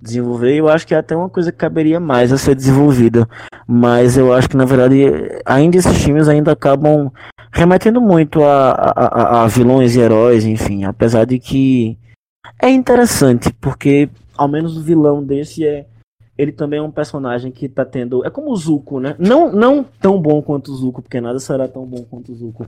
desenvolver. 0.00 0.54
Eu 0.54 0.68
acho 0.68 0.86
que 0.86 0.94
é 0.94 0.98
até 0.98 1.16
uma 1.16 1.28
coisa 1.28 1.50
que 1.50 1.58
caberia 1.58 2.00
mais 2.00 2.32
a 2.32 2.38
ser 2.38 2.54
desenvolvida. 2.54 3.28
Mas 3.66 4.16
eu 4.16 4.32
acho 4.32 4.48
que, 4.48 4.56
na 4.56 4.64
verdade, 4.64 5.04
ainda 5.44 5.76
esses 5.76 6.02
filmes 6.02 6.28
ainda 6.28 6.52
acabam 6.52 7.12
remetendo 7.52 8.00
muito 8.00 8.42
a, 8.42 8.72
a, 8.72 9.44
a 9.44 9.46
vilões 9.46 9.96
e 9.96 10.00
heróis, 10.00 10.44
enfim. 10.44 10.84
Apesar 10.84 11.24
de 11.24 11.38
que 11.38 11.98
é 12.60 12.70
interessante, 12.70 13.52
porque 13.60 14.08
ao 14.36 14.48
menos 14.48 14.76
o 14.76 14.82
vilão 14.82 15.22
desse 15.22 15.66
é. 15.66 15.86
Ele 16.38 16.52
também 16.52 16.78
é 16.78 16.82
um 16.82 16.90
personagem 16.90 17.50
que 17.50 17.66
tá 17.66 17.82
tendo. 17.82 18.22
É 18.22 18.28
como 18.28 18.52
o 18.52 18.56
Zuko, 18.56 19.00
né? 19.00 19.16
Não, 19.18 19.50
não 19.50 19.82
tão 19.82 20.20
bom 20.20 20.42
quanto 20.42 20.70
o 20.70 20.76
Zuko, 20.76 21.00
porque 21.00 21.18
nada 21.18 21.38
será 21.40 21.66
tão 21.66 21.86
bom 21.86 22.04
quanto 22.10 22.30
o 22.30 22.34
Zuko. 22.34 22.66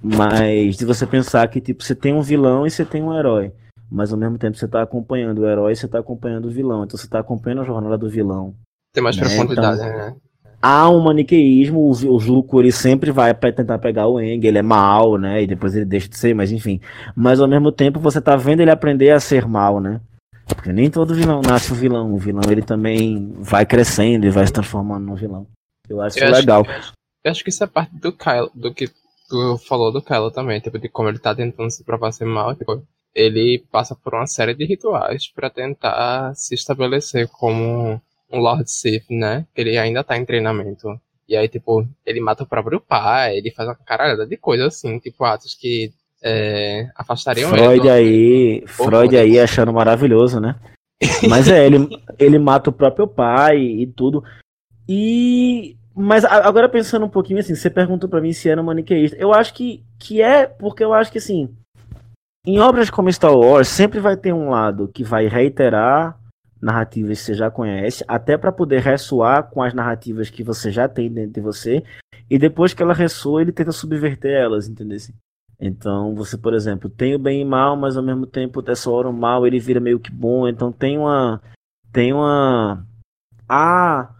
Mas 0.00 0.76
se 0.76 0.84
você 0.84 1.04
pensar 1.04 1.48
que, 1.48 1.60
tipo, 1.60 1.82
você 1.82 1.96
tem 1.96 2.14
um 2.14 2.22
vilão 2.22 2.64
e 2.64 2.70
você 2.70 2.84
tem 2.84 3.02
um 3.02 3.12
herói 3.12 3.52
mas 3.92 4.10
ao 4.10 4.18
mesmo 4.18 4.38
tempo 4.38 4.56
você 4.56 4.64
está 4.64 4.80
acompanhando 4.80 5.40
o 5.40 5.46
herói, 5.46 5.74
você 5.74 5.84
está 5.84 5.98
acompanhando 5.98 6.46
o 6.46 6.50
vilão, 6.50 6.82
então 6.82 6.96
você 6.96 7.04
está 7.04 7.18
acompanhando 7.18 7.60
a 7.60 7.64
jornada 7.64 7.98
do 7.98 8.08
vilão. 8.08 8.54
Tem 8.94 9.04
mais 9.04 9.16
né? 9.16 9.24
profundidade, 9.24 9.82
então, 9.82 9.96
né? 9.96 10.16
Há 10.62 10.88
um 10.88 11.00
maniqueísmo, 11.00 11.80
o, 11.80 11.90
o 11.90 12.18
Zuko 12.18 12.60
ele 12.60 12.72
sempre 12.72 13.10
vai 13.10 13.34
para 13.34 13.52
tentar 13.52 13.78
pegar 13.78 14.06
o 14.06 14.18
Eng, 14.18 14.46
ele 14.46 14.58
é 14.58 14.62
mal, 14.62 15.18
né? 15.18 15.42
E 15.42 15.46
depois 15.46 15.74
ele 15.74 15.84
deixa 15.84 16.08
de 16.08 16.16
ser, 16.16 16.34
mas 16.34 16.50
enfim. 16.50 16.80
Mas 17.14 17.38
ao 17.38 17.48
mesmo 17.48 17.70
tempo 17.70 18.00
você 18.00 18.20
tá 18.20 18.34
vendo 18.34 18.60
ele 18.60 18.70
aprender 18.70 19.10
a 19.10 19.20
ser 19.20 19.46
mal, 19.46 19.78
né? 19.78 20.00
Porque 20.46 20.72
nem 20.72 20.90
todo 20.90 21.14
vilão 21.14 21.40
nasce 21.40 21.72
o 21.72 21.74
vilão. 21.74 22.12
O 22.12 22.18
vilão 22.18 22.42
ele 22.50 22.62
também 22.62 23.32
vai 23.38 23.64
crescendo 23.64 24.26
e 24.26 24.30
vai 24.30 24.46
se 24.46 24.52
transformando 24.52 25.06
no 25.06 25.16
vilão. 25.16 25.46
Eu 25.88 26.00
acho 26.00 26.18
eu 26.18 26.30
legal. 26.30 26.64
Eu 26.64 26.70
acho, 26.72 26.92
eu 27.24 27.30
acho 27.30 27.44
que 27.44 27.50
isso 27.50 27.64
é 27.64 27.66
parte 27.66 27.94
do 27.94 28.12
Kylo, 28.12 28.50
do 28.54 28.72
que 28.72 28.88
tu 29.28 29.58
falou 29.58 29.92
do 29.92 30.02
Kylo 30.02 30.30
também, 30.30 30.60
tipo, 30.60 30.78
de 30.78 30.88
como 30.88 31.08
ele 31.08 31.18
tá 31.18 31.34
tentando 31.34 31.70
se 31.70 31.82
provar 31.84 32.12
ser 32.12 32.26
mal, 32.26 32.54
tipo, 32.54 32.82
ele 33.14 33.64
passa 33.70 33.94
por 33.94 34.14
uma 34.14 34.26
série 34.26 34.54
de 34.54 34.64
rituais 34.64 35.28
para 35.28 35.50
tentar 35.50 36.34
se 36.34 36.54
estabelecer 36.54 37.28
como 37.28 38.00
um 38.30 38.38
Lord 38.38 38.70
Sith, 38.70 39.04
né? 39.10 39.46
Ele 39.54 39.76
ainda 39.76 40.02
tá 40.02 40.16
em 40.16 40.24
treinamento. 40.24 40.88
E 41.28 41.36
aí, 41.36 41.48
tipo, 41.48 41.86
ele 42.04 42.20
mata 42.20 42.42
o 42.42 42.46
próprio 42.46 42.80
pai, 42.80 43.36
ele 43.36 43.50
faz 43.50 43.68
uma 43.68 43.74
caralhada 43.74 44.26
de 44.26 44.36
coisas 44.36 44.74
assim, 44.74 44.98
tipo, 44.98 45.24
atos 45.24 45.54
que 45.54 45.92
é, 46.22 46.88
afastariam 46.94 47.50
Freud 47.50 47.86
ele. 47.86 47.90
aí, 47.90 48.64
Freud 48.66 49.16
aí 49.16 49.40
achando 49.40 49.72
maravilhoso, 49.72 50.40
né? 50.40 50.56
Mas 51.28 51.48
é, 51.48 51.66
ele, 51.66 51.88
ele 52.18 52.38
mata 52.38 52.70
o 52.70 52.72
próprio 52.72 53.06
pai 53.06 53.58
e 53.58 53.86
tudo. 53.86 54.22
E. 54.88 55.76
Mas 55.94 56.24
agora 56.24 56.70
pensando 56.70 57.04
um 57.04 57.10
pouquinho 57.10 57.40
assim, 57.40 57.54
você 57.54 57.68
perguntou 57.68 58.08
para 58.08 58.20
mim 58.20 58.32
se 58.32 58.48
era 58.48 58.62
maniqueísta. 58.62 59.16
Eu 59.18 59.34
acho 59.34 59.52
que, 59.52 59.84
que 59.98 60.22
é, 60.22 60.46
porque 60.46 60.82
eu 60.82 60.94
acho 60.94 61.12
que 61.12 61.18
assim 61.18 61.54
em 62.44 62.58
obras 62.58 62.90
como 62.90 63.12
Star 63.12 63.36
Wars, 63.36 63.68
sempre 63.68 64.00
vai 64.00 64.16
ter 64.16 64.32
um 64.32 64.50
lado 64.50 64.88
que 64.88 65.04
vai 65.04 65.28
reiterar 65.28 66.18
narrativas 66.60 67.20
que 67.20 67.26
você 67.26 67.34
já 67.34 67.50
conhece, 67.50 68.04
até 68.08 68.36
para 68.36 68.50
poder 68.50 68.80
ressoar 68.80 69.44
com 69.44 69.62
as 69.62 69.72
narrativas 69.72 70.28
que 70.28 70.42
você 70.42 70.70
já 70.70 70.88
tem 70.88 71.08
dentro 71.08 71.34
de 71.34 71.40
você, 71.40 71.84
e 72.28 72.38
depois 72.38 72.74
que 72.74 72.82
ela 72.82 72.94
ressoa, 72.94 73.42
ele 73.42 73.52
tenta 73.52 73.70
subverter 73.70 74.32
elas, 74.32 74.68
entendeu? 74.68 74.98
Então, 75.60 76.14
você, 76.14 76.36
por 76.36 76.54
exemplo, 76.54 76.90
tem 76.90 77.14
o 77.14 77.18
bem 77.18 77.40
e 77.40 77.44
mal, 77.44 77.76
mas 77.76 77.96
ao 77.96 78.02
mesmo 78.02 78.26
tempo 78.26 78.60
dessa 78.60 78.90
hora 78.90 79.08
o 79.08 79.12
mal 79.12 79.46
ele 79.46 79.60
vira 79.60 79.80
meio 79.80 80.00
que 80.00 80.10
bom, 80.10 80.48
então 80.48 80.72
tem 80.72 80.98
uma 80.98 81.40
tem 81.92 82.12
uma 82.12 82.84
há 83.48 84.10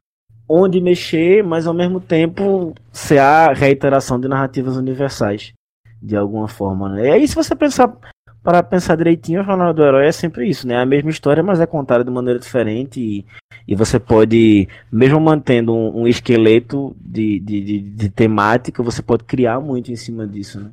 onde 0.48 0.80
mexer, 0.80 1.42
mas 1.42 1.66
ao 1.66 1.74
mesmo 1.74 2.00
tempo 2.00 2.74
se 2.92 3.18
há 3.18 3.52
reiteração 3.52 4.20
de 4.20 4.28
narrativas 4.28 4.76
universais 4.76 5.52
de 6.00 6.16
alguma 6.16 6.48
forma, 6.48 6.88
né? 6.88 7.08
E 7.08 7.10
aí 7.10 7.28
se 7.28 7.34
você 7.34 7.54
pensar 7.56 7.96
para 8.42 8.62
pensar 8.62 8.96
direitinho, 8.96 9.40
a 9.40 9.44
jornada 9.44 9.72
do 9.72 9.84
herói 9.84 10.06
é 10.06 10.12
sempre 10.12 10.48
isso, 10.48 10.66
né? 10.66 10.76
A 10.76 10.86
mesma 10.86 11.10
história, 11.10 11.42
mas 11.42 11.60
é 11.60 11.66
contada 11.66 12.04
de 12.04 12.10
maneira 12.10 12.40
diferente 12.40 13.00
e, 13.00 13.24
e 13.68 13.74
você 13.74 14.00
pode, 14.00 14.68
mesmo 14.90 15.20
mantendo 15.20 15.72
um, 15.72 16.02
um 16.02 16.08
esqueleto 16.08 16.94
de, 17.00 17.38
de, 17.38 17.60
de, 17.60 17.80
de, 17.80 18.10
temática, 18.10 18.82
você 18.82 19.00
pode 19.00 19.24
criar 19.24 19.60
muito 19.60 19.92
em 19.92 19.96
cima 19.96 20.26
disso, 20.26 20.60
né? 20.60 20.70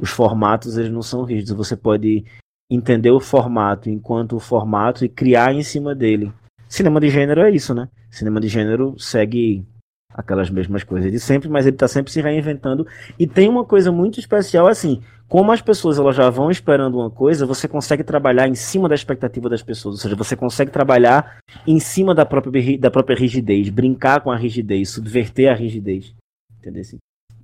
Os 0.00 0.10
formatos, 0.10 0.78
eles 0.78 0.90
não 0.90 1.02
são 1.02 1.24
rígidos, 1.24 1.52
você 1.52 1.76
pode 1.76 2.24
entender 2.70 3.10
o 3.10 3.20
formato 3.20 3.90
enquanto 3.90 4.36
o 4.36 4.40
formato 4.40 5.04
e 5.04 5.08
criar 5.08 5.52
em 5.52 5.62
cima 5.62 5.94
dele. 5.94 6.32
Cinema 6.68 7.00
de 7.00 7.10
gênero 7.10 7.40
é 7.40 7.50
isso, 7.50 7.74
né? 7.74 7.88
Cinema 8.10 8.40
de 8.40 8.48
gênero 8.48 8.94
segue 8.96 9.66
aquelas 10.12 10.50
mesmas 10.50 10.84
coisas 10.84 11.10
de 11.10 11.18
sempre, 11.18 11.48
mas 11.48 11.66
ele 11.66 11.76
está 11.76 11.88
sempre 11.88 12.12
se 12.12 12.20
reinventando 12.20 12.86
e 13.18 13.26
tem 13.26 13.48
uma 13.48 13.64
coisa 13.64 13.92
muito 13.92 14.18
especial 14.18 14.66
assim, 14.66 15.02
como 15.28 15.52
as 15.52 15.62
pessoas 15.62 15.98
elas 15.98 16.16
já 16.16 16.28
vão 16.28 16.50
esperando 16.50 16.98
uma 16.98 17.10
coisa, 17.10 17.46
você 17.46 17.68
consegue 17.68 18.02
trabalhar 18.02 18.48
em 18.48 18.54
cima 18.54 18.88
da 18.88 18.94
expectativa 18.94 19.48
das 19.48 19.62
pessoas, 19.62 19.94
ou 19.94 20.00
seja, 20.00 20.16
você 20.16 20.34
consegue 20.34 20.70
trabalhar 20.70 21.38
em 21.66 21.78
cima 21.78 22.14
da 22.14 22.26
própria, 22.26 22.78
da 22.78 22.90
própria 22.90 23.16
rigidez, 23.16 23.68
brincar 23.68 24.20
com 24.20 24.30
a 24.30 24.36
rigidez, 24.36 24.90
subverter 24.90 25.50
a 25.50 25.54
rigidez, 25.54 26.14
entendeu? 26.58 26.82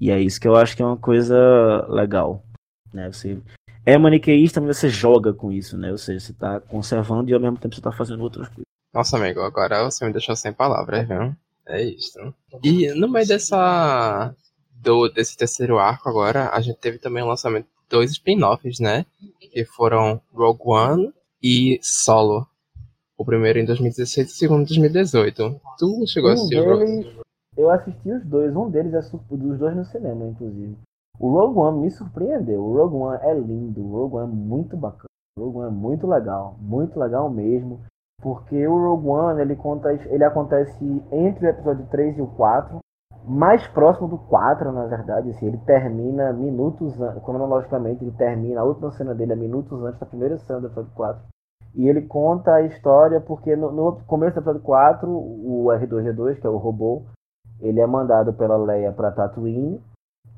E 0.01 0.11
é 0.11 0.21
isso 0.21 0.41
que 0.41 0.47
eu 0.47 0.57
acho 0.57 0.77
que 0.77 0.83
é 0.83 0.87
uma 0.87 0.97
coisa 0.97 1.87
legal, 1.89 2.43
né? 2.93 3.11
Você 3.11 3.39
é 3.85 3.97
maniqueísta, 3.97 4.61
mas 4.61 4.77
você 4.77 4.89
joga 4.89 5.33
com 5.33 5.53
isso, 5.53 5.77
né? 5.77 5.91
Ou 5.91 5.99
seja, 5.99 6.21
você 6.21 6.33
está 6.33 6.61
conservando 6.61 7.31
e 7.31 7.35
ao 7.35 7.41
mesmo 7.41 7.57
tempo 7.57 7.75
você 7.75 7.81
está 7.81 7.93
fazendo 7.93 8.23
outras 8.23 8.49
coisas. 8.49 8.65
Nossa, 8.93 9.17
amigo, 9.17 9.41
agora 9.41 9.85
você 9.85 10.05
me 10.05 10.13
deixou 10.13 10.35
sem 10.35 10.53
palavras, 10.53 11.07
viu? 11.07 11.35
É 11.67 11.83
isso. 11.83 12.19
E 12.63 12.89
no 12.95 13.09
meio 13.09 13.27
dessa 13.27 14.35
do, 14.71 15.09
desse 15.09 15.37
terceiro 15.37 15.79
arco 15.79 16.09
agora, 16.09 16.51
a 16.51 16.61
gente 16.61 16.79
teve 16.79 16.99
também 16.99 17.23
o 17.23 17.27
lançamento 17.27 17.67
dois 17.89 18.13
spin-offs, 18.13 18.79
né? 18.79 19.05
Que 19.41 19.65
foram 19.65 20.21
Rogue 20.33 20.63
One 20.65 21.13
e 21.43 21.79
Solo. 21.83 22.47
O 23.19 23.25
primeiro 23.25 23.59
em 23.59 23.65
2016 23.65 24.29
e 24.29 24.33
o 24.33 24.37
segundo 24.37 24.63
em 24.63 24.67
2018. 24.67 25.61
Tu 25.79 26.07
chegou 26.07 26.31
um 26.31 26.33
a 26.33 26.35
assistir 26.35 26.61
deles, 26.61 27.05
Rogue 27.05 27.26
Eu 27.57 27.71
assisti 27.71 28.13
os 28.13 28.25
dois, 28.25 28.55
um 28.55 28.71
deles 28.71 28.93
é 28.93 29.01
dos 29.35 29.59
dois 29.59 29.75
no 29.75 29.85
cinema, 29.85 30.27
inclusive. 30.27 30.77
O 31.19 31.31
Rogue 31.31 31.59
One 31.59 31.81
me 31.81 31.91
surpreendeu. 31.91 32.63
O 32.63 32.77
Rogue 32.77 32.97
One 32.97 33.19
é 33.23 33.35
lindo, 33.35 33.83
o 33.83 33.93
Rogue 33.93 34.17
One 34.17 34.33
é 34.33 34.35
muito 34.35 34.77
bacana. 34.77 35.07
O 35.39 35.45
Rogue 35.45 35.59
One 35.59 35.69
é 35.69 35.71
muito 35.71 36.07
legal, 36.07 36.57
muito 36.61 36.99
legal 37.01 37.31
mesmo. 37.31 37.81
Porque 38.21 38.67
o 38.67 38.77
Rogue 38.77 39.09
One 39.09 39.41
ele, 39.41 39.57
conta, 39.57 39.93
ele 39.93 40.25
acontece 40.25 41.03
entre 41.11 41.47
o 41.47 41.51
episódio 41.51 41.87
3 41.87 42.19
e 42.19 42.23
o 42.23 42.27
4 42.27 42.79
mais 43.27 43.67
próximo 43.67 44.07
do 44.07 44.19
4, 44.19 44.71
na 44.71 44.87
verdade, 44.87 45.31
assim, 45.31 45.47
ele 45.47 45.59
termina 45.59 46.33
minutos, 46.33 46.95
cronologicamente, 47.25 48.05
ele 48.05 48.13
termina, 48.13 48.61
a 48.61 48.65
última 48.65 48.93
cena 48.93 49.15
dele 49.15 49.33
é 49.33 49.37
minutos 49.37 49.83
antes 49.83 49.99
da 49.99 50.07
primeira 50.07 50.39
cena 50.39 50.61
do 50.61 50.69
episódio 50.69 50.93
4. 50.95 51.23
E 51.75 51.89
ele 51.89 52.03
conta 52.03 52.55
a 52.55 52.63
história 52.63 53.21
porque 53.21 53.57
no, 53.57 53.73
no 53.73 54.01
começo 54.07 54.35
do 54.35 54.41
episódio 54.41 54.63
4, 54.63 55.11
o 55.11 55.67
R2-D2, 55.67 56.41
que 56.41 56.47
é 56.47 56.51
o 56.51 56.57
robô, 56.57 57.03
ele 57.61 57.81
é 57.81 57.87
mandado 57.87 58.33
pela 58.33 58.57
Leia 58.57 58.93
para 58.93 59.11
Tatooine, 59.11 59.83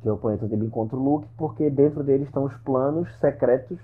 que 0.00 0.08
é 0.08 0.12
o 0.12 0.16
planeta 0.16 0.44
onde 0.44 0.54
ele 0.54 0.66
encontra 0.66 0.96
o 0.96 1.02
Luke, 1.02 1.28
porque 1.36 1.68
dentro 1.70 2.02
dele 2.02 2.24
estão 2.24 2.44
os 2.44 2.56
planos 2.58 3.08
secretos 3.18 3.78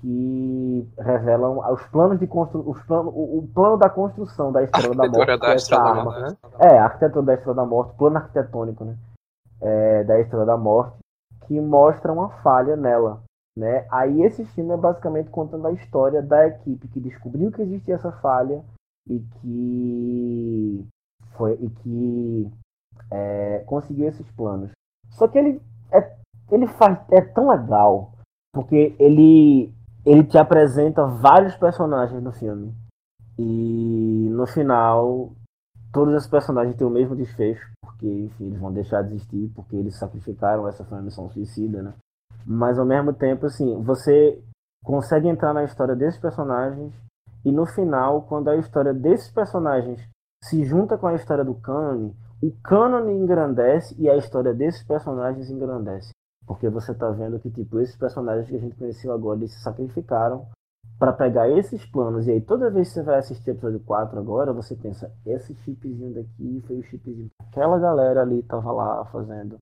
que 0.00 0.88
revelam 0.98 1.58
os 1.72 1.82
planos 1.86 2.18
de 2.18 2.26
constru... 2.26 2.68
os 2.68 2.82
plano... 2.82 3.08
o 3.10 3.48
plano 3.54 3.76
da 3.76 3.88
construção 3.88 4.50
da 4.50 4.64
Estrela 4.64 4.94
da 4.96 5.06
Morte. 5.08 5.38
Da 5.38 5.54
Estrela 5.54 5.94
da 5.94 6.04
Morte 6.04 6.20
né? 6.20 6.36
É, 6.58 6.78
a 6.78 6.84
arquitetura 6.84 7.24
da 7.24 7.34
Estrela 7.34 7.54
da 7.54 7.64
Morte, 7.64 7.96
plano 7.96 8.16
arquitetônico, 8.16 8.84
né? 8.84 8.96
É, 9.60 10.04
da 10.04 10.18
Estrela 10.18 10.44
da 10.44 10.56
Morte, 10.56 10.96
que 11.46 11.60
mostra 11.60 12.12
uma 12.12 12.30
falha 12.42 12.74
nela. 12.74 13.22
Né? 13.56 13.86
Aí 13.90 14.22
esse 14.22 14.44
filme 14.46 14.72
é 14.72 14.76
basicamente 14.76 15.28
contando 15.30 15.66
a 15.68 15.72
história 15.72 16.22
da 16.22 16.46
equipe 16.46 16.88
que 16.88 16.98
descobriu 16.98 17.52
que 17.52 17.60
existia 17.60 17.96
essa 17.96 18.10
falha 18.10 18.64
e 19.06 19.18
que 19.18 20.88
foi 21.36 21.52
e 21.60 21.68
que 21.68 22.50
é, 23.12 23.58
conseguiu 23.66 24.08
esses 24.08 24.28
planos. 24.32 24.70
Só 25.10 25.28
que 25.28 25.38
ele 25.38 25.60
é, 25.92 26.16
ele 26.50 26.66
faz 26.66 26.98
é 27.10 27.20
tão 27.20 27.50
legal 27.50 28.12
porque 28.52 28.96
ele 28.98 29.72
ele 30.04 30.24
te 30.24 30.36
apresenta 30.36 31.06
vários 31.06 31.54
personagens 31.56 32.22
no 32.22 32.32
filme. 32.32 32.74
E 33.38 34.28
no 34.30 34.46
final, 34.46 35.32
todos 35.92 36.14
esses 36.14 36.28
personagens 36.28 36.76
têm 36.76 36.86
o 36.86 36.90
mesmo 36.90 37.14
desfecho, 37.14 37.70
porque 37.80 38.06
enfim, 38.06 38.46
eles 38.46 38.60
vão 38.60 38.72
deixar 38.72 39.02
de 39.02 39.14
existir, 39.14 39.50
porque 39.54 39.76
eles 39.76 39.96
sacrificaram, 39.96 40.66
essa 40.66 40.84
foi 40.84 40.98
uma 40.98 41.04
missão 41.04 41.30
suicida, 41.30 41.82
né? 41.82 41.94
Mas 42.44 42.78
ao 42.78 42.84
mesmo 42.84 43.12
tempo, 43.12 43.46
assim, 43.46 43.80
você 43.82 44.42
consegue 44.84 45.28
entrar 45.28 45.54
na 45.54 45.64
história 45.64 45.94
desses 45.94 46.20
personagens 46.20 46.92
e 47.44 47.52
no 47.52 47.66
final, 47.66 48.22
quando 48.22 48.48
a 48.48 48.56
história 48.56 48.92
desses 48.92 49.30
personagens 49.30 50.00
se 50.44 50.64
junta 50.64 50.98
com 50.98 51.06
a 51.06 51.14
história 51.14 51.44
do 51.44 51.54
cânone, 51.54 52.14
o 52.42 52.50
cânone 52.62 53.12
engrandece 53.12 53.94
e 53.98 54.08
a 54.10 54.16
história 54.16 54.52
desses 54.52 54.82
personagens 54.82 55.50
engrandece. 55.50 56.10
Porque 56.46 56.68
você 56.68 56.92
tá 56.92 57.08
vendo 57.10 57.38
que, 57.38 57.50
tipo, 57.50 57.78
esses 57.78 57.96
personagens 57.96 58.48
que 58.48 58.56
a 58.56 58.60
gente 58.60 58.76
conheceu 58.76 59.12
agora, 59.12 59.38
eles 59.38 59.52
se 59.52 59.60
sacrificaram 59.60 60.46
para 60.98 61.12
pegar 61.12 61.48
esses 61.48 61.84
planos. 61.86 62.26
E 62.26 62.32
aí, 62.32 62.40
toda 62.40 62.70
vez 62.70 62.88
que 62.88 62.94
você 62.94 63.02
vai 63.02 63.18
assistir 63.18 63.50
episódio 63.50 63.80
4 63.80 64.18
agora, 64.18 64.52
você 64.52 64.74
pensa, 64.74 65.12
esse 65.24 65.54
chipzinho 65.54 66.14
daqui 66.14 66.62
foi 66.66 66.78
o 66.78 66.82
chipzinho 66.82 67.28
que 67.28 67.46
aquela 67.48 67.78
galera 67.78 68.22
ali 68.22 68.42
tava 68.42 68.72
lá 68.72 69.04
fazendo. 69.06 69.56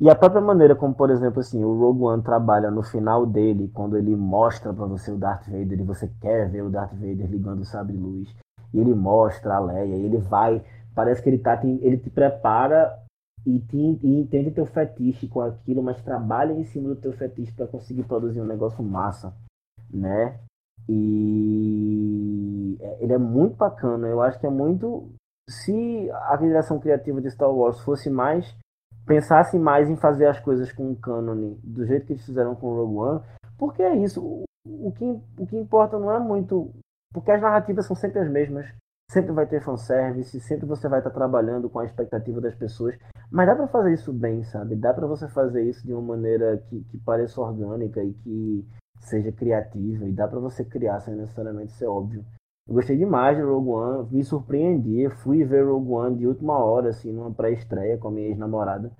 E 0.00 0.10
a 0.10 0.14
própria 0.16 0.40
maneira 0.40 0.74
como, 0.74 0.92
por 0.92 1.10
exemplo, 1.10 1.38
assim, 1.38 1.62
o 1.62 1.78
Rogue 1.78 2.02
One 2.02 2.22
trabalha 2.22 2.68
no 2.68 2.82
final 2.82 3.24
dele, 3.24 3.70
quando 3.72 3.96
ele 3.96 4.16
mostra 4.16 4.72
para 4.72 4.86
você 4.86 5.12
o 5.12 5.16
Darth 5.16 5.46
Vader 5.46 5.78
e 5.78 5.84
você 5.84 6.10
quer 6.20 6.50
ver 6.50 6.62
o 6.62 6.70
Darth 6.70 6.94
Vader 6.94 7.30
ligando 7.30 7.60
o 7.60 7.64
sabre 7.64 7.96
luz. 7.96 8.34
e 8.72 8.80
ele 8.80 8.92
mostra 8.92 9.54
a 9.54 9.60
Leia, 9.60 9.94
ele 9.94 10.18
vai, 10.18 10.60
parece 10.94 11.22
que 11.22 11.28
ele 11.28 11.38
tá, 11.38 11.60
ele 11.64 11.98
te 11.98 12.10
prepara 12.10 12.98
e, 13.46 13.58
te, 13.60 13.76
e 13.76 14.20
entende 14.20 14.50
teu 14.50 14.66
fetiche 14.66 15.28
com 15.28 15.40
aquilo, 15.40 15.82
mas 15.82 16.00
trabalha 16.02 16.52
em 16.52 16.64
cima 16.64 16.88
do 16.88 16.96
teu 16.96 17.12
fetiche 17.12 17.52
para 17.52 17.66
conseguir 17.66 18.04
produzir 18.04 18.40
um 18.40 18.46
negócio 18.46 18.82
massa, 18.82 19.34
né? 19.92 20.38
E 20.88 22.76
é, 22.80 23.04
ele 23.04 23.12
é 23.12 23.18
muito 23.18 23.56
bacana. 23.56 24.06
Eu 24.06 24.22
acho 24.22 24.38
que 24.38 24.46
é 24.46 24.50
muito. 24.50 25.10
Se 25.48 26.10
a 26.10 26.36
direção 26.36 26.78
criativa 26.78 27.20
de 27.20 27.30
Star 27.30 27.50
Wars 27.50 27.80
fosse 27.80 28.08
mais. 28.08 28.56
pensasse 29.06 29.58
mais 29.58 29.88
em 29.88 29.96
fazer 29.96 30.26
as 30.26 30.40
coisas 30.40 30.72
com 30.72 30.92
o 30.92 30.96
canon 30.96 31.56
do 31.62 31.86
jeito 31.86 32.06
que 32.06 32.12
eles 32.14 32.24
fizeram 32.24 32.54
com 32.54 32.68
o 32.68 32.76
Rogue 32.76 32.96
One, 32.96 33.20
porque 33.58 33.82
é 33.82 33.94
isso. 33.96 34.22
O, 34.22 34.44
o, 34.66 34.92
que, 34.92 35.04
o 35.38 35.46
que 35.46 35.56
importa 35.56 35.98
não 35.98 36.10
é 36.10 36.18
muito. 36.18 36.70
Porque 37.12 37.30
as 37.30 37.40
narrativas 37.40 37.86
são 37.86 37.94
sempre 37.94 38.20
as 38.20 38.30
mesmas. 38.30 38.66
Sempre 39.10 39.32
vai 39.32 39.46
ter 39.46 39.62
fanservice, 39.62 40.40
sempre 40.40 40.66
você 40.66 40.88
vai 40.88 40.98
estar 40.98 41.10
trabalhando 41.10 41.68
com 41.68 41.78
a 41.78 41.84
expectativa 41.84 42.40
das 42.40 42.54
pessoas. 42.54 42.96
Mas 43.30 43.46
dá 43.46 43.54
para 43.54 43.68
fazer 43.68 43.92
isso 43.92 44.12
bem, 44.12 44.42
sabe? 44.44 44.74
Dá 44.74 44.92
para 44.92 45.06
você 45.06 45.28
fazer 45.28 45.62
isso 45.62 45.86
de 45.86 45.92
uma 45.92 46.02
maneira 46.02 46.58
que, 46.68 46.80
que 46.84 46.98
pareça 46.98 47.40
orgânica 47.40 48.02
e 48.02 48.12
que 48.14 48.66
seja 49.00 49.30
criativa. 49.30 50.06
E 50.06 50.12
dá 50.12 50.26
para 50.26 50.40
você 50.40 50.64
criar 50.64 51.00
sem 51.00 51.14
necessariamente 51.14 51.72
ser 51.72 51.86
óbvio. 51.86 52.24
Eu 52.66 52.74
gostei 52.74 52.96
demais 52.96 53.36
de 53.36 53.42
Rogue 53.42 53.68
One, 53.68 54.08
me 54.10 54.24
surpreendi. 54.24 55.08
Fui 55.22 55.44
ver 55.44 55.66
Rogue 55.66 55.92
One 55.92 56.16
de 56.16 56.26
última 56.26 56.58
hora, 56.58 56.88
assim, 56.88 57.12
numa 57.12 57.30
pré-estreia 57.30 57.98
com 57.98 58.08
a 58.08 58.10
minha 58.10 58.28
ex-namorada. 58.28 58.90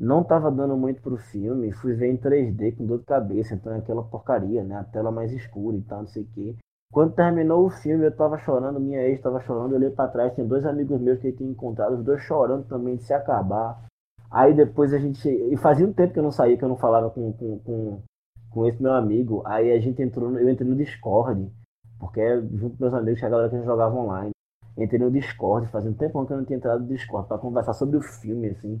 Não 0.00 0.22
tava 0.22 0.50
dando 0.50 0.76
muito 0.76 1.02
pro 1.02 1.16
filme, 1.16 1.72
fui 1.72 1.92
ver 1.94 2.08
em 2.08 2.16
3D 2.16 2.76
com 2.76 2.86
dor 2.86 3.00
de 3.00 3.04
cabeça, 3.04 3.54
então 3.54 3.72
é 3.72 3.78
aquela 3.78 4.04
porcaria, 4.04 4.62
né? 4.62 4.76
A 4.76 4.84
tela 4.84 5.10
mais 5.10 5.32
escura 5.32 5.76
e 5.76 5.82
tal, 5.82 6.00
não 6.00 6.06
sei 6.06 6.22
o 6.22 6.26
quê. 6.26 6.56
Quando 6.92 7.14
terminou 7.14 7.66
o 7.66 7.70
filme, 7.70 8.06
eu 8.06 8.16
tava 8.16 8.38
chorando, 8.38 8.80
minha 8.80 9.02
ex 9.02 9.20
tava 9.20 9.40
chorando, 9.42 9.72
eu 9.72 9.76
olhei 9.76 9.90
pra 9.90 10.08
trás, 10.08 10.34
tinha 10.34 10.46
dois 10.46 10.64
amigos 10.64 11.00
meus 11.00 11.20
que 11.20 11.28
eu 11.28 11.36
tinha 11.36 11.50
encontrado, 11.50 11.96
os 11.96 12.04
dois 12.04 12.22
chorando 12.22 12.66
também 12.66 12.96
de 12.96 13.02
se 13.02 13.12
acabar. 13.12 13.84
Aí 14.30 14.54
depois 14.54 14.92
a 14.92 14.98
gente. 14.98 15.28
E 15.28 15.56
fazia 15.56 15.86
um 15.86 15.92
tempo 15.92 16.12
que 16.12 16.18
eu 16.18 16.22
não 16.22 16.32
saía, 16.32 16.56
que 16.56 16.64
eu 16.64 16.68
não 16.68 16.76
falava 16.76 17.10
com, 17.10 17.32
com, 17.32 17.58
com, 17.60 18.02
com 18.50 18.66
esse 18.66 18.82
meu 18.82 18.92
amigo. 18.92 19.42
Aí 19.46 19.70
a 19.70 19.80
gente 19.80 20.02
entrou, 20.02 20.36
eu 20.38 20.48
entrei 20.48 20.68
no 20.68 20.76
Discord, 20.76 21.50
porque 21.98 22.20
é 22.20 22.40
junto 22.40 22.76
com 22.76 22.84
meus 22.84 22.94
amigos, 22.94 23.20
que 23.20 23.26
a 23.26 23.30
galera 23.30 23.50
que 23.50 23.62
jogava 23.62 23.94
online. 23.94 24.30
Entrei 24.76 25.00
no 25.00 25.10
Discord, 25.10 25.66
fazia 25.68 25.90
um 25.90 25.94
tempo 25.94 26.24
que 26.24 26.32
eu 26.32 26.36
não 26.36 26.44
tinha 26.44 26.56
entrado 26.56 26.80
no 26.80 26.86
Discord, 26.86 27.26
pra 27.26 27.36
conversar 27.36 27.72
sobre 27.74 27.96
o 27.96 28.02
filme, 28.02 28.48
assim. 28.48 28.80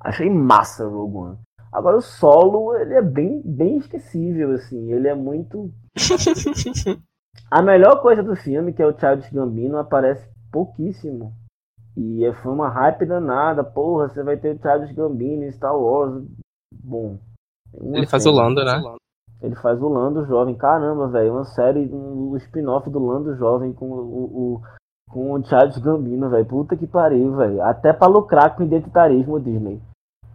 Achei 0.00 0.28
massa 0.28 0.86
o 0.86 0.90
Rogue 0.90 1.16
One. 1.16 1.38
Agora 1.70 1.96
o 1.96 2.02
solo, 2.02 2.74
ele 2.76 2.94
é 2.94 3.02
bem, 3.02 3.42
bem 3.44 3.76
esquecível, 3.76 4.52
assim. 4.52 4.92
Ele 4.92 5.06
é 5.06 5.14
muito. 5.14 5.72
A 7.50 7.62
melhor 7.62 8.02
coisa 8.02 8.22
do 8.22 8.36
filme, 8.36 8.72
que 8.72 8.82
é 8.82 8.86
o 8.86 8.98
Childish 8.98 9.30
Gambino, 9.32 9.78
aparece 9.78 10.28
pouquíssimo. 10.52 11.32
E 11.96 12.24
é, 12.24 12.32
foi 12.32 12.52
uma 12.52 12.68
hype 12.68 13.06
danada. 13.06 13.64
Porra, 13.64 14.08
você 14.08 14.22
vai 14.22 14.36
ter 14.36 14.54
o 14.54 14.60
Childish 14.60 14.94
Gambino 14.94 15.44
em 15.44 15.52
Star 15.52 15.76
Wars. 15.76 16.24
Bom. 16.72 17.18
Ele 17.74 18.06
faz 18.06 18.24
o 18.26 18.30
Lando, 18.30 18.64
né? 18.64 18.82
Ele 19.42 19.54
faz 19.56 19.80
o 19.82 19.88
Lando 19.88 20.24
jovem. 20.26 20.54
Caramba, 20.54 21.08
velho. 21.08 21.32
Uma 21.32 21.44
série, 21.44 21.88
um, 21.92 22.32
um 22.32 22.36
spin-off 22.36 22.88
do 22.90 23.04
Lando 23.04 23.34
jovem 23.36 23.72
com 23.72 23.86
o, 23.86 24.24
o, 24.24 24.62
com 25.10 25.32
o 25.32 25.44
Childish 25.44 25.78
Gambino, 25.78 26.30
velho. 26.30 26.46
Puta 26.46 26.76
que 26.76 26.86
pariu, 26.86 27.34
velho. 27.36 27.62
Até 27.62 27.92
pra 27.92 28.06
lucrar 28.06 28.54
com 28.54 28.62
identitarismo, 28.62 29.40
Disney. 29.40 29.80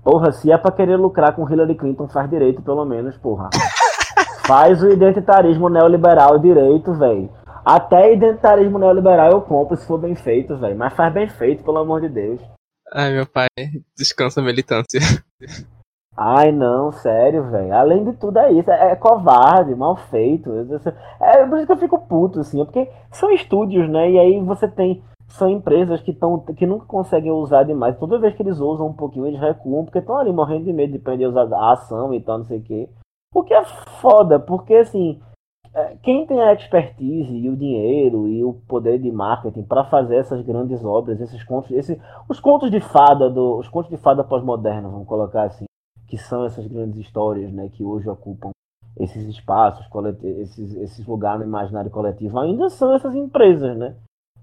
Porra, 0.03 0.33
se 0.33 0.51
é 0.51 0.57
pra 0.57 0.71
querer 0.71 0.97
lucrar 0.97 1.33
com 1.33 1.49
Hillary 1.49 1.75
Clinton, 1.75 2.09
faz 2.09 2.29
direito, 2.29 2.61
pelo 2.61 2.83
menos, 2.83 3.17
porra. 3.17 3.49
Faz 4.45 4.83
o 4.83 4.89
identitarismo 4.89 5.69
neoliberal 5.69 6.37
direito, 6.37 6.93
velho. 6.93 7.29
Até 7.65 8.13
identitarismo 8.13 8.77
neoliberal 8.77 9.31
eu 9.31 9.41
compro 9.41 9.77
se 9.77 9.87
for 9.87 9.97
bem 9.97 10.15
feito, 10.15 10.57
velho. 10.57 10.77
Mas 10.77 10.93
faz 10.93 11.13
bem 11.13 11.29
feito, 11.29 11.63
pelo 11.63 11.77
amor 11.77 12.01
de 12.01 12.09
Deus. 12.09 12.41
Ai, 12.91 13.13
meu 13.13 13.25
pai, 13.25 13.47
descansa 13.97 14.41
a 14.41 14.43
militância. 14.43 14.99
Ai, 16.15 16.51
não, 16.51 16.91
sério, 16.91 17.49
velho. 17.49 17.73
Além 17.73 18.03
de 18.03 18.13
tudo 18.13 18.37
é 18.37 18.51
isso. 18.51 18.69
É, 18.69 18.91
é 18.91 18.95
covarde, 18.95 19.73
mal 19.75 19.95
feito. 19.95 20.51
É 21.21 21.45
por 21.47 21.57
isso 21.57 21.65
que 21.65 21.71
eu 21.71 21.77
fico 21.77 22.07
puto, 22.07 22.41
assim. 22.41 22.61
É 22.61 22.65
porque 22.65 22.91
são 23.11 23.31
estúdios, 23.31 23.89
né? 23.89 24.11
E 24.11 24.19
aí 24.19 24.39
você 24.41 24.67
tem. 24.67 25.01
São 25.29 25.49
empresas 25.49 26.01
que, 26.01 26.13
tão, 26.13 26.39
que 26.41 26.67
nunca 26.67 26.85
conseguem 26.85 27.31
usar 27.31 27.63
demais. 27.63 27.97
Toda 27.97 28.19
vez 28.19 28.35
que 28.35 28.43
eles 28.43 28.59
usam 28.59 28.87
um 28.87 28.93
pouquinho, 28.93 29.25
eles 29.25 29.39
recuam, 29.39 29.85
porque 29.85 29.99
estão 29.99 30.17
ali 30.17 30.31
morrendo 30.31 30.65
de 30.65 30.73
medo 30.73 30.91
de 30.91 30.99
perder 30.99 31.31
a 31.35 31.71
ação 31.71 32.13
e 32.13 32.21
tal, 32.21 32.39
não 32.39 32.45
sei 32.45 32.59
o 32.59 32.61
quê. 32.61 32.89
O 33.33 33.43
que 33.43 33.53
é 33.53 33.63
foda, 33.63 34.39
porque 34.39 34.75
assim, 34.75 35.19
é, 35.73 35.95
quem 36.03 36.25
tem 36.27 36.39
a 36.39 36.53
expertise 36.53 37.35
e 37.35 37.49
o 37.49 37.57
dinheiro 37.57 38.27
e 38.27 38.43
o 38.43 38.53
poder 38.67 38.99
de 38.99 39.11
marketing 39.11 39.63
para 39.63 39.83
fazer 39.85 40.17
essas 40.17 40.45
grandes 40.45 40.85
obras, 40.85 41.19
esses 41.19 41.43
contos, 41.43 41.71
esse, 41.71 41.99
os 42.29 42.39
contos 42.39 42.69
de 42.69 42.79
fada 42.79 43.29
do, 43.29 43.57
os 43.57 43.67
contos 43.67 43.89
de 43.89 43.97
fada 43.97 44.23
pós-modernos, 44.23 44.91
vamos 44.91 45.07
colocar 45.07 45.43
assim, 45.43 45.65
que 46.07 46.17
são 46.17 46.45
essas 46.45 46.67
grandes 46.67 46.99
histórias, 46.99 47.51
né, 47.51 47.69
que 47.69 47.83
hoje 47.83 48.07
ocupam 48.07 48.51
esses 48.99 49.25
espaços, 49.27 49.87
esses, 50.23 50.75
esses 50.75 51.07
lugares 51.07 51.39
no 51.39 51.47
imaginário 51.47 51.89
coletivo, 51.89 52.39
ainda 52.39 52.69
são 52.69 52.93
essas 52.93 53.15
empresas, 53.15 53.75
né? 53.75 53.95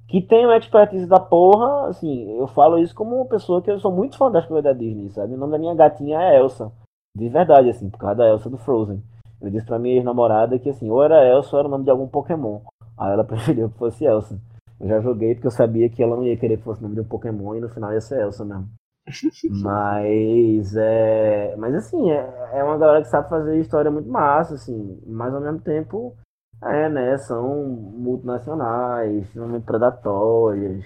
Que 0.08 0.20
tem 0.20 0.44
a 0.44 0.56
expertise 0.56 1.06
da 1.06 1.20
porra, 1.20 1.86
assim, 1.86 2.28
eu 2.36 2.48
falo 2.48 2.78
isso 2.78 2.92
como 2.92 3.14
uma 3.14 3.26
pessoa 3.26 3.62
que 3.62 3.70
eu 3.70 3.78
sou 3.78 3.92
muito 3.92 4.18
fã 4.18 4.28
das 4.28 4.44
coisas 4.44 4.64
da 4.64 4.72
Disney, 4.72 5.08
sabe? 5.10 5.34
O 5.34 5.36
nome 5.36 5.52
da 5.52 5.58
minha 5.58 5.74
gatinha 5.76 6.20
é 6.20 6.40
Elsa. 6.40 6.72
De 7.16 7.28
verdade, 7.28 7.70
assim, 7.70 7.90
por 7.90 7.98
causa 7.98 8.16
da 8.16 8.28
Elsa 8.28 8.48
do 8.48 8.58
Frozen. 8.58 9.02
Eu 9.40 9.50
disse 9.50 9.66
pra 9.66 9.78
minha 9.78 9.96
ex-namorada 9.96 10.58
que, 10.58 10.68
assim, 10.68 10.90
ou 10.90 11.02
era 11.02 11.26
Elsa 11.26 11.56
ou 11.56 11.60
era 11.60 11.68
o 11.68 11.70
nome 11.70 11.84
de 11.84 11.90
algum 11.90 12.06
Pokémon. 12.06 12.60
Aí 12.98 13.12
ela 13.12 13.24
preferiu 13.24 13.70
que 13.70 13.78
fosse 13.78 14.04
Elsa. 14.04 14.38
Eu 14.80 14.88
já 14.88 15.00
joguei 15.00 15.34
porque 15.34 15.46
eu 15.46 15.52
sabia 15.52 15.88
que 15.88 16.02
ela 16.02 16.16
não 16.16 16.24
ia 16.24 16.36
querer 16.36 16.56
que 16.56 16.64
fosse 16.64 16.80
o 16.80 16.82
nome 16.82 16.94
de 16.94 17.00
um 17.02 17.08
Pokémon 17.08 17.54
e 17.54 17.60
no 17.60 17.68
final 17.68 17.92
ia 17.92 18.00
ser 18.00 18.20
Elsa 18.20 18.44
mesmo. 18.44 18.68
mas 19.62 20.76
é. 20.76 21.56
Mas 21.56 21.74
assim, 21.74 22.10
é, 22.10 22.50
é 22.54 22.64
uma 22.64 22.78
galera 22.78 23.02
que 23.02 23.08
sabe 23.08 23.28
fazer 23.28 23.58
história 23.58 23.90
muito 23.90 24.08
massa, 24.08 24.54
assim, 24.54 25.00
mas 25.06 25.34
ao 25.34 25.40
mesmo 25.40 25.60
tempo, 25.60 26.14
é, 26.62 26.88
né? 26.88 27.16
São 27.18 27.66
multinacionais, 27.66 29.24
extremamente 29.24 29.64
predatórias 29.64 30.84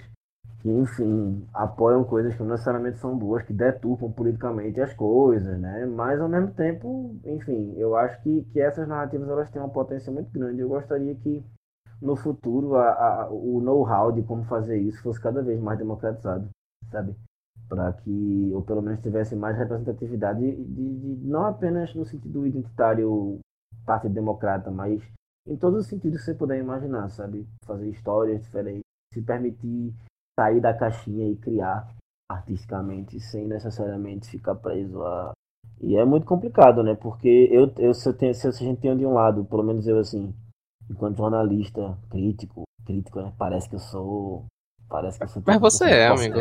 que, 0.65 0.71
enfim, 0.71 1.47
apoiam 1.53 2.03
coisas 2.03 2.33
que 2.33 2.41
não 2.41 2.49
necessariamente 2.49 2.97
são 2.97 3.15
boas, 3.15 3.43
que 3.43 3.53
deturpam 3.53 4.11
politicamente 4.11 4.81
as 4.81 4.91
coisas, 4.95 5.59
né? 5.59 5.85
Mas, 5.85 6.19
ao 6.19 6.27
mesmo 6.27 6.51
tempo, 6.55 7.15
enfim, 7.23 7.75
eu 7.77 7.95
acho 7.95 8.19
que, 8.23 8.41
que 8.45 8.59
essas 8.59 8.87
narrativas 8.87 9.29
elas 9.29 9.51
têm 9.51 9.61
uma 9.61 9.69
potência 9.69 10.11
muito 10.11 10.31
grande. 10.31 10.61
Eu 10.61 10.69
gostaria 10.69 11.13
que, 11.13 11.43
no 12.01 12.15
futuro, 12.15 12.77
a, 12.77 12.89
a, 12.93 13.29
o 13.29 13.61
know-how 13.61 14.11
de 14.11 14.23
como 14.23 14.43
fazer 14.45 14.79
isso 14.79 15.03
fosse 15.03 15.21
cada 15.21 15.43
vez 15.43 15.61
mais 15.61 15.77
democratizado, 15.77 16.49
sabe? 16.89 17.15
Para 17.69 17.93
que, 17.93 18.51
ou 18.51 18.63
pelo 18.63 18.81
menos 18.81 19.01
tivesse 19.01 19.35
mais 19.35 19.55
representatividade, 19.55 20.39
de, 20.39 20.63
de, 20.63 21.15
de, 21.15 21.27
não 21.27 21.45
apenas 21.45 21.93
no 21.93 22.05
sentido 22.05 22.47
identitário 22.47 23.37
Partido 23.85 24.15
Democrata, 24.15 24.71
mas 24.71 24.99
em 25.47 25.55
todos 25.55 25.81
os 25.81 25.87
sentidos 25.87 26.21
que 26.21 26.25
você 26.25 26.33
puder 26.33 26.57
imaginar, 26.57 27.07
sabe? 27.09 27.47
Fazer 27.67 27.87
histórias 27.87 28.41
diferentes, 28.41 28.81
se 29.13 29.21
permitir 29.21 29.93
sair 30.39 30.59
da 30.59 30.73
caixinha 30.73 31.27
e 31.27 31.35
criar 31.35 31.87
artisticamente 32.29 33.19
sem 33.19 33.47
necessariamente 33.47 34.29
ficar 34.29 34.55
preso 34.55 35.01
a 35.03 35.31
e 35.81 35.95
é 35.95 36.05
muito 36.05 36.25
complicado 36.25 36.81
né? 36.83 36.95
Porque 36.95 37.49
eu, 37.51 37.71
eu 37.77 37.93
se, 37.93 38.07
eu 38.07 38.13
tenho, 38.13 38.33
se 38.33 38.47
a 38.47 38.51
gente 38.51 38.81
tem 38.81 38.95
de 38.97 39.05
um 39.05 39.13
lado 39.13 39.45
pelo 39.45 39.63
menos 39.63 39.87
eu 39.87 39.99
assim 39.99 40.33
enquanto 40.89 41.17
jornalista 41.17 41.97
crítico 42.09 42.63
crítico 42.85 43.21
né? 43.21 43.33
parece 43.37 43.69
que 43.69 43.75
eu 43.75 43.79
sou 43.79 44.45
parece 44.89 45.17
que 45.17 45.25
eu 45.25 45.29
sou 45.29 45.43
mas 45.45 45.59
você 45.59 45.85
é 45.85 46.07
amigo. 46.07 46.39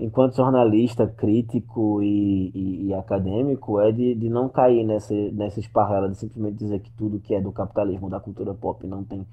Enquanto 0.00 0.36
jornalista 0.36 1.08
crítico 1.08 2.00
e, 2.04 2.52
e, 2.54 2.86
e, 2.86 2.94
acadêmico 2.94 3.80
é 3.80 3.90
de, 3.90 4.14
de 4.14 4.28
não 4.28 4.48
cair 4.48 4.84
nessa 4.84 5.12
nessa 5.32 5.58
esparrela 5.58 6.08
de 6.08 6.16
simplesmente 6.16 6.56
dizer 6.56 6.78
que 6.78 6.92
tudo 6.92 7.18
que 7.18 7.34
é 7.34 7.40
do 7.40 7.50
capitalismo 7.50 8.08
da 8.08 8.20
cultura 8.20 8.54
pop 8.54 8.86
não 8.86 9.02
tem 9.02 9.26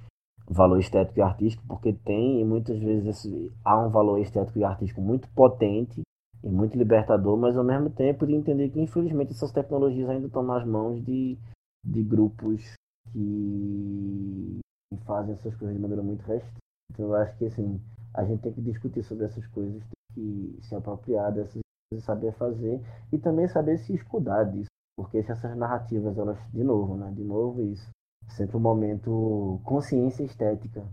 valor 0.47 0.79
estético 0.79 1.19
e 1.19 1.21
artístico, 1.21 1.63
porque 1.67 1.93
tem, 1.93 2.41
e 2.41 2.45
muitas 2.45 2.77
vezes 2.79 3.05
esse, 3.07 3.51
há 3.63 3.77
um 3.79 3.89
valor 3.89 4.19
estético 4.19 4.59
e 4.59 4.63
artístico 4.63 5.01
muito 5.01 5.27
potente 5.29 6.01
e 6.43 6.49
muito 6.49 6.77
libertador, 6.77 7.37
mas 7.37 7.57
ao 7.57 7.63
mesmo 7.63 7.89
tempo 7.89 8.27
de 8.27 8.33
entender 8.33 8.69
que 8.69 8.79
infelizmente 8.79 9.31
essas 9.31 9.51
tecnologias 9.51 10.09
ainda 10.09 10.27
estão 10.27 10.43
nas 10.43 10.65
mãos 10.65 11.03
de, 11.03 11.37
de 11.83 12.03
grupos 12.03 12.73
que 13.11 14.59
fazem 15.05 15.33
essas 15.33 15.55
coisas 15.55 15.75
de 15.75 15.81
maneira 15.81 16.03
muito 16.03 16.21
restrita. 16.21 16.57
Então 16.91 17.07
eu 17.07 17.15
acho 17.15 17.35
que 17.37 17.45
assim, 17.45 17.81
a 18.13 18.23
gente 18.23 18.41
tem 18.41 18.53
que 18.53 18.61
discutir 18.61 19.03
sobre 19.03 19.25
essas 19.25 19.45
coisas, 19.47 19.81
tem 20.13 20.13
que 20.13 20.59
se 20.61 20.75
apropriar 20.75 21.33
dessas 21.33 21.59
coisas, 21.89 22.05
saber 22.05 22.31
fazer 22.33 22.81
e 23.11 23.17
também 23.17 23.47
saber 23.47 23.79
se 23.79 23.93
escudar 23.93 24.43
disso. 24.43 24.69
Porque 24.95 25.21
se 25.23 25.31
essas 25.31 25.57
narrativas, 25.57 26.17
elas, 26.17 26.37
de 26.53 26.63
novo, 26.63 26.95
né? 26.95 27.11
De 27.11 27.23
novo 27.23 27.61
isso 27.63 27.89
sempre 28.29 28.57
um 28.57 28.59
momento 28.59 29.59
consciência 29.63 30.23
estética 30.23 30.83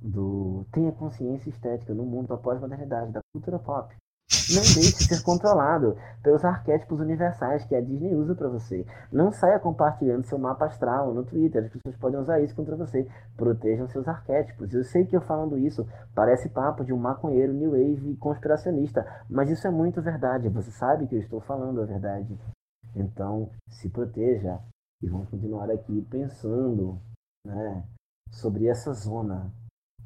do 0.00 0.66
tenha 0.70 0.92
consciência 0.92 1.48
estética 1.48 1.94
no 1.94 2.04
mundo 2.04 2.28
da 2.28 2.36
pós-modernidade, 2.36 3.12
da 3.12 3.20
cultura 3.32 3.58
pop. 3.58 3.94
Não 4.50 4.62
deixe 4.62 5.04
ser 5.04 5.22
controlado 5.22 5.96
pelos 6.22 6.44
arquétipos 6.44 7.00
universais 7.00 7.64
que 7.64 7.74
a 7.74 7.80
Disney 7.80 8.14
usa 8.14 8.34
para 8.34 8.48
você. 8.48 8.86
Não 9.10 9.32
saia 9.32 9.58
compartilhando 9.58 10.26
seu 10.26 10.38
mapa 10.38 10.66
astral 10.66 11.14
no 11.14 11.24
Twitter. 11.24 11.64
As 11.64 11.70
pessoas 11.70 11.96
podem 11.96 12.20
usar 12.20 12.40
isso 12.40 12.54
contra 12.54 12.76
você. 12.76 13.06
Protejam 13.36 13.88
seus 13.88 14.06
arquétipos. 14.06 14.72
Eu 14.72 14.84
sei 14.84 15.06
que 15.06 15.16
eu 15.16 15.20
falando 15.20 15.58
isso 15.58 15.86
parece 16.14 16.48
papo 16.48 16.84
de 16.84 16.92
um 16.92 16.98
maconheiro 16.98 17.52
new 17.52 17.70
wave 17.70 18.16
conspiracionista, 18.16 19.06
mas 19.28 19.50
isso 19.50 19.66
é 19.66 19.70
muito 19.70 20.02
verdade. 20.02 20.48
Você 20.48 20.70
sabe 20.70 21.06
que 21.06 21.14
eu 21.14 21.20
estou 21.20 21.40
falando 21.40 21.80
a 21.80 21.86
verdade. 21.86 22.38
Então, 22.94 23.50
se 23.68 23.88
proteja 23.88 24.58
e 25.04 25.06
vamos 25.06 25.28
continuar 25.28 25.70
aqui 25.70 26.00
pensando, 26.10 26.98
né, 27.46 27.84
sobre 28.30 28.66
essa 28.66 28.94
zona 28.94 29.52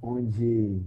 onde 0.02 0.82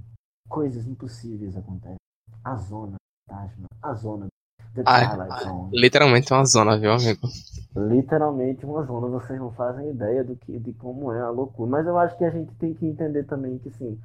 coisas 0.49 0.86
impossíveis 0.86 1.55
acontecem. 1.55 1.95
A 2.43 2.55
zona 2.57 2.97
fantasma, 3.30 3.68
a 3.82 3.93
zona 3.93 4.28
The 4.76 4.84
Twilight 4.84 5.43
Zone. 5.43 5.70
Literalmente 5.74 6.34
uma 6.34 6.45
zona, 6.45 6.78
viu, 6.78 6.91
amigo? 6.91 7.28
Literalmente 7.76 8.66
uma 8.66 8.84
zona, 8.84 9.07
vocês 9.07 9.39
não 9.39 9.51
fazem 9.51 9.89
ideia 9.89 10.24
do 10.24 10.36
que, 10.36 10.59
de 10.59 10.74
como 10.74 11.12
é 11.12 11.22
a 11.22 11.30
loucura. 11.30 11.70
Mas 11.70 11.88
eu 11.88 11.97
acho 11.97 12.18
que 12.18 12.26
a 12.26 12.30
gente 12.30 12.53
tem 12.55 12.74
que 12.74 12.86
entender 12.86 13.24
também 13.26 13.57
que 13.59 13.70
sim, 13.72 13.99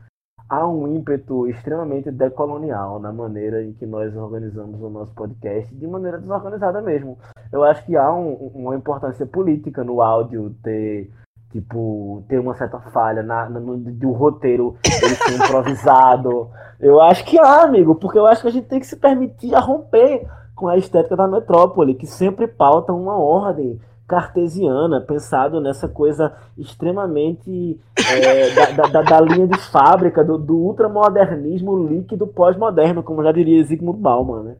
há 0.49 0.67
um 0.67 0.87
ímpeto 0.89 1.49
extremamente 1.49 2.11
decolonial 2.11 3.01
na 3.01 3.13
maneira 3.13 3.65
em 3.65 3.73
que 3.73 3.87
nós 3.87 4.15
organizamos 4.15 4.81
o 4.81 4.91
nosso 4.91 5.13
podcast, 5.15 5.75
de 5.75 5.87
maneira 5.87 6.19
desorganizada 6.19 6.81
mesmo. 6.81 7.19
Eu 7.53 7.65
acho 7.65 7.85
que 7.85 7.97
há 7.97 8.13
um, 8.13 8.51
uma 8.55 8.77
importância 8.77 9.27
política 9.27 9.85
no 9.85 10.01
áudio 10.03 10.55
ter 10.63 11.11
tipo, 11.53 12.23
ter 12.29 12.39
uma 12.39 12.55
certa 12.55 12.79
falha 12.79 13.23
na, 13.23 13.49
no, 13.49 13.77
do 13.79 14.13
roteiro 14.13 14.77
ele 14.85 15.15
ser 15.15 15.35
improvisado. 15.35 16.51
Eu 16.79 17.01
acho 17.01 17.25
que 17.25 17.39
há, 17.39 17.63
amigo, 17.63 17.95
porque 17.95 18.19
eu 18.19 18.27
acho 18.27 18.43
que 18.43 18.49
a 18.49 18.53
gente 18.53 18.69
tem 18.69 18.81
que 18.81 18.87
se 18.87 18.97
permitir 18.97 19.55
a 19.55 19.61
romper 19.61 20.27
com 20.55 20.69
a 20.69 20.77
estética 20.77 21.17
da 21.17 21.29
metrópole, 21.29 21.95
que 21.95 22.07
sempre 22.07 22.47
pauta 22.47 22.93
uma 22.93 23.17
ordem 23.17 23.81
cartesiana, 24.07 25.01
pensado 25.01 25.61
nessa 25.61 25.89
coisa 25.89 26.33
extremamente 26.57 27.81
é, 28.09 28.51
da, 28.75 28.87
da, 28.87 29.03
da, 29.03 29.21
linha 29.21 29.49
de 29.49 29.59
fábrica, 29.59 30.23
do, 30.23 30.39
do 30.39 30.57
ultramodernismo 30.57 31.77
líquido 31.87 32.27
pós-moderno, 32.27 33.03
como 33.03 33.23
já 33.23 33.33
diria 33.33 33.65
Zygmunt 33.65 33.99
Bauman, 33.99 34.43
né? 34.45 34.57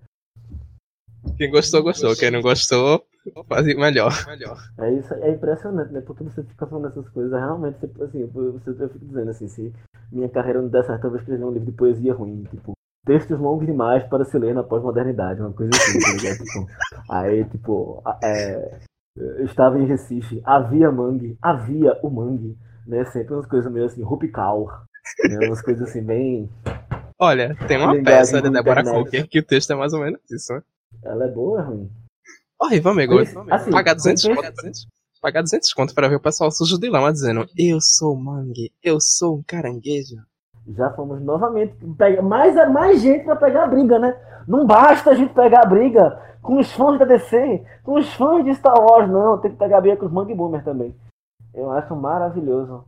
Quem 1.37 1.51
gostou, 1.51 1.83
gostou. 1.83 2.17
Quem 2.17 2.31
não 2.31 2.41
gostou, 2.41 3.05
faz 3.49 3.67
melhor. 3.67 4.13
É 4.79 4.93
isso, 4.93 5.13
é 5.15 5.31
impressionante, 5.31 5.93
né? 5.93 6.01
Porque 6.01 6.25
você 6.25 6.43
fica 6.43 6.67
falando 6.67 6.89
essas 6.89 7.09
coisas, 7.11 7.33
realmente, 7.33 7.79
tipo, 7.81 8.03
assim, 8.03 8.25
você, 8.27 8.71
eu 8.71 8.89
fico 8.89 9.05
dizendo 9.05 9.31
assim, 9.31 9.49
se 9.49 9.73
minha 10.11 10.29
carreira 10.29 10.63
não 10.63 10.69
der 10.69 10.85
certo, 10.85 11.05
eu 11.05 11.11
vou 11.11 11.19
escrever 11.19 11.45
um 11.45 11.53
livro 11.53 11.67
de 11.67 11.77
poesia 11.77 12.15
ruim, 12.15 12.45
tipo, 12.45 12.73
textos 13.05 13.39
longos 13.39 13.67
demais 13.67 14.05
para 14.05 14.25
se 14.25 14.39
ler 14.39 14.55
na 14.55 14.63
pós-modernidade, 14.63 15.41
uma 15.41 15.53
coisa 15.53 15.71
assim, 15.75 15.99
tá 16.01 16.13
ligado? 16.13 16.45
tipo, 16.45 16.67
aí, 17.11 17.45
tipo, 17.45 18.03
é, 18.23 18.81
eu 19.17 19.45
estava 19.45 19.79
em 19.79 19.87
Recife, 19.87 20.41
havia 20.45 20.91
mangue, 20.91 21.37
havia 21.41 21.99
o 22.03 22.11
mangue, 22.11 22.57
né? 22.87 23.05
Sempre 23.07 23.35
umas 23.35 23.47
coisas 23.47 23.71
meio 23.71 23.87
assim, 23.87 24.03
rupical, 24.03 24.67
né? 25.29 25.47
Umas 25.47 25.63
coisas 25.63 25.89
assim, 25.89 26.03
bem... 26.03 26.51
Olha, 27.19 27.57
tem 27.67 27.79
uma 27.79 27.95
peça 28.03 28.43
de 28.43 28.51
Deborah 28.51 28.85
Coker 28.85 29.27
que 29.27 29.39
o 29.39 29.43
texto 29.43 29.73
é 29.73 29.77
mais 29.77 29.93
ou 29.93 30.01
menos 30.01 30.21
isso, 30.31 30.53
né? 30.53 30.63
Ela 31.03 31.25
é 31.25 31.29
boa 31.29 31.51
ou 31.51 31.59
é 31.59 31.63
ruim? 31.63 31.91
Horrível, 32.61 32.91
amigo. 32.93 33.19
Assim, 33.51 33.71
pagar 33.71 33.95
200 33.95 34.23
conto, 34.25 34.53
pagar 35.21 35.43
200 35.43 35.73
conto 35.73 35.95
pra 35.95 36.09
ver 36.09 36.17
o 36.17 36.21
pessoal 36.21 36.51
sujo 36.51 36.79
de 36.79 36.89
lama 36.89 37.13
dizendo 37.13 37.47
eu 37.57 37.79
sou 37.81 38.17
mangue, 38.17 38.73
eu 38.83 38.99
sou 39.01 39.39
um 39.39 39.43
caranguejo. 39.43 40.17
Já 40.69 40.91
fomos 40.95 41.21
novamente 41.23 41.77
pegar 41.97 42.23
mais, 42.23 42.55
mais 42.73 43.01
gente 43.01 43.25
pra 43.25 43.37
pegar 43.37 43.65
a 43.65 43.69
briga, 43.69 43.99
né? 43.99 44.19
Não 44.49 44.67
basta 44.67 45.11
a 45.11 45.15
gente 45.15 45.33
pegar 45.33 45.63
a 45.63 45.67
briga 45.67 46.37
com 46.43 46.59
os 46.59 46.73
fãs 46.73 46.99
da 46.99 47.05
DC, 47.05 47.65
com 47.85 47.95
os 47.95 48.13
fãs 48.15 48.45
de 48.45 48.55
Star 48.55 48.81
Wars, 48.81 49.09
não. 49.09 49.39
Tem 49.39 49.51
que 49.51 49.59
pegar 49.59 49.79
a 49.79 49.81
briga 49.81 49.97
com 49.97 50.07
os 50.07 50.13
Mangue 50.13 50.35
Boomer 50.35 50.65
também. 50.65 50.95
Eu 51.55 51.71
acho 51.71 51.95
maravilhoso. 51.95 52.85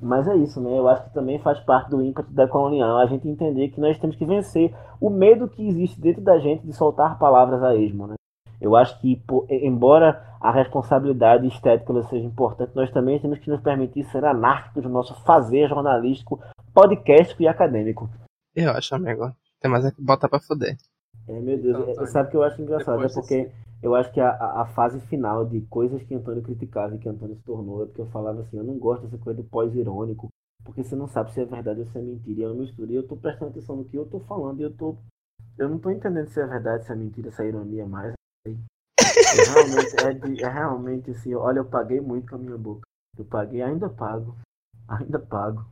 Mas 0.00 0.28
é 0.28 0.36
isso, 0.36 0.60
né? 0.60 0.78
Eu 0.78 0.88
acho 0.88 1.04
que 1.04 1.14
também 1.14 1.38
faz 1.38 1.58
parte 1.60 1.90
do 1.90 2.02
ímpeto 2.02 2.30
da 2.30 2.46
colonial 2.46 2.98
a 2.98 3.06
gente 3.06 3.26
entender 3.26 3.68
que 3.68 3.80
nós 3.80 3.98
temos 3.98 4.14
que 4.16 4.26
vencer 4.26 4.74
o 5.00 5.08
medo 5.08 5.48
que 5.48 5.66
existe 5.66 6.00
dentro 6.00 6.22
da 6.22 6.38
gente 6.38 6.66
de 6.66 6.72
soltar 6.72 7.18
palavras 7.18 7.62
a 7.62 7.74
esmo, 7.74 8.06
né? 8.06 8.14
Eu 8.60 8.74
acho 8.74 8.98
que, 9.00 9.22
embora 9.50 10.22
a 10.40 10.50
responsabilidade 10.50 11.46
estética 11.46 12.02
seja 12.04 12.24
importante, 12.24 12.72
nós 12.74 12.90
também 12.90 13.18
temos 13.18 13.38
que 13.38 13.50
nos 13.50 13.60
permitir 13.60 14.04
ser 14.04 14.24
anárquicos 14.24 14.84
no 14.84 14.90
nosso 14.90 15.14
fazer 15.24 15.68
jornalístico, 15.68 16.40
podcast 16.72 17.34
e 17.38 17.48
acadêmico. 17.48 18.08
Eu 18.54 18.70
acho, 18.70 18.94
amigo. 18.94 19.30
Tem 19.60 19.70
mais 19.70 19.84
é 19.84 19.90
que 19.90 20.02
botar 20.02 20.28
pra 20.28 20.40
foder. 20.40 20.76
É, 21.28 21.40
meu 21.40 21.58
Deus. 21.58 21.88
Então, 21.88 22.04
é, 22.04 22.06
sabe 22.06 22.28
o 22.28 22.30
que 22.30 22.36
eu 22.36 22.42
acho 22.42 22.62
engraçado? 22.62 23.04
É 23.04 23.08
porque 23.08 23.50
eu 23.82 23.94
acho 23.94 24.12
que 24.12 24.20
a, 24.20 24.30
a, 24.30 24.66
fase 24.66 25.00
final 25.02 25.44
de 25.44 25.60
coisas 25.62 26.02
que 26.02 26.14
Antônio 26.14 26.42
criticava 26.42 26.94
e 26.94 26.98
que 26.98 27.08
Antônio 27.08 27.36
se 27.36 27.42
tornou 27.42 27.82
é 27.82 27.86
porque 27.86 28.00
eu 28.00 28.10
falava 28.10 28.40
assim, 28.40 28.56
eu 28.56 28.64
não 28.64 28.78
gosto 28.78 29.02
dessa 29.02 29.18
coisa 29.18 29.42
do 29.42 29.48
pós-irônico, 29.48 30.28
porque 30.64 30.82
você 30.82 30.96
não 30.96 31.06
sabe 31.06 31.32
se 31.32 31.40
é 31.40 31.44
verdade 31.44 31.80
ou 31.80 31.86
se 31.86 31.98
é 31.98 32.02
mentira. 32.02 32.40
E 32.40 32.42
é 32.42 32.48
uma. 32.48 32.64
E 32.64 32.94
eu 32.94 33.06
tô 33.06 33.16
prestando 33.16 33.50
atenção 33.50 33.76
no 33.76 33.84
que 33.84 33.96
eu 33.96 34.06
tô 34.06 34.20
falando 34.20 34.60
e 34.60 34.64
eu 34.64 34.74
tô. 34.74 34.96
Eu 35.58 35.68
não 35.68 35.78
tô 35.78 35.90
entendendo 35.90 36.28
se 36.28 36.40
é 36.40 36.46
verdade, 36.46 36.84
se 36.84 36.92
é 36.92 36.96
mentira, 36.96 37.30
se 37.30 37.42
é 37.42 37.48
ironia 37.48 37.86
mais. 37.86 38.14
É 38.46 38.50
realmente, 39.52 40.04
é, 40.04 40.12
de, 40.12 40.44
é 40.44 40.48
realmente 40.48 41.10
assim, 41.10 41.34
olha, 41.34 41.58
eu 41.58 41.64
paguei 41.64 42.00
muito 42.00 42.28
com 42.28 42.36
a 42.36 42.38
minha 42.38 42.58
boca. 42.58 42.82
Eu 43.16 43.24
paguei, 43.24 43.62
ainda 43.62 43.88
pago. 43.88 44.36
Ainda 44.88 45.18
pago. 45.18 45.66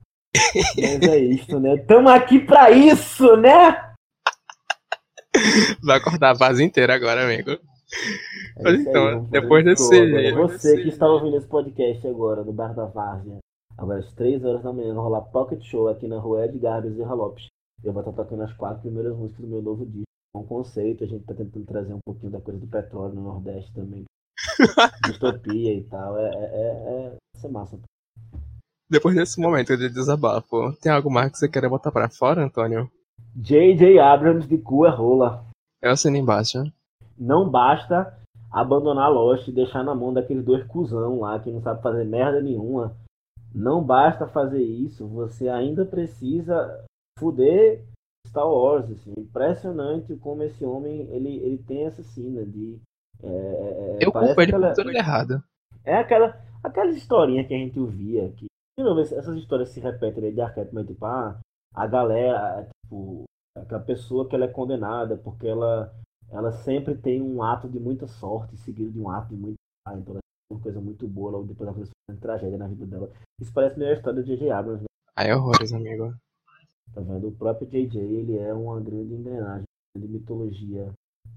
Mas 0.77 1.09
é 1.09 1.19
isso, 1.19 1.59
né? 1.61 1.77
Tamo 1.79 2.09
aqui 2.09 2.39
pra 2.39 2.71
isso, 2.71 3.37
né? 3.37 3.95
Vai 5.83 6.01
cortar 6.01 6.31
a 6.31 6.35
base 6.35 6.63
inteira 6.63 6.95
agora, 6.95 7.25
amigo. 7.25 7.59
É 8.57 8.63
Mas 8.63 8.81
então, 8.81 9.25
depois 9.25 9.65
desse. 9.65 9.95
Agora, 9.95 10.49
você 10.49 10.83
que 10.83 10.89
está 10.89 11.07
ouvindo 11.09 11.37
esse 11.37 11.47
podcast 11.47 12.07
agora, 12.07 12.45
no 12.45 12.53
Bar 12.53 12.75
da 12.75 12.87
Várzea, 12.87 13.39
agora 13.77 13.99
às 13.99 14.13
3 14.13 14.45
horas 14.45 14.63
da 14.63 14.73
manhã, 14.73 14.95
vai 14.95 15.03
rolar 15.03 15.23
Pocket 15.23 15.63
Show 15.63 15.89
aqui 15.89 16.07
na 16.07 16.19
rua 16.19 16.45
Edgar 16.45 16.83
Bezerra 16.83 17.15
Lopes. 17.15 17.47
Eu 17.83 17.93
vou 17.93 18.03
estar 18.03 18.13
tocando 18.13 18.43
as 18.43 18.53
quatro 18.53 18.83
primeiras 18.83 19.17
músicas 19.17 19.45
do 19.45 19.51
meu 19.51 19.63
novo 19.63 19.85
disco 19.85 20.05
um 20.35 20.45
conceito, 20.45 21.05
a 21.05 21.07
gente 21.07 21.25
tá 21.25 21.35
tentando 21.35 21.65
trazer 21.65 21.95
um 21.95 22.01
pouquinho 22.05 22.33
da 22.33 22.41
coisa 22.41 22.59
do 22.59 22.67
petróleo 22.67 23.15
no 23.15 23.23
Nordeste 23.23 23.73
também. 23.73 24.05
Distopia 25.07 25.73
e 25.73 25.85
tal. 25.85 26.19
É, 26.19 26.29
é, 26.29 26.45
é, 26.45 27.17
é, 27.43 27.47
é 27.47 27.49
massa. 27.49 27.79
Depois 28.91 29.15
desse 29.15 29.41
momento 29.41 29.77
de 29.77 29.89
desabafo, 29.89 30.73
tem 30.81 30.93
algo 30.93 31.11
mais 31.11 31.31
que 31.31 31.39
você 31.39 31.49
queira 31.49 31.69
botar 31.69 31.91
pra 31.91 32.09
fora, 32.09 32.45
Antônio? 32.45 32.91
J.J. 33.37 33.99
Abrams 33.99 34.47
de 34.47 34.59
cu 34.59 34.87
é 34.87 34.91
rola. 34.91 35.47
É 35.83 35.91
o 35.91 35.97
sino 35.97 36.17
embaixo. 36.17 36.65
Não 37.19 37.49
basta 37.49 38.19
abandonar 38.51 39.11
Lost 39.11 39.49
e 39.49 39.53
deixar 39.53 39.83
na 39.83 39.95
mão 39.95 40.13
daqueles 40.13 40.45
dois 40.45 40.65
cuzão 40.67 41.21
lá 41.21 41.39
que 41.41 41.51
não 41.51 41.61
sabe 41.61 41.83
fazer 41.83 42.05
merda 42.05 42.41
nenhuma. 42.41 42.95
Não 43.55 43.83
basta 43.83 44.27
fazer 44.27 44.63
isso, 44.63 45.07
você 45.07 45.49
ainda 45.49 45.85
precisa 45.85 46.85
fuder 47.19 47.85
Star 48.27 48.49
Wars, 48.49 48.91
assim, 48.91 49.13
impressionante 49.17 50.17
como 50.17 50.43
esse 50.43 50.65
homem 50.65 51.03
ele, 51.11 51.37
ele 51.37 51.59
tem 51.59 51.85
essa 51.85 52.03
cena 52.03 52.45
de. 52.45 52.81
É, 53.23 53.29
é, 53.29 53.99
é 54.03 54.07
Eu 54.07 54.11
culpo 54.11 54.41
ele 54.41 54.53
por 54.53 54.73
tudo 54.75 54.91
errado. 54.91 55.43
É 55.85 55.97
aquela, 55.97 56.37
aquela 56.63 56.91
historinha 56.91 57.45
que 57.47 57.55
a 57.55 57.59
gente 57.59 57.79
ouvia, 57.79 58.29
que 58.31 58.47
de 58.77 58.83
novo, 58.83 59.01
essas 59.01 59.37
histórias 59.37 59.69
se 59.69 59.79
repetem 59.79 60.35
de 60.35 60.41
arquétipo, 60.41 60.75
mas 60.75 60.87
tipo, 60.87 61.05
ah, 61.07 61.39
a 61.73 61.87
galera, 61.87 62.69
tipo, 62.83 63.23
aquela 63.57 63.81
pessoa 63.81 64.29
que 64.29 64.35
ela 64.35 64.47
é 64.47 64.49
condenada 64.49 65.17
porque 65.17 65.47
ela, 65.47 65.95
ela 66.35 66.51
sempre 66.51 66.97
tem 66.97 67.23
um 67.23 67.43
ato 67.43 67.69
de 67.69 67.79
muita 67.79 68.09
sorte 68.09 68.57
seguido 68.57 68.91
de 68.91 69.01
um 69.01 69.09
ato 69.09 69.29
de 69.29 69.41
muita 69.41 69.55
ah, 69.87 69.97
então 69.97 70.17
é 70.17 70.19
uma 70.51 70.61
coisa 70.61 70.81
muito 70.81 71.07
boa 71.07 71.31
logo 71.31 71.47
depois 71.47 71.71
da 71.71 71.85
uma 72.11 72.21
tragédia 72.21 72.59
na 72.59 72.67
vida 72.67 72.87
dela. 72.87 73.13
Isso 73.41 73.53
parece 73.53 73.79
meio 73.79 73.91
a 73.91 73.95
história 73.95 74.23
de 74.23 74.29
J.J. 74.29 74.51
Abrams. 74.51 74.83
Né? 74.83 74.87
Aí 75.17 75.29
é 75.29 75.37
horrores, 75.37 75.73
amigo. 75.73 76.15
Tá 76.93 77.01
vendo? 77.01 77.29
O 77.29 77.33
próprio 77.33 77.69
JJ 77.69 77.99
ele 77.99 78.39
é 78.39 78.53
uma 78.53 78.81
grande 78.81 79.15
engrenagem 79.15 79.65
de 79.97 80.09
mitologia 80.09 80.91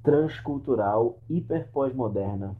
transcultural 0.03 1.19
hiper 1.29 1.69
pós-moderna. 1.71 2.55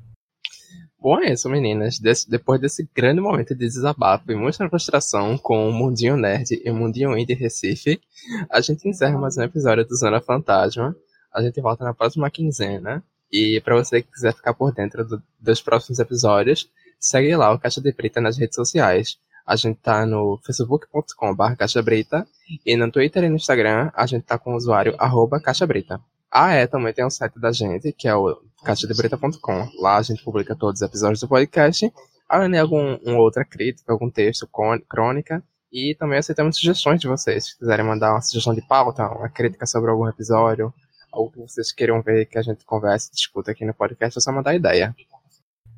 Bom, 1.00 1.20
é 1.20 1.32
isso, 1.32 1.50
meninas. 1.50 2.00
Des 2.00 2.26
depois 2.26 2.60
desse 2.60 2.90
grande 2.94 3.22
momento 3.22 3.56
de 3.56 3.66
desabafo 3.66 4.32
e 4.32 4.36
muita 4.36 4.70
frustração 4.70 5.38
com 5.38 5.70
o 5.70 5.72
Mundinho 5.72 6.18
Nerd 6.18 6.62
e 6.64 6.70
o 6.70 6.76
Mundinho 6.76 7.18
Indie 7.18 7.34
Recife, 7.34 8.02
a 8.50 8.60
gente 8.60 8.88
encerra 8.88 9.18
mais 9.18 9.38
um 9.38 9.44
episódio 9.44 9.86
do 9.86 9.96
Zona 9.96 10.20
Fantasma. 10.20 10.96
A 11.34 11.41
gente 11.41 11.61
volta 11.61 11.84
na 11.84 11.93
próxima 11.93 12.30
quinzena. 12.30 13.03
E 13.32 13.61
para 13.61 13.75
você 13.75 14.01
que 14.01 14.11
quiser 14.11 14.34
ficar 14.34 14.53
por 14.53 14.73
dentro 14.73 15.05
do, 15.05 15.21
dos 15.39 15.61
próximos 15.61 15.99
episódios, 15.99 16.69
segue 16.99 17.36
lá 17.36 17.53
o 17.53 17.59
Caixa 17.59 17.82
de 17.82 17.91
Preta 17.91 18.21
nas 18.21 18.38
redes 18.38 18.55
sociais. 18.55 19.17
A 19.45 19.55
gente 19.55 19.80
tá 19.80 20.05
no 20.05 20.39
facebook.com.br 20.45 21.55
caixabrita 21.57 22.28
e 22.65 22.75
no 22.75 22.91
Twitter 22.91 23.23
e 23.23 23.30
no 23.30 23.36
Instagram 23.36 23.91
a 23.93 24.05
gente 24.05 24.23
tá 24.23 24.38
com 24.38 24.53
o 24.53 24.57
usuário 24.57 24.95
arroba 24.99 25.39
caixabrita. 25.39 26.01
Ah, 26.30 26.51
é, 26.51 26.67
também 26.67 26.93
tem 26.93 27.05
o 27.05 27.09
site 27.09 27.39
da 27.39 27.51
gente, 27.51 27.93
que 27.93 28.07
é 28.07 28.15
o 28.15 28.41
caixadebrita.com. 28.63 29.69
Lá 29.80 29.97
a 29.97 30.01
gente 30.01 30.23
publica 30.23 30.55
todos 30.55 30.82
os 30.82 30.88
episódios 30.88 31.21
do 31.21 31.28
podcast, 31.28 31.91
além 32.28 32.51
de 32.51 32.57
alguma 32.57 32.99
outra 33.17 33.45
crítica, 33.45 33.91
algum 33.91 34.09
texto, 34.09 34.49
crônica. 34.89 35.41
E 35.71 35.95
também 35.95 36.19
aceitamos 36.19 36.57
sugestões 36.57 36.99
de 36.99 37.07
vocês. 37.07 37.45
Se 37.45 37.57
quiserem 37.57 37.86
mandar 37.86 38.11
uma 38.11 38.21
sugestão 38.21 38.53
de 38.53 38.61
pauta, 38.67 39.07
uma 39.07 39.30
crítica 39.30 39.65
sobre 39.65 39.89
algum 39.89 40.07
episódio, 40.07 40.73
algo 41.18 41.32
que 41.32 41.39
vocês 41.39 41.72
queiram 41.72 42.01
ver 42.01 42.26
que 42.28 42.38
a 42.38 42.41
gente 42.41 42.63
converse, 42.65 43.11
discuta 43.11 43.51
aqui 43.51 43.65
no 43.65 43.74
podcast, 43.74 44.18
é 44.18 44.22
só 44.22 44.32
mandar 44.32 44.55
ideia. 44.55 44.95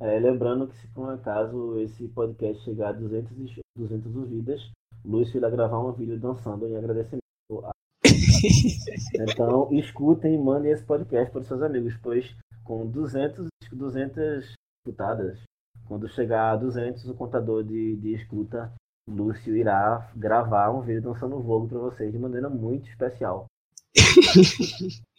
É, 0.01 0.19
lembrando 0.19 0.67
que 0.67 0.77
se 0.77 0.87
por 0.87 1.05
um 1.05 1.09
acaso 1.09 1.79
esse 1.79 2.07
podcast 2.09 2.63
chegar 2.63 2.89
a 2.89 2.93
200, 2.93 3.59
200 3.77 4.15
ouvidas, 4.15 4.71
Lúcio 5.03 5.37
irá 5.37 5.49
gravar 5.49 5.79
um 5.79 5.91
vídeo 5.91 6.19
dançando 6.19 6.67
em 6.67 6.75
agradecimento. 6.75 7.21
A... 7.63 7.71
então, 9.15 9.69
escutem 9.71 10.35
e 10.35 10.37
mandem 10.37 10.71
esse 10.71 10.83
podcast 10.83 11.31
para 11.31 11.41
os 11.41 11.47
seus 11.47 11.61
amigos, 11.61 11.97
pois 12.01 12.35
com 12.63 12.85
200, 12.85 13.47
200 13.71 14.55
escutadas, 14.85 15.39
quando 15.87 16.07
chegar 16.09 16.51
a 16.51 16.55
200, 16.55 17.09
o 17.09 17.15
contador 17.15 17.63
de, 17.63 17.95
de 17.97 18.13
escuta, 18.13 18.71
Lúcio 19.09 19.55
irá 19.55 20.11
gravar 20.15 20.69
um 20.69 20.81
vídeo 20.81 21.01
dançando 21.01 21.35
o 21.35 21.41
Vogue 21.41 21.69
para 21.69 21.79
vocês 21.79 22.11
de 22.11 22.19
maneira 22.19 22.47
muito 22.47 22.87
especial. 22.87 23.47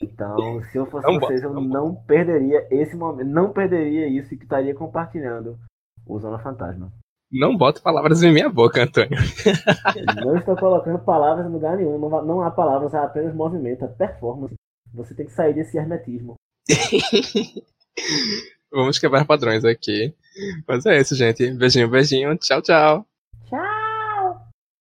Então, 0.02 0.62
se 0.64 0.78
eu 0.78 0.86
fosse 0.86 1.06
não 1.06 1.20
vocês, 1.20 1.42
eu 1.42 1.52
não 1.52 1.94
perderia 1.94 2.66
esse 2.70 2.96
momento, 2.96 3.28
não 3.28 3.52
perderia 3.52 4.08
isso 4.08 4.32
e 4.32 4.36
que 4.36 4.44
estaria 4.44 4.74
compartilhando 4.74 5.58
o 6.06 6.18
Zona 6.18 6.38
Fantasma. 6.38 6.92
Não 7.32 7.56
bote 7.56 7.80
palavras 7.80 8.22
em 8.22 8.32
minha 8.32 8.48
boca, 8.48 8.82
Antônio. 8.82 9.10
Não 10.24 10.36
estou 10.36 10.56
colocando 10.56 10.98
palavras 10.98 11.46
em 11.46 11.52
lugar 11.52 11.76
nenhum. 11.76 11.96
Não, 11.98 12.24
não 12.24 12.42
há 12.42 12.50
palavras, 12.50 12.92
há 12.92 13.04
apenas 13.04 13.34
movimento, 13.34 13.84
é 13.84 13.88
performance. 13.88 14.54
Você 14.94 15.14
tem 15.14 15.26
que 15.26 15.32
sair 15.32 15.54
desse 15.54 15.78
hermetismo. 15.78 16.34
Vamos 18.72 18.98
quebrar 18.98 19.24
padrões 19.24 19.64
aqui. 19.64 20.12
Mas 20.66 20.84
é 20.86 21.00
isso, 21.00 21.14
gente. 21.14 21.52
Beijinho, 21.52 21.88
beijinho. 21.88 22.36
Tchau, 22.36 22.62
tchau. 22.62 23.06